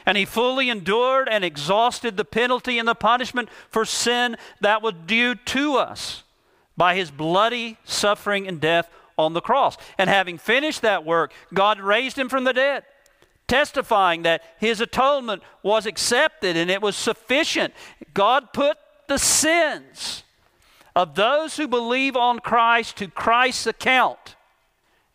And 0.03 0.17
he 0.17 0.25
fully 0.25 0.67
endured 0.67 1.29
and 1.29 1.45
exhausted 1.45 2.17
the 2.17 2.25
penalty 2.25 2.79
and 2.79 2.87
the 2.87 2.95
punishment 2.95 3.47
for 3.69 3.85
sin 3.85 4.35
that 4.61 4.81
was 4.81 4.95
due 5.05 5.35
to 5.35 5.75
us 5.75 6.23
by 6.75 6.95
his 6.95 7.11
bloody 7.11 7.77
suffering 7.83 8.47
and 8.47 8.59
death 8.59 8.89
on 9.15 9.33
the 9.33 9.41
cross. 9.41 9.77
And 9.99 10.09
having 10.09 10.39
finished 10.39 10.81
that 10.81 11.05
work, 11.05 11.31
God 11.53 11.79
raised 11.79 12.17
him 12.17 12.29
from 12.29 12.45
the 12.45 12.53
dead, 12.53 12.83
testifying 13.47 14.23
that 14.23 14.41
his 14.59 14.81
atonement 14.81 15.43
was 15.63 15.85
accepted 15.85 16.57
and 16.57 16.69
it 16.69 16.81
was 16.81 16.95
sufficient. 16.95 17.73
God 18.13 18.53
put 18.53 18.77
the 19.07 19.17
sins 19.17 20.23
of 20.95 21.15
those 21.15 21.57
who 21.57 21.67
believe 21.67 22.15
on 22.15 22.39
Christ 22.39 22.97
to 22.97 23.07
Christ's 23.07 23.67
account 23.67 24.35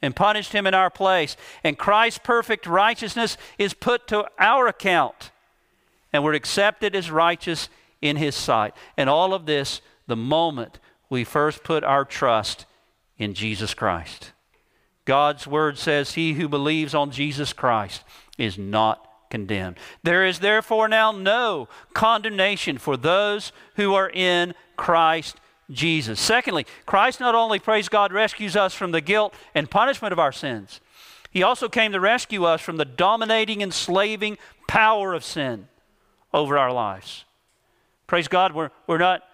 and 0.02 0.16
punished 0.16 0.52
him 0.52 0.66
in 0.66 0.74
our 0.74 0.90
place. 0.90 1.36
And 1.64 1.78
Christ's 1.78 2.20
perfect 2.22 2.66
righteousness 2.66 3.36
is 3.58 3.74
put 3.74 4.06
to 4.08 4.26
our 4.38 4.66
account, 4.66 5.30
and 6.12 6.24
we're 6.24 6.34
accepted 6.34 6.94
as 6.94 7.10
righteous 7.10 7.68
in 8.00 8.16
his 8.16 8.34
sight. 8.34 8.74
And 8.96 9.10
all 9.10 9.34
of 9.34 9.46
this 9.46 9.80
the 10.06 10.16
moment 10.16 10.78
we 11.08 11.24
first 11.24 11.62
put 11.62 11.84
our 11.84 12.04
trust 12.04 12.66
in 13.18 13.34
Jesus 13.34 13.74
Christ. 13.74 14.32
God's 15.10 15.44
word 15.44 15.76
says, 15.76 16.12
He 16.12 16.34
who 16.34 16.48
believes 16.48 16.94
on 16.94 17.10
Jesus 17.10 17.52
Christ 17.52 18.04
is 18.38 18.56
not 18.56 19.04
condemned. 19.28 19.76
There 20.04 20.24
is 20.24 20.38
therefore 20.38 20.86
now 20.86 21.10
no 21.10 21.66
condemnation 21.94 22.78
for 22.78 22.96
those 22.96 23.50
who 23.74 23.92
are 23.92 24.08
in 24.08 24.54
Christ 24.76 25.40
Jesus. 25.68 26.20
Secondly, 26.20 26.64
Christ 26.86 27.18
not 27.18 27.34
only, 27.34 27.58
praise 27.58 27.88
God, 27.88 28.12
rescues 28.12 28.54
us 28.54 28.72
from 28.72 28.92
the 28.92 29.00
guilt 29.00 29.34
and 29.52 29.68
punishment 29.68 30.12
of 30.12 30.20
our 30.20 30.30
sins, 30.30 30.80
He 31.32 31.42
also 31.42 31.68
came 31.68 31.90
to 31.90 31.98
rescue 31.98 32.44
us 32.44 32.60
from 32.60 32.76
the 32.76 32.84
dominating, 32.84 33.62
enslaving 33.62 34.38
power 34.68 35.12
of 35.12 35.24
sin 35.24 35.66
over 36.32 36.56
our 36.56 36.72
lives. 36.72 37.24
Praise 38.06 38.28
God, 38.28 38.54
we're, 38.54 38.70
we're, 38.86 38.98
not, 38.98 39.24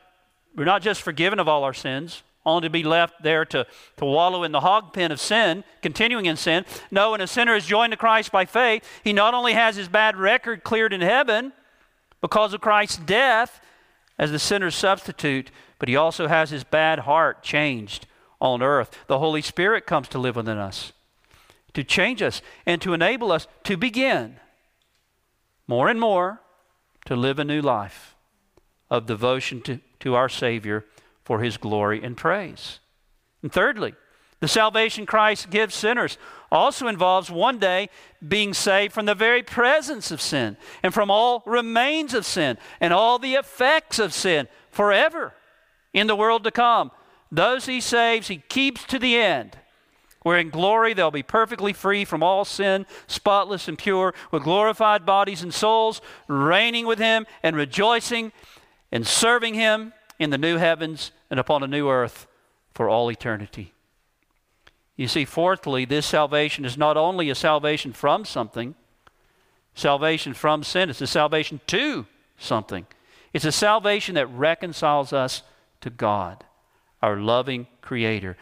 we're 0.55 0.65
not 0.65 0.81
just 0.81 1.03
forgiven 1.03 1.39
of 1.39 1.49
all 1.49 1.65
our 1.65 1.75
sins, 1.75 2.23
only 2.47 2.67
to 2.67 2.71
be 2.71 2.83
left 2.83 3.23
there 3.23 3.45
to, 3.45 3.67
to 3.99 4.05
wallow 4.05 4.45
in 4.45 4.53
the 4.53 4.61
hog 4.61 4.95
pen 4.95 5.13
of 5.13 5.21
sin, 5.21 5.65
continuing 5.83 6.25
in 6.25 6.37
sin. 6.37 6.65
No, 6.91 7.11
when 7.11 7.21
a 7.21 7.27
sinner 7.27 7.55
is 7.55 7.67
joined 7.67 7.91
to 7.91 7.97
Christ 7.99 8.33
by 8.33 8.47
faith, 8.47 8.89
he 9.05 9.13
not 9.13 9.35
only 9.35 9.53
has 9.53 9.77
his 9.77 9.89
bad 9.89 10.17
record 10.17 10.65
cleared 10.65 10.93
in 10.95 11.03
heaven 11.03 11.53
because 12.21 12.55
of 12.55 12.63
Christ's 12.63 12.99
death 12.99 13.61
as 14.19 14.31
the 14.31 14.39
sinner's 14.39 14.75
substitute, 14.75 15.51
but 15.79 15.89
he 15.89 15.97
also 15.97 16.29
has 16.29 16.49
his 16.49 16.65
bad 16.65 17.01
heart 17.01 17.43
changed 17.43 18.07
on 18.41 18.63
earth. 18.63 18.97
The 19.09 19.19
Holy 19.19 19.43
Spirit 19.43 19.85
comes 19.85 20.09
to 20.09 20.19
live 20.19 20.37
within 20.37 20.57
us 20.57 20.93
to 21.77 21.85
change 21.85 22.23
us 22.23 22.41
and 22.65 22.81
to 22.81 22.95
enable 22.95 23.31
us 23.31 23.47
to 23.63 23.77
begin 23.77 24.37
more 25.67 25.89
and 25.91 26.01
more 26.01 26.41
to 27.05 27.15
live 27.15 27.39
a 27.39 27.45
new 27.45 27.61
life 27.61 28.17
of 28.91 29.05
devotion 29.05 29.61
to, 29.61 29.81
to 30.01 30.15
our 30.15 30.29
Savior 30.29 30.87
for 31.27 31.41
his 31.41 31.57
glory 31.57 32.01
and 32.05 32.17
praise. 32.17 32.79
And 33.43 33.53
thirdly, 33.53 33.97
the 34.39 34.47
salvation 34.47 35.07
Christ 35.07 35.51
gives 35.51 35.75
sinners 35.75 36.19
also 36.53 36.87
involves 36.87 37.33
one 37.33 37.59
day 37.59 37.89
being 38.27 38.55
saved 38.55 38.95
from 38.95 39.07
the 39.07 39.15
very 39.15 39.43
presence 39.43 40.13
of 40.13 40.21
sin 40.21 40.57
and 40.85 40.95
from 40.95 41.11
all 41.11 41.43
remains 41.45 42.15
of 42.15 42.25
sin 42.25 42.59
and 42.81 42.93
all 42.93 43.19
the 43.19 43.35
effects 43.35 43.99
of 43.99 44.15
sin 44.15 44.47
forever 44.71 45.35
in 45.93 46.07
the 46.07 46.15
world 46.15 46.45
to 46.45 46.53
come. 46.53 46.93
Those 47.33 47.67
he 47.67 47.81
saves, 47.81 48.29
he 48.29 48.37
keeps 48.49 48.85
to 48.85 49.01
the 49.01 49.17
end. 49.17 49.59
Where 50.23 50.39
in 50.39 50.51
glory 50.51 50.95
they'll 50.95 51.11
be 51.11 51.25
perfectly 51.25 51.73
free 51.73 52.05
from 52.05 52.23
all 52.23 52.45
sin, 52.45 52.87
spotless 53.09 53.67
and 53.67 53.77
pure, 53.77 54.15
with 54.31 54.45
glorified 54.45 55.05
bodies 55.05 55.43
and 55.43 55.53
souls, 55.53 56.01
reigning 56.29 56.87
with 56.87 57.01
him 57.01 57.27
and 57.43 57.57
rejoicing 57.57 58.31
and 58.93 59.05
serving 59.05 59.55
him 59.55 59.93
in 60.19 60.31
the 60.31 60.39
new 60.39 60.57
heavens 60.57 61.11
and 61.31 61.41
upon 61.41 61.63
a 61.63 61.67
new 61.67 61.89
earth 61.89 62.27
for 62.75 62.89
all 62.89 63.11
eternity. 63.11 63.73
You 64.97 65.09
see, 65.09 65.25
fourthly, 65.25 65.85
this 65.85 66.07
salvation 66.07 66.65
is 66.65 66.79
not 66.79 66.97
only 66.97 67.29
a 67.29 67.35
salvation 67.35 67.93
from 67.93 68.25
something, 68.25 68.75
salvation 69.75 70.33
from 70.33 70.63
sin, 70.63 70.89
it's 70.89 71.03
a 71.03 71.07
salvation 71.07 71.61
to 71.67 72.07
something. 72.39 72.87
It's 73.33 73.45
a 73.45 73.53
salvation 73.53 74.15
that 74.15 74.27
reconciles 74.29 75.13
us 75.13 75.43
to 75.83 75.91
God, 75.91 76.45
our 77.03 77.17
loving 77.17 77.67
Creator. 77.83 78.37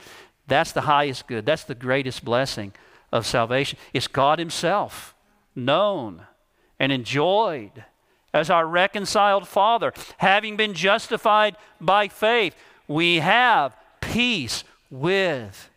That's 0.46 0.72
the 0.72 0.82
highest 0.82 1.26
good. 1.26 1.44
That's 1.44 1.64
the 1.64 1.74
greatest 1.74 2.24
blessing 2.24 2.72
of 3.10 3.26
salvation. 3.26 3.78
It's 3.92 4.06
God 4.06 4.38
Himself 4.38 5.14
known 5.54 6.26
and 6.78 6.92
enjoyed 6.92 7.84
as 8.32 8.50
our 8.50 8.66
reconciled 8.66 9.48
Father. 9.48 9.92
Having 10.18 10.56
been 10.56 10.74
justified 10.74 11.56
by 11.80 12.08
faith, 12.08 12.54
we 12.86 13.20
have 13.20 13.76
peace 14.00 14.64
with 14.90 15.70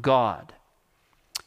God. 0.00 0.52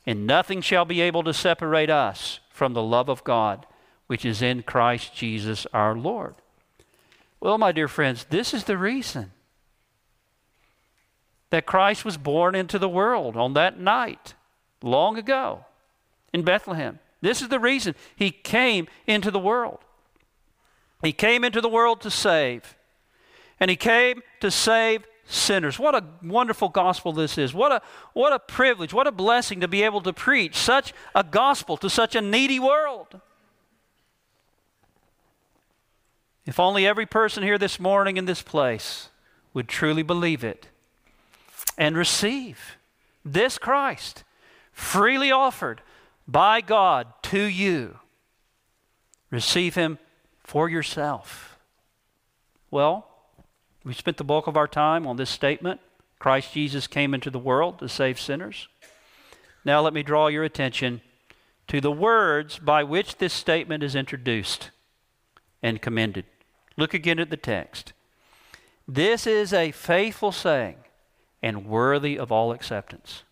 And 0.06 0.28
nothing 0.28 0.62
shall 0.62 0.86
be 0.86 1.02
able 1.02 1.24
to 1.24 1.34
separate 1.34 1.90
us 1.90 2.40
from 2.50 2.74
the 2.74 2.84
love 2.84 3.10
of 3.10 3.24
God, 3.24 3.66
which 4.08 4.24
is 4.24 4.42
in 4.42 4.64
Christ 4.64 5.16
Jesus 5.16 5.66
our 5.74 5.96
Lord. 5.96 6.36
Well, 7.40 7.58
my 7.58 7.72
dear 7.72 7.88
friends, 7.88 8.26
this 8.30 8.54
is 8.54 8.64
the 8.64 8.78
reason 8.78 9.32
that 11.50 11.66
Christ 11.66 12.06
was 12.06 12.18
born 12.18 12.56
into 12.56 12.80
the 12.80 12.90
world 12.90 13.36
on 13.36 13.54
that 13.54 13.80
night 13.80 14.34
long 14.82 15.18
ago 15.18 15.66
in 16.34 16.44
Bethlehem. 16.44 17.00
This 17.22 17.42
is 17.42 17.50
the 17.50 17.60
reason 17.60 17.96
he 18.16 18.32
came 18.32 18.88
into 19.08 19.32
the 19.32 19.40
world. 19.40 19.80
He 21.02 21.14
came 21.14 21.44
into 21.44 21.62
the 21.62 21.70
world 21.70 22.02
to 22.02 22.12
save. 22.12 22.76
And 23.60 23.70
he 23.70 23.76
came 23.76 24.22
to 24.42 24.52
save 24.52 25.06
sinners. 25.26 25.80
What 25.80 25.96
a 25.96 26.04
wonderful 26.24 26.70
gospel 26.70 27.14
this 27.14 27.38
is. 27.38 27.54
What 27.54 27.72
a, 27.72 27.82
what 28.14 28.34
a 28.34 28.40
privilege, 28.40 28.94
what 28.94 29.08
a 29.08 29.12
blessing 29.12 29.62
to 29.62 29.68
be 29.68 29.84
able 29.84 30.02
to 30.02 30.14
preach 30.14 30.56
such 30.56 30.94
a 31.14 31.24
gospel 31.24 31.78
to 31.78 31.90
such 31.90 32.16
a 32.16 32.22
needy 32.22 32.60
world. 32.60 33.20
If 36.46 36.60
only 36.60 36.86
every 36.86 37.08
person 37.08 37.42
here 37.42 37.58
this 37.58 37.80
morning 37.80 38.18
in 38.18 38.26
this 38.26 38.44
place 38.44 39.10
would 39.54 39.68
truly 39.68 40.04
believe 40.04 40.44
it 40.44 40.68
and 41.78 41.98
receive 41.98 42.78
this 43.24 43.58
Christ 43.58 44.24
freely 44.72 45.32
offered 45.32 45.82
by 46.28 46.62
God 46.62 47.08
to 47.24 47.42
you. 47.42 48.00
Receive 49.32 49.74
Him 49.74 49.98
for 50.44 50.70
yourself. 50.70 51.58
Well, 52.70 53.15
we 53.86 53.94
spent 53.94 54.18
the 54.18 54.24
bulk 54.24 54.48
of 54.48 54.58
our 54.58 54.68
time 54.68 55.06
on 55.08 55.18
this 55.18 55.30
statement 55.30 55.80
Christ 56.18 56.54
Jesus 56.54 56.88
came 56.88 57.14
into 57.14 57.30
the 57.30 57.38
world 57.38 57.78
to 57.80 57.90
save 57.90 58.20
sinners. 58.20 58.68
Now, 59.64 59.82
let 59.82 59.94
me 59.94 60.02
draw 60.02 60.28
your 60.28 60.44
attention 60.44 61.02
to 61.68 61.82
the 61.82 61.92
words 61.92 62.58
by 62.58 62.84
which 62.84 63.18
this 63.18 63.34
statement 63.34 63.84
is 63.84 63.96
introduced 63.96 64.72
and 65.62 65.82
commended. 65.82 66.26
Look 66.78 66.94
again 66.94 67.20
at 67.20 67.30
the 67.30 67.38
text. 67.38 67.94
This 68.88 69.28
is 69.28 69.54
a 69.54 69.72
faithful 69.72 70.32
saying 70.32 70.78
and 71.44 71.68
worthy 71.68 72.18
of 72.18 72.32
all 72.32 72.52
acceptance 72.52 73.24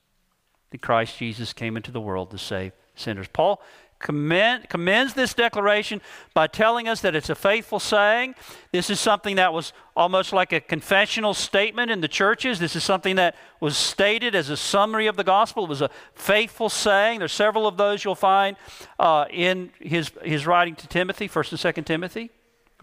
that 0.72 0.82
Christ 0.82 1.18
Jesus 1.18 1.54
came 1.54 1.78
into 1.78 1.92
the 1.92 2.02
world 2.02 2.32
to 2.32 2.38
save 2.38 2.74
sinners. 2.96 3.28
Paul 3.32 3.62
commend, 4.04 4.70
commends 4.70 5.16
this 5.16 5.34
declaration 5.34 6.02
by 6.36 6.46
telling 6.46 6.88
us 6.88 7.02
that 7.02 7.16
it's 7.16 7.30
a 7.30 7.36
faithful 7.36 7.80
saying. 7.80 8.36
This 8.72 8.92
is 8.92 9.00
something 9.00 9.38
that 9.38 9.54
was 9.54 9.74
almost 9.96 10.34
like 10.34 10.52
a 10.52 10.60
confessional 10.60 11.34
statement 11.34 11.90
in 11.90 12.02
the 12.02 12.08
churches. 12.08 12.60
This 12.60 12.76
is 12.76 12.84
something 12.84 13.16
that 13.16 13.36
was 13.60 13.76
stated 13.76 14.36
as 14.36 14.50
a 14.50 14.58
summary 14.58 15.08
of 15.08 15.16
the 15.16 15.24
gospel. 15.24 15.64
It 15.64 15.70
was 15.70 15.82
a 15.82 15.90
faithful 16.14 16.70
saying. 16.70 17.20
There's 17.20 17.34
several 17.34 17.66
of 17.66 17.78
those 17.78 18.04
you'll 18.04 18.14
find 18.14 18.58
uh, 19.00 19.26
in 19.32 19.72
his, 19.80 20.12
his 20.22 20.46
writing 20.46 20.76
to 20.76 20.88
Timothy, 20.88 21.28
1st 21.28 21.66
and 21.66 21.76
2nd 21.76 21.86
Timothy 21.86 22.30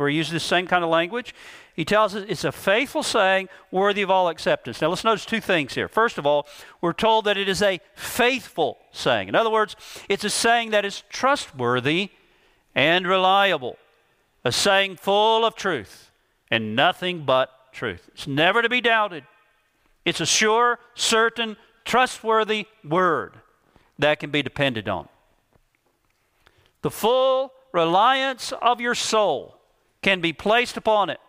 where 0.01 0.09
he 0.09 0.17
uses 0.17 0.33
the 0.33 0.41
same 0.41 0.67
kind 0.67 0.83
of 0.83 0.89
language. 0.89 1.35
He 1.77 1.85
tells 1.85 2.15
us 2.15 2.25
it's 2.27 2.45
a 2.45 2.53
faithful 2.53 3.03
saying 3.03 3.51
worthy 3.71 4.01
of 4.01 4.11
all 4.11 4.29
acceptance. 4.29 4.81
Now 4.81 4.89
let's 4.89 5.05
notice 5.05 5.27
two 5.27 5.43
things 5.43 5.75
here. 5.75 5.89
First 5.89 6.17
of 6.17 6.25
all, 6.25 6.47
we're 6.81 6.95
told 6.95 7.27
that 7.27 7.37
it 7.37 7.51
is 7.51 7.61
a 7.61 7.81
faithful 7.95 8.79
saying. 8.93 9.29
In 9.29 9.35
other 9.35 9.51
words, 9.51 9.77
it's 10.09 10.25
a 10.25 10.31
saying 10.31 10.71
that 10.71 10.87
is 10.87 11.03
trustworthy 11.11 12.09
and 12.75 13.07
reliable, 13.07 13.77
a 14.43 14.51
saying 14.51 14.97
full 14.97 15.45
of 15.45 15.55
truth 15.55 16.11
and 16.51 16.75
nothing 16.75 17.25
but 17.27 17.51
truth. 17.73 18.09
It's 18.15 18.27
never 18.27 18.63
to 18.63 18.71
be 18.71 18.81
doubted. 18.81 19.25
It's 20.07 20.21
a 20.21 20.27
sure, 20.27 20.79
certain, 20.95 21.59
trustworthy 21.85 22.67
word. 22.83 23.35
that 23.99 24.19
can 24.19 24.31
be 24.31 24.43
depended 24.43 24.89
on. 24.89 25.09
The 26.81 26.91
full 26.91 27.53
reliance 27.73 28.53
of 28.63 28.81
your 28.81 28.95
soul 28.95 29.60
can 30.03 30.21
be 30.21 30.33
placed 30.33 30.77
upon 30.77 31.11
it 31.11 31.21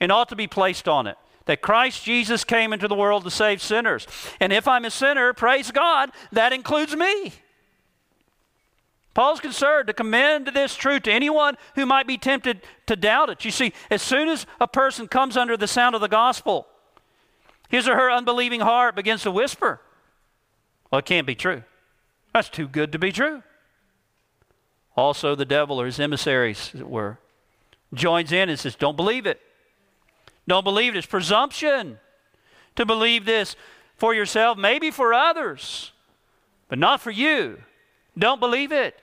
and 0.00 0.12
ought 0.12 0.28
to 0.28 0.36
be 0.36 0.46
placed 0.46 0.88
on 0.88 1.06
it. 1.06 1.16
That 1.46 1.62
Christ 1.62 2.04
Jesus 2.04 2.44
came 2.44 2.72
into 2.74 2.88
the 2.88 2.94
world 2.94 3.24
to 3.24 3.30
save 3.30 3.62
sinners. 3.62 4.06
And 4.38 4.52
if 4.52 4.68
I'm 4.68 4.84
a 4.84 4.90
sinner, 4.90 5.32
praise 5.32 5.70
God, 5.70 6.10
that 6.32 6.52
includes 6.52 6.94
me. 6.94 7.32
Paul's 9.14 9.40
concerned 9.40 9.88
to 9.88 9.94
commend 9.94 10.48
this 10.48 10.76
truth 10.76 11.02
to 11.04 11.12
anyone 11.12 11.56
who 11.74 11.86
might 11.86 12.06
be 12.06 12.18
tempted 12.18 12.60
to 12.86 12.94
doubt 12.94 13.30
it. 13.30 13.44
You 13.44 13.50
see, 13.50 13.72
as 13.90 14.02
soon 14.02 14.28
as 14.28 14.46
a 14.60 14.68
person 14.68 15.08
comes 15.08 15.36
under 15.36 15.56
the 15.56 15.66
sound 15.66 15.94
of 15.94 16.00
the 16.00 16.06
gospel, 16.06 16.68
his 17.68 17.88
or 17.88 17.96
her 17.96 18.10
unbelieving 18.12 18.60
heart 18.60 18.94
begins 18.94 19.22
to 19.22 19.30
whisper, 19.30 19.80
Well, 20.90 21.00
it 21.00 21.04
can't 21.04 21.26
be 21.26 21.34
true. 21.34 21.64
That's 22.32 22.48
too 22.48 22.68
good 22.68 22.92
to 22.92 22.98
be 22.98 23.10
true. 23.10 23.42
Also, 24.96 25.34
the 25.34 25.44
devil 25.44 25.80
or 25.80 25.86
his 25.86 25.98
emissaries, 25.98 26.70
as 26.74 26.80
it 26.80 26.88
were, 26.88 27.18
joins 27.94 28.32
in 28.32 28.48
and 28.48 28.58
says, 28.58 28.74
Don't 28.74 28.96
believe 28.96 29.26
it. 29.26 29.40
Don't 30.46 30.64
believe 30.64 30.94
it. 30.94 30.98
It's 30.98 31.06
presumption 31.06 31.98
to 32.76 32.86
believe 32.86 33.24
this 33.24 33.56
for 33.96 34.14
yourself, 34.14 34.56
maybe 34.56 34.90
for 34.90 35.12
others, 35.12 35.92
but 36.68 36.78
not 36.78 37.00
for 37.00 37.10
you. 37.10 37.58
Don't 38.16 38.40
believe 38.40 38.72
it. 38.72 38.96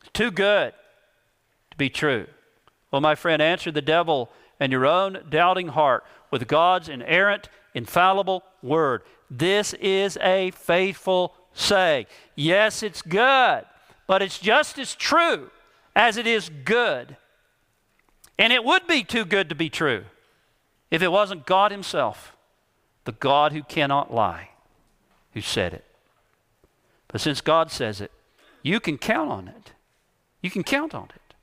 It's 0.00 0.10
too 0.12 0.30
good 0.30 0.72
to 1.70 1.76
be 1.76 1.88
true. 1.88 2.26
Well, 2.90 3.00
my 3.00 3.14
friend, 3.14 3.40
answer 3.40 3.70
the 3.70 3.82
devil 3.82 4.30
and 4.60 4.72
your 4.72 4.86
own 4.86 5.24
doubting 5.28 5.68
heart 5.68 6.04
with 6.30 6.46
God's 6.46 6.88
inerrant, 6.88 7.48
infallible 7.74 8.42
word. 8.62 9.02
This 9.30 9.72
is 9.74 10.18
a 10.20 10.50
faithful 10.52 11.34
saying. 11.54 12.06
Yes, 12.34 12.82
it's 12.82 13.02
good, 13.02 13.64
but 14.06 14.22
it's 14.22 14.38
just 14.38 14.78
as 14.78 14.94
true 14.94 15.50
as 15.94 16.16
it 16.16 16.26
is 16.26 16.50
good. 16.64 17.16
And 18.42 18.52
it 18.52 18.64
would 18.64 18.88
be 18.88 19.04
too 19.04 19.24
good 19.24 19.48
to 19.50 19.54
be 19.54 19.70
true 19.70 20.04
if 20.90 21.00
it 21.00 21.12
wasn't 21.12 21.46
God 21.46 21.70
Himself, 21.70 22.36
the 23.04 23.12
God 23.12 23.52
who 23.52 23.62
cannot 23.62 24.12
lie, 24.12 24.48
who 25.32 25.40
said 25.40 25.72
it. 25.72 25.84
But 27.06 27.20
since 27.20 27.40
God 27.40 27.70
says 27.70 28.00
it, 28.00 28.10
you 28.60 28.80
can 28.80 28.98
count 28.98 29.30
on 29.30 29.46
it. 29.46 29.74
You 30.40 30.50
can 30.50 30.64
count 30.64 30.92
on 30.92 31.04
it. 31.14 31.34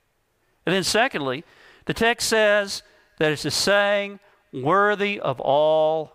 And 0.66 0.76
then, 0.76 0.84
secondly, 0.84 1.46
the 1.86 1.94
text 1.94 2.28
says 2.28 2.84
that 3.18 3.32
it's 3.32 3.46
a 3.46 3.52
saying 3.52 4.20
worthy 4.52 5.22
of 5.22 5.40
all 5.40 6.12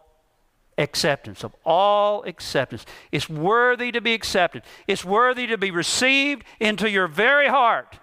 acceptance, 0.77 1.45
of 1.45 1.57
all 1.65 2.25
acceptance. 2.25 2.85
It's 3.11 3.31
worthy 3.31 3.91
to 3.91 4.03
be 4.03 4.13
accepted, 4.13 4.65
it's 4.87 5.03
worthy 5.03 5.47
to 5.47 5.57
be 5.57 5.71
received 5.71 6.45
into 6.61 6.91
your 6.91 7.09
very 7.09 7.49
heart. 7.49 8.01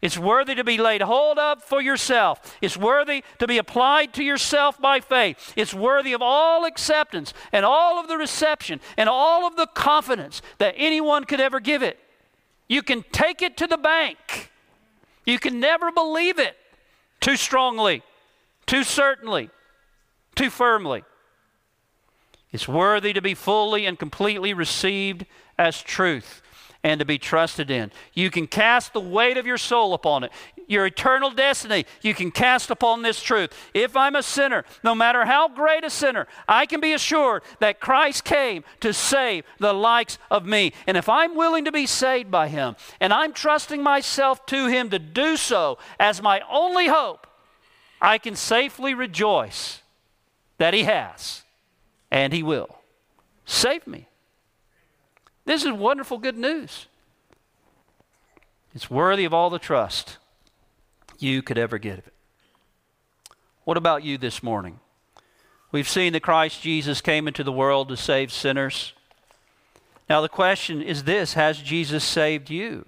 It's 0.00 0.16
worthy 0.16 0.54
to 0.54 0.62
be 0.62 0.78
laid 0.78 1.02
hold 1.02 1.38
of 1.38 1.62
for 1.64 1.82
yourself. 1.82 2.56
It's 2.60 2.76
worthy 2.76 3.24
to 3.40 3.48
be 3.48 3.58
applied 3.58 4.14
to 4.14 4.22
yourself 4.22 4.80
by 4.80 5.00
faith. 5.00 5.52
It's 5.56 5.74
worthy 5.74 6.12
of 6.12 6.22
all 6.22 6.64
acceptance 6.64 7.34
and 7.50 7.64
all 7.64 7.98
of 7.98 8.06
the 8.06 8.16
reception 8.16 8.80
and 8.96 9.08
all 9.08 9.44
of 9.44 9.56
the 9.56 9.66
confidence 9.66 10.40
that 10.58 10.74
anyone 10.76 11.24
could 11.24 11.40
ever 11.40 11.58
give 11.58 11.82
it. 11.82 11.98
You 12.68 12.82
can 12.82 13.04
take 13.10 13.42
it 13.42 13.56
to 13.56 13.66
the 13.66 13.76
bank. 13.76 14.52
You 15.24 15.40
can 15.40 15.58
never 15.58 15.90
believe 15.90 16.38
it 16.38 16.56
too 17.20 17.36
strongly, 17.36 18.02
too 18.66 18.84
certainly, 18.84 19.50
too 20.36 20.48
firmly. 20.48 21.02
It's 22.52 22.68
worthy 22.68 23.12
to 23.12 23.20
be 23.20 23.34
fully 23.34 23.84
and 23.84 23.98
completely 23.98 24.54
received 24.54 25.26
as 25.58 25.82
truth 25.82 26.40
and 26.84 27.00
to 27.00 27.04
be 27.04 27.18
trusted 27.18 27.70
in. 27.70 27.90
You 28.14 28.30
can 28.30 28.46
cast 28.46 28.92
the 28.92 29.00
weight 29.00 29.36
of 29.36 29.46
your 29.46 29.58
soul 29.58 29.94
upon 29.94 30.24
it. 30.24 30.32
Your 30.66 30.86
eternal 30.86 31.30
destiny, 31.30 31.86
you 32.02 32.14
can 32.14 32.30
cast 32.30 32.70
upon 32.70 33.02
this 33.02 33.22
truth. 33.22 33.52
If 33.74 33.96
I'm 33.96 34.14
a 34.14 34.22
sinner, 34.22 34.64
no 34.84 34.94
matter 34.94 35.24
how 35.24 35.48
great 35.48 35.82
a 35.82 35.90
sinner, 35.90 36.26
I 36.46 36.66
can 36.66 36.80
be 36.80 36.92
assured 36.92 37.42
that 37.60 37.80
Christ 37.80 38.24
came 38.24 38.64
to 38.80 38.92
save 38.92 39.44
the 39.58 39.72
likes 39.72 40.18
of 40.30 40.44
me. 40.44 40.72
And 40.86 40.96
if 40.96 41.08
I'm 41.08 41.34
willing 41.34 41.64
to 41.64 41.72
be 41.72 41.86
saved 41.86 42.30
by 42.30 42.48
Him, 42.48 42.76
and 43.00 43.12
I'm 43.12 43.32
trusting 43.32 43.82
myself 43.82 44.44
to 44.46 44.66
Him 44.66 44.90
to 44.90 44.98
do 44.98 45.36
so 45.36 45.78
as 45.98 46.22
my 46.22 46.42
only 46.50 46.88
hope, 46.88 47.26
I 48.00 48.18
can 48.18 48.36
safely 48.36 48.94
rejoice 48.94 49.80
that 50.58 50.74
He 50.74 50.84
has 50.84 51.42
and 52.10 52.32
He 52.32 52.42
will 52.42 52.78
save 53.46 53.86
me. 53.86 54.07
This 55.48 55.64
is 55.64 55.72
wonderful 55.72 56.18
good 56.18 56.36
news. 56.36 56.88
It's 58.74 58.90
worthy 58.90 59.24
of 59.24 59.32
all 59.32 59.48
the 59.48 59.58
trust 59.58 60.18
you 61.18 61.40
could 61.40 61.56
ever 61.56 61.78
give 61.78 61.96
it. 61.96 62.12
What 63.64 63.78
about 63.78 64.04
you 64.04 64.18
this 64.18 64.42
morning? 64.42 64.78
We've 65.72 65.88
seen 65.88 66.12
that 66.12 66.22
Christ 66.22 66.60
Jesus 66.60 67.00
came 67.00 67.26
into 67.26 67.42
the 67.42 67.50
world 67.50 67.88
to 67.88 67.96
save 67.96 68.30
sinners. 68.30 68.92
Now, 70.06 70.20
the 70.20 70.28
question 70.28 70.82
is 70.82 71.04
this 71.04 71.32
Has 71.32 71.56
Jesus 71.56 72.04
saved 72.04 72.50
you? 72.50 72.84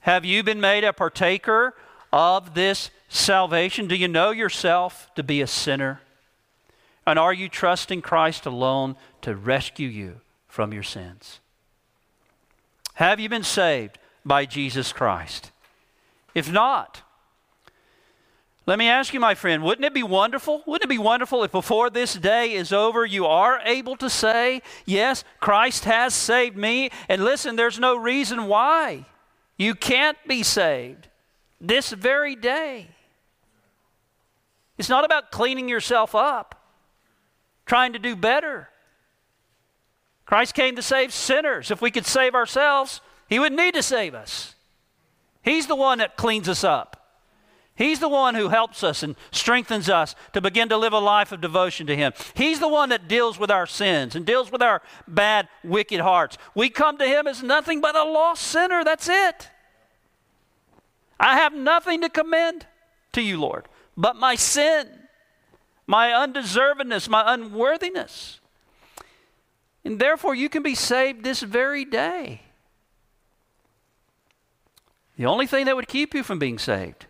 Have 0.00 0.24
you 0.24 0.42
been 0.42 0.58
made 0.58 0.84
a 0.84 0.92
partaker 0.94 1.74
of 2.10 2.54
this 2.54 2.88
salvation? 3.10 3.88
Do 3.88 3.94
you 3.94 4.08
know 4.08 4.30
yourself 4.30 5.10
to 5.16 5.22
be 5.22 5.42
a 5.42 5.46
sinner? 5.46 6.00
And 7.06 7.18
are 7.18 7.34
you 7.34 7.50
trusting 7.50 8.00
Christ 8.00 8.46
alone 8.46 8.96
to 9.20 9.36
rescue 9.36 9.88
you 9.88 10.22
from 10.50 10.74
your 10.74 10.82
sins? 10.82 11.40
Have 12.94 13.18
you 13.18 13.30
been 13.30 13.44
saved 13.44 13.98
by 14.26 14.44
Jesus 14.44 14.92
Christ? 14.92 15.52
If 16.34 16.52
not, 16.52 17.02
let 18.66 18.78
me 18.78 18.88
ask 18.88 19.14
you, 19.14 19.20
my 19.20 19.34
friend, 19.34 19.62
wouldn't 19.62 19.84
it 19.84 19.94
be 19.94 20.02
wonderful? 20.02 20.62
Wouldn't 20.66 20.84
it 20.84 20.94
be 20.94 20.98
wonderful 20.98 21.42
if 21.42 21.50
before 21.50 21.90
this 21.90 22.14
day 22.14 22.52
is 22.52 22.72
over, 22.72 23.04
you 23.04 23.26
are 23.26 23.60
able 23.64 23.96
to 23.96 24.10
say, 24.10 24.62
Yes, 24.86 25.24
Christ 25.40 25.86
has 25.86 26.14
saved 26.14 26.56
me? 26.56 26.90
And 27.08 27.24
listen, 27.24 27.56
there's 27.56 27.78
no 27.78 27.96
reason 27.96 28.46
why 28.46 29.06
you 29.56 29.74
can't 29.74 30.18
be 30.28 30.42
saved 30.42 31.08
this 31.60 31.90
very 31.90 32.36
day. 32.36 32.88
It's 34.78 34.88
not 34.88 35.04
about 35.04 35.30
cleaning 35.30 35.68
yourself 35.68 36.14
up, 36.14 36.54
trying 37.66 37.92
to 37.92 37.98
do 37.98 38.16
better. 38.16 38.69
Christ 40.30 40.54
came 40.54 40.76
to 40.76 40.82
save 40.82 41.12
sinners. 41.12 41.72
If 41.72 41.82
we 41.82 41.90
could 41.90 42.06
save 42.06 42.36
ourselves, 42.36 43.00
He 43.28 43.40
wouldn't 43.40 43.60
need 43.60 43.74
to 43.74 43.82
save 43.82 44.14
us. 44.14 44.54
He's 45.42 45.66
the 45.66 45.74
one 45.74 45.98
that 45.98 46.16
cleans 46.16 46.48
us 46.48 46.62
up. 46.62 47.18
He's 47.74 47.98
the 47.98 48.08
one 48.08 48.36
who 48.36 48.48
helps 48.48 48.84
us 48.84 49.02
and 49.02 49.16
strengthens 49.32 49.90
us 49.90 50.14
to 50.32 50.40
begin 50.40 50.68
to 50.68 50.76
live 50.76 50.92
a 50.92 51.00
life 51.00 51.32
of 51.32 51.40
devotion 51.40 51.88
to 51.88 51.96
Him. 51.96 52.12
He's 52.34 52.60
the 52.60 52.68
one 52.68 52.90
that 52.90 53.08
deals 53.08 53.40
with 53.40 53.50
our 53.50 53.66
sins 53.66 54.14
and 54.14 54.24
deals 54.24 54.52
with 54.52 54.62
our 54.62 54.82
bad, 55.08 55.48
wicked 55.64 55.98
hearts. 55.98 56.38
We 56.54 56.70
come 56.70 56.96
to 56.98 57.06
Him 57.06 57.26
as 57.26 57.42
nothing 57.42 57.80
but 57.80 57.96
a 57.96 58.04
lost 58.04 58.44
sinner. 58.44 58.84
That's 58.84 59.08
it. 59.08 59.50
I 61.18 61.38
have 61.38 61.54
nothing 61.54 62.02
to 62.02 62.08
commend 62.08 62.66
to 63.14 63.20
you, 63.20 63.40
Lord, 63.40 63.66
but 63.96 64.14
my 64.14 64.36
sin, 64.36 64.86
my 65.88 66.10
undeservedness, 66.10 67.08
my 67.08 67.34
unworthiness. 67.34 68.39
And 69.84 69.98
therefore, 69.98 70.34
you 70.34 70.48
can 70.48 70.62
be 70.62 70.74
saved 70.74 71.24
this 71.24 71.40
very 71.40 71.84
day. 71.84 72.42
The 75.16 75.26
only 75.26 75.46
thing 75.46 75.66
that 75.66 75.76
would 75.76 75.88
keep 75.88 76.14
you 76.14 76.22
from 76.22 76.38
being 76.38 76.58
saved 76.58 77.06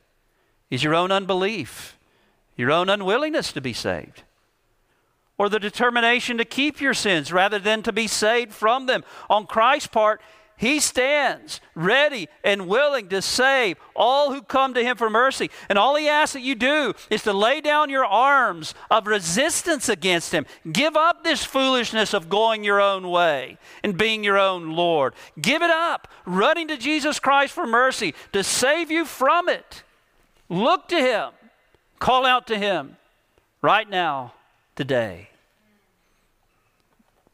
is 0.71 0.83
your 0.83 0.95
own 0.95 1.12
unbelief, 1.12 1.99
your 2.57 2.71
own 2.71 2.89
unwillingness 2.89 3.53
to 3.53 3.61
be 3.61 3.73
saved, 3.73 4.23
or 5.39 5.49
the 5.49 5.59
determination 5.59 6.39
to 6.39 6.45
keep 6.45 6.81
your 6.81 6.95
sins 6.95 7.33
rather 7.33 7.59
than 7.59 7.83
to 7.83 7.93
be 7.93 8.07
saved 8.07 8.53
from 8.53 8.87
them. 8.87 9.05
On 9.29 9.47
Christ's 9.47 9.89
part, 9.89 10.21
he 10.61 10.79
stands 10.79 11.59
ready 11.75 12.29
and 12.45 12.69
willing 12.69 13.09
to 13.09 13.23
save 13.23 13.79
all 13.97 14.31
who 14.31 14.43
come 14.43 14.75
to 14.75 14.85
Him 14.85 14.95
for 14.99 15.09
mercy. 15.09 15.51
And 15.71 15.79
all 15.79 15.97
He 15.97 16.07
asks 16.07 16.35
that 16.35 16.43
you 16.43 16.55
do 16.55 16.93
is 17.09 17.23
to 17.23 17.33
lay 17.33 17.63
down 17.63 17.89
your 17.89 18.05
arms 18.05 18.75
of 18.91 19.07
resistance 19.07 19.89
against 19.89 20.33
Him. 20.33 20.45
Give 20.71 20.99
up 20.99 21.25
this 21.25 21.43
foolishness 21.43 22.13
of 22.13 22.29
going 22.29 22.63
your 22.63 22.79
own 22.79 23.09
way 23.09 23.57
and 23.83 23.97
being 23.97 24.23
your 24.23 24.37
own 24.37 24.73
Lord. 24.73 25.15
Give 25.41 25.63
it 25.63 25.71
up, 25.71 26.09
running 26.27 26.69
to 26.69 26.77
Jesus 26.77 27.19
Christ 27.19 27.55
for 27.55 27.67
mercy 27.67 28.15
to 28.35 28.45
save 28.45 28.91
you 28.91 29.07
from 29.07 29.49
it. 29.49 29.83
Look 30.51 30.89
to 30.89 31.01
Him, 31.01 31.31
call 32.01 32.27
out 32.27 32.47
to 32.49 32.59
Him 32.59 32.99
right 33.63 33.89
now, 33.89 34.35
today. 34.77 35.31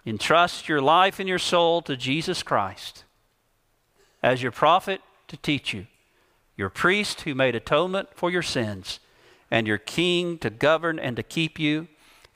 Entrust 0.06 0.68
your 0.68 0.80
life 0.80 1.18
and 1.18 1.28
your 1.28 1.40
soul 1.40 1.82
to 1.82 1.96
Jesus 1.96 2.44
Christ 2.44 3.02
as 4.26 4.42
your 4.42 4.50
prophet 4.50 5.00
to 5.28 5.36
teach 5.36 5.72
you, 5.72 5.86
your 6.56 6.68
priest 6.68 7.20
who 7.20 7.32
made 7.32 7.54
atonement 7.54 8.08
for 8.12 8.28
your 8.28 8.42
sins, 8.42 8.98
and 9.52 9.68
your 9.68 9.78
king 9.78 10.36
to 10.36 10.50
govern 10.50 10.98
and 10.98 11.14
to 11.14 11.22
keep 11.22 11.60
you, 11.60 11.86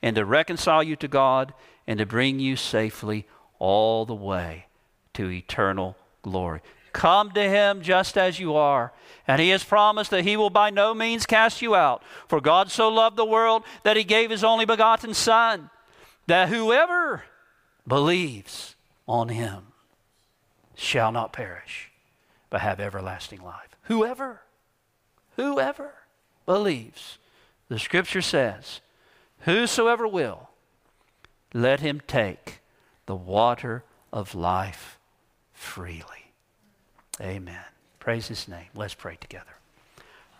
and 0.01 0.15
to 0.15 0.23
reconcile 0.23 0.81
you 0.81 0.95
to 0.95 1.09
God, 1.09 1.53
and 1.85 1.99
to 1.99 2.05
bring 2.05 2.39
you 2.39 2.55
safely 2.55 3.27
all 3.59 4.05
the 4.05 4.15
way 4.15 4.67
to 5.13 5.29
eternal 5.29 5.97
glory. 6.21 6.61
Come 6.93 7.31
to 7.31 7.43
him 7.43 7.81
just 7.81 8.17
as 8.17 8.39
you 8.39 8.55
are. 8.55 8.93
And 9.27 9.41
he 9.41 9.49
has 9.49 9.65
promised 9.65 10.11
that 10.11 10.23
he 10.23 10.37
will 10.37 10.49
by 10.49 10.69
no 10.69 10.93
means 10.93 11.25
cast 11.25 11.61
you 11.61 11.75
out. 11.75 12.03
For 12.29 12.39
God 12.39 12.71
so 12.71 12.87
loved 12.87 13.17
the 13.17 13.25
world 13.25 13.63
that 13.83 13.97
he 13.97 14.05
gave 14.05 14.29
his 14.29 14.45
only 14.45 14.63
begotten 14.63 15.13
Son, 15.13 15.69
that 16.27 16.47
whoever 16.47 17.23
believes 17.85 18.77
on 19.09 19.27
him 19.27 19.70
shall 20.81 21.11
not 21.11 21.31
perish, 21.31 21.91
but 22.49 22.61
have 22.61 22.79
everlasting 22.79 23.41
life. 23.41 23.75
Whoever, 23.83 24.41
whoever 25.35 25.93
believes. 26.45 27.17
The 27.69 27.79
scripture 27.79 28.21
says, 28.21 28.81
Whosoever 29.41 30.07
will, 30.07 30.49
let 31.53 31.79
him 31.79 32.01
take 32.07 32.59
the 33.05 33.15
water 33.15 33.83
of 34.11 34.35
life 34.35 34.97
freely. 35.53 36.31
Amen. 37.19 37.63
Praise 37.99 38.27
his 38.27 38.47
name. 38.47 38.67
Let's 38.75 38.93
pray 38.93 39.17
together. 39.19 39.53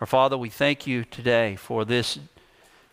Our 0.00 0.06
Father, 0.06 0.36
we 0.36 0.48
thank 0.48 0.86
you 0.86 1.04
today 1.04 1.54
for 1.54 1.84
this, 1.84 2.18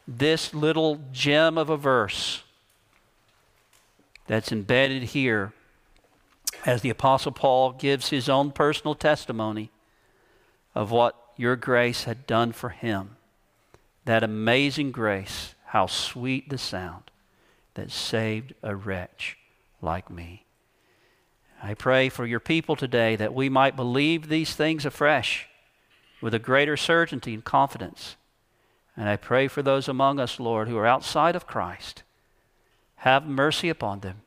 this 0.07 0.53
little 0.53 1.01
gem 1.11 1.57
of 1.57 1.69
a 1.69 1.77
verse 1.77 2.43
that's 4.27 4.51
embedded 4.51 5.03
here 5.03 5.53
as 6.65 6.81
the 6.81 6.89
Apostle 6.89 7.31
Paul 7.31 7.71
gives 7.73 8.09
his 8.09 8.29
own 8.29 8.51
personal 8.51 8.95
testimony 8.95 9.71
of 10.75 10.91
what 10.91 11.15
your 11.37 11.55
grace 11.55 12.03
had 12.03 12.27
done 12.27 12.51
for 12.51 12.69
him. 12.69 13.15
That 14.05 14.23
amazing 14.23 14.91
grace, 14.91 15.55
how 15.67 15.87
sweet 15.87 16.49
the 16.49 16.57
sound 16.57 17.11
that 17.75 17.91
saved 17.91 18.53
a 18.61 18.75
wretch 18.75 19.37
like 19.81 20.09
me. 20.09 20.45
I 21.61 21.73
pray 21.73 22.09
for 22.09 22.25
your 22.25 22.39
people 22.39 22.75
today 22.75 23.15
that 23.15 23.33
we 23.33 23.49
might 23.49 23.75
believe 23.75 24.27
these 24.27 24.53
things 24.55 24.85
afresh 24.85 25.47
with 26.21 26.33
a 26.33 26.39
greater 26.39 26.77
certainty 26.77 27.33
and 27.33 27.43
confidence. 27.43 28.15
And 28.95 29.07
I 29.07 29.15
pray 29.15 29.47
for 29.47 29.61
those 29.61 29.87
among 29.87 30.19
us, 30.19 30.39
Lord, 30.39 30.67
who 30.67 30.77
are 30.77 30.87
outside 30.87 31.35
of 31.35 31.47
Christ. 31.47 32.03
Have 32.97 33.25
mercy 33.25 33.69
upon 33.69 34.01
them. 34.01 34.21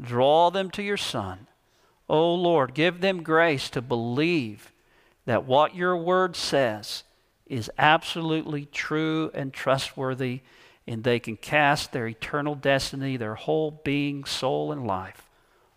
Draw 0.00 0.50
them 0.50 0.70
to 0.70 0.82
your 0.82 0.96
Son. 0.96 1.46
Oh, 2.08 2.34
Lord, 2.34 2.74
give 2.74 3.00
them 3.00 3.22
grace 3.22 3.68
to 3.70 3.82
believe 3.82 4.72
that 5.24 5.44
what 5.44 5.74
your 5.74 5.96
word 5.96 6.36
says 6.36 7.02
is 7.46 7.70
absolutely 7.78 8.66
true 8.66 9.30
and 9.34 9.52
trustworthy, 9.52 10.40
and 10.86 11.02
they 11.02 11.18
can 11.18 11.36
cast 11.36 11.92
their 11.92 12.06
eternal 12.06 12.54
destiny, 12.54 13.16
their 13.16 13.34
whole 13.34 13.80
being, 13.84 14.24
soul, 14.24 14.70
and 14.72 14.86
life 14.86 15.28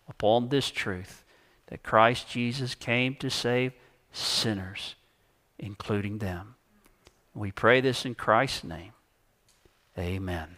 upon 0.07 0.49
this 0.49 0.69
truth 0.71 1.23
that 1.67 1.83
Christ 1.83 2.29
Jesus 2.29 2.73
came 2.75 3.15
to 3.15 3.29
save 3.29 3.73
sinners, 4.11 4.95
including 5.57 6.17
them. 6.17 6.55
We 7.33 7.51
pray 7.51 7.81
this 7.81 8.05
in 8.05 8.15
Christ's 8.15 8.63
name. 8.63 8.93
Amen. 9.97 10.57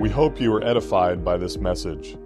We 0.00 0.08
hope 0.08 0.40
you 0.40 0.50
were 0.50 0.64
edified 0.64 1.24
by 1.24 1.36
this 1.36 1.58
message. 1.58 2.16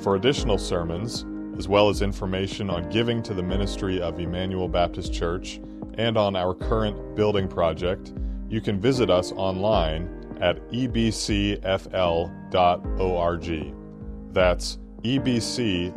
For 0.00 0.16
additional 0.16 0.58
sermons, 0.58 1.24
as 1.58 1.66
well 1.68 1.88
as 1.88 2.02
information 2.02 2.70
on 2.70 2.88
giving 2.88 3.22
to 3.24 3.34
the 3.34 3.42
ministry 3.42 4.00
of 4.00 4.20
Emmanuel 4.20 4.68
Baptist 4.68 5.12
Church 5.12 5.60
and 5.94 6.16
on 6.16 6.36
our 6.36 6.54
current 6.54 7.16
building 7.16 7.48
project, 7.48 8.12
you 8.48 8.60
can 8.60 8.80
visit 8.80 9.10
us 9.10 9.32
online 9.32 10.08
at 10.40 10.56
ebcfl.org. 10.70 11.58
That's 14.32 14.78
ebcfl.org. 15.02 15.94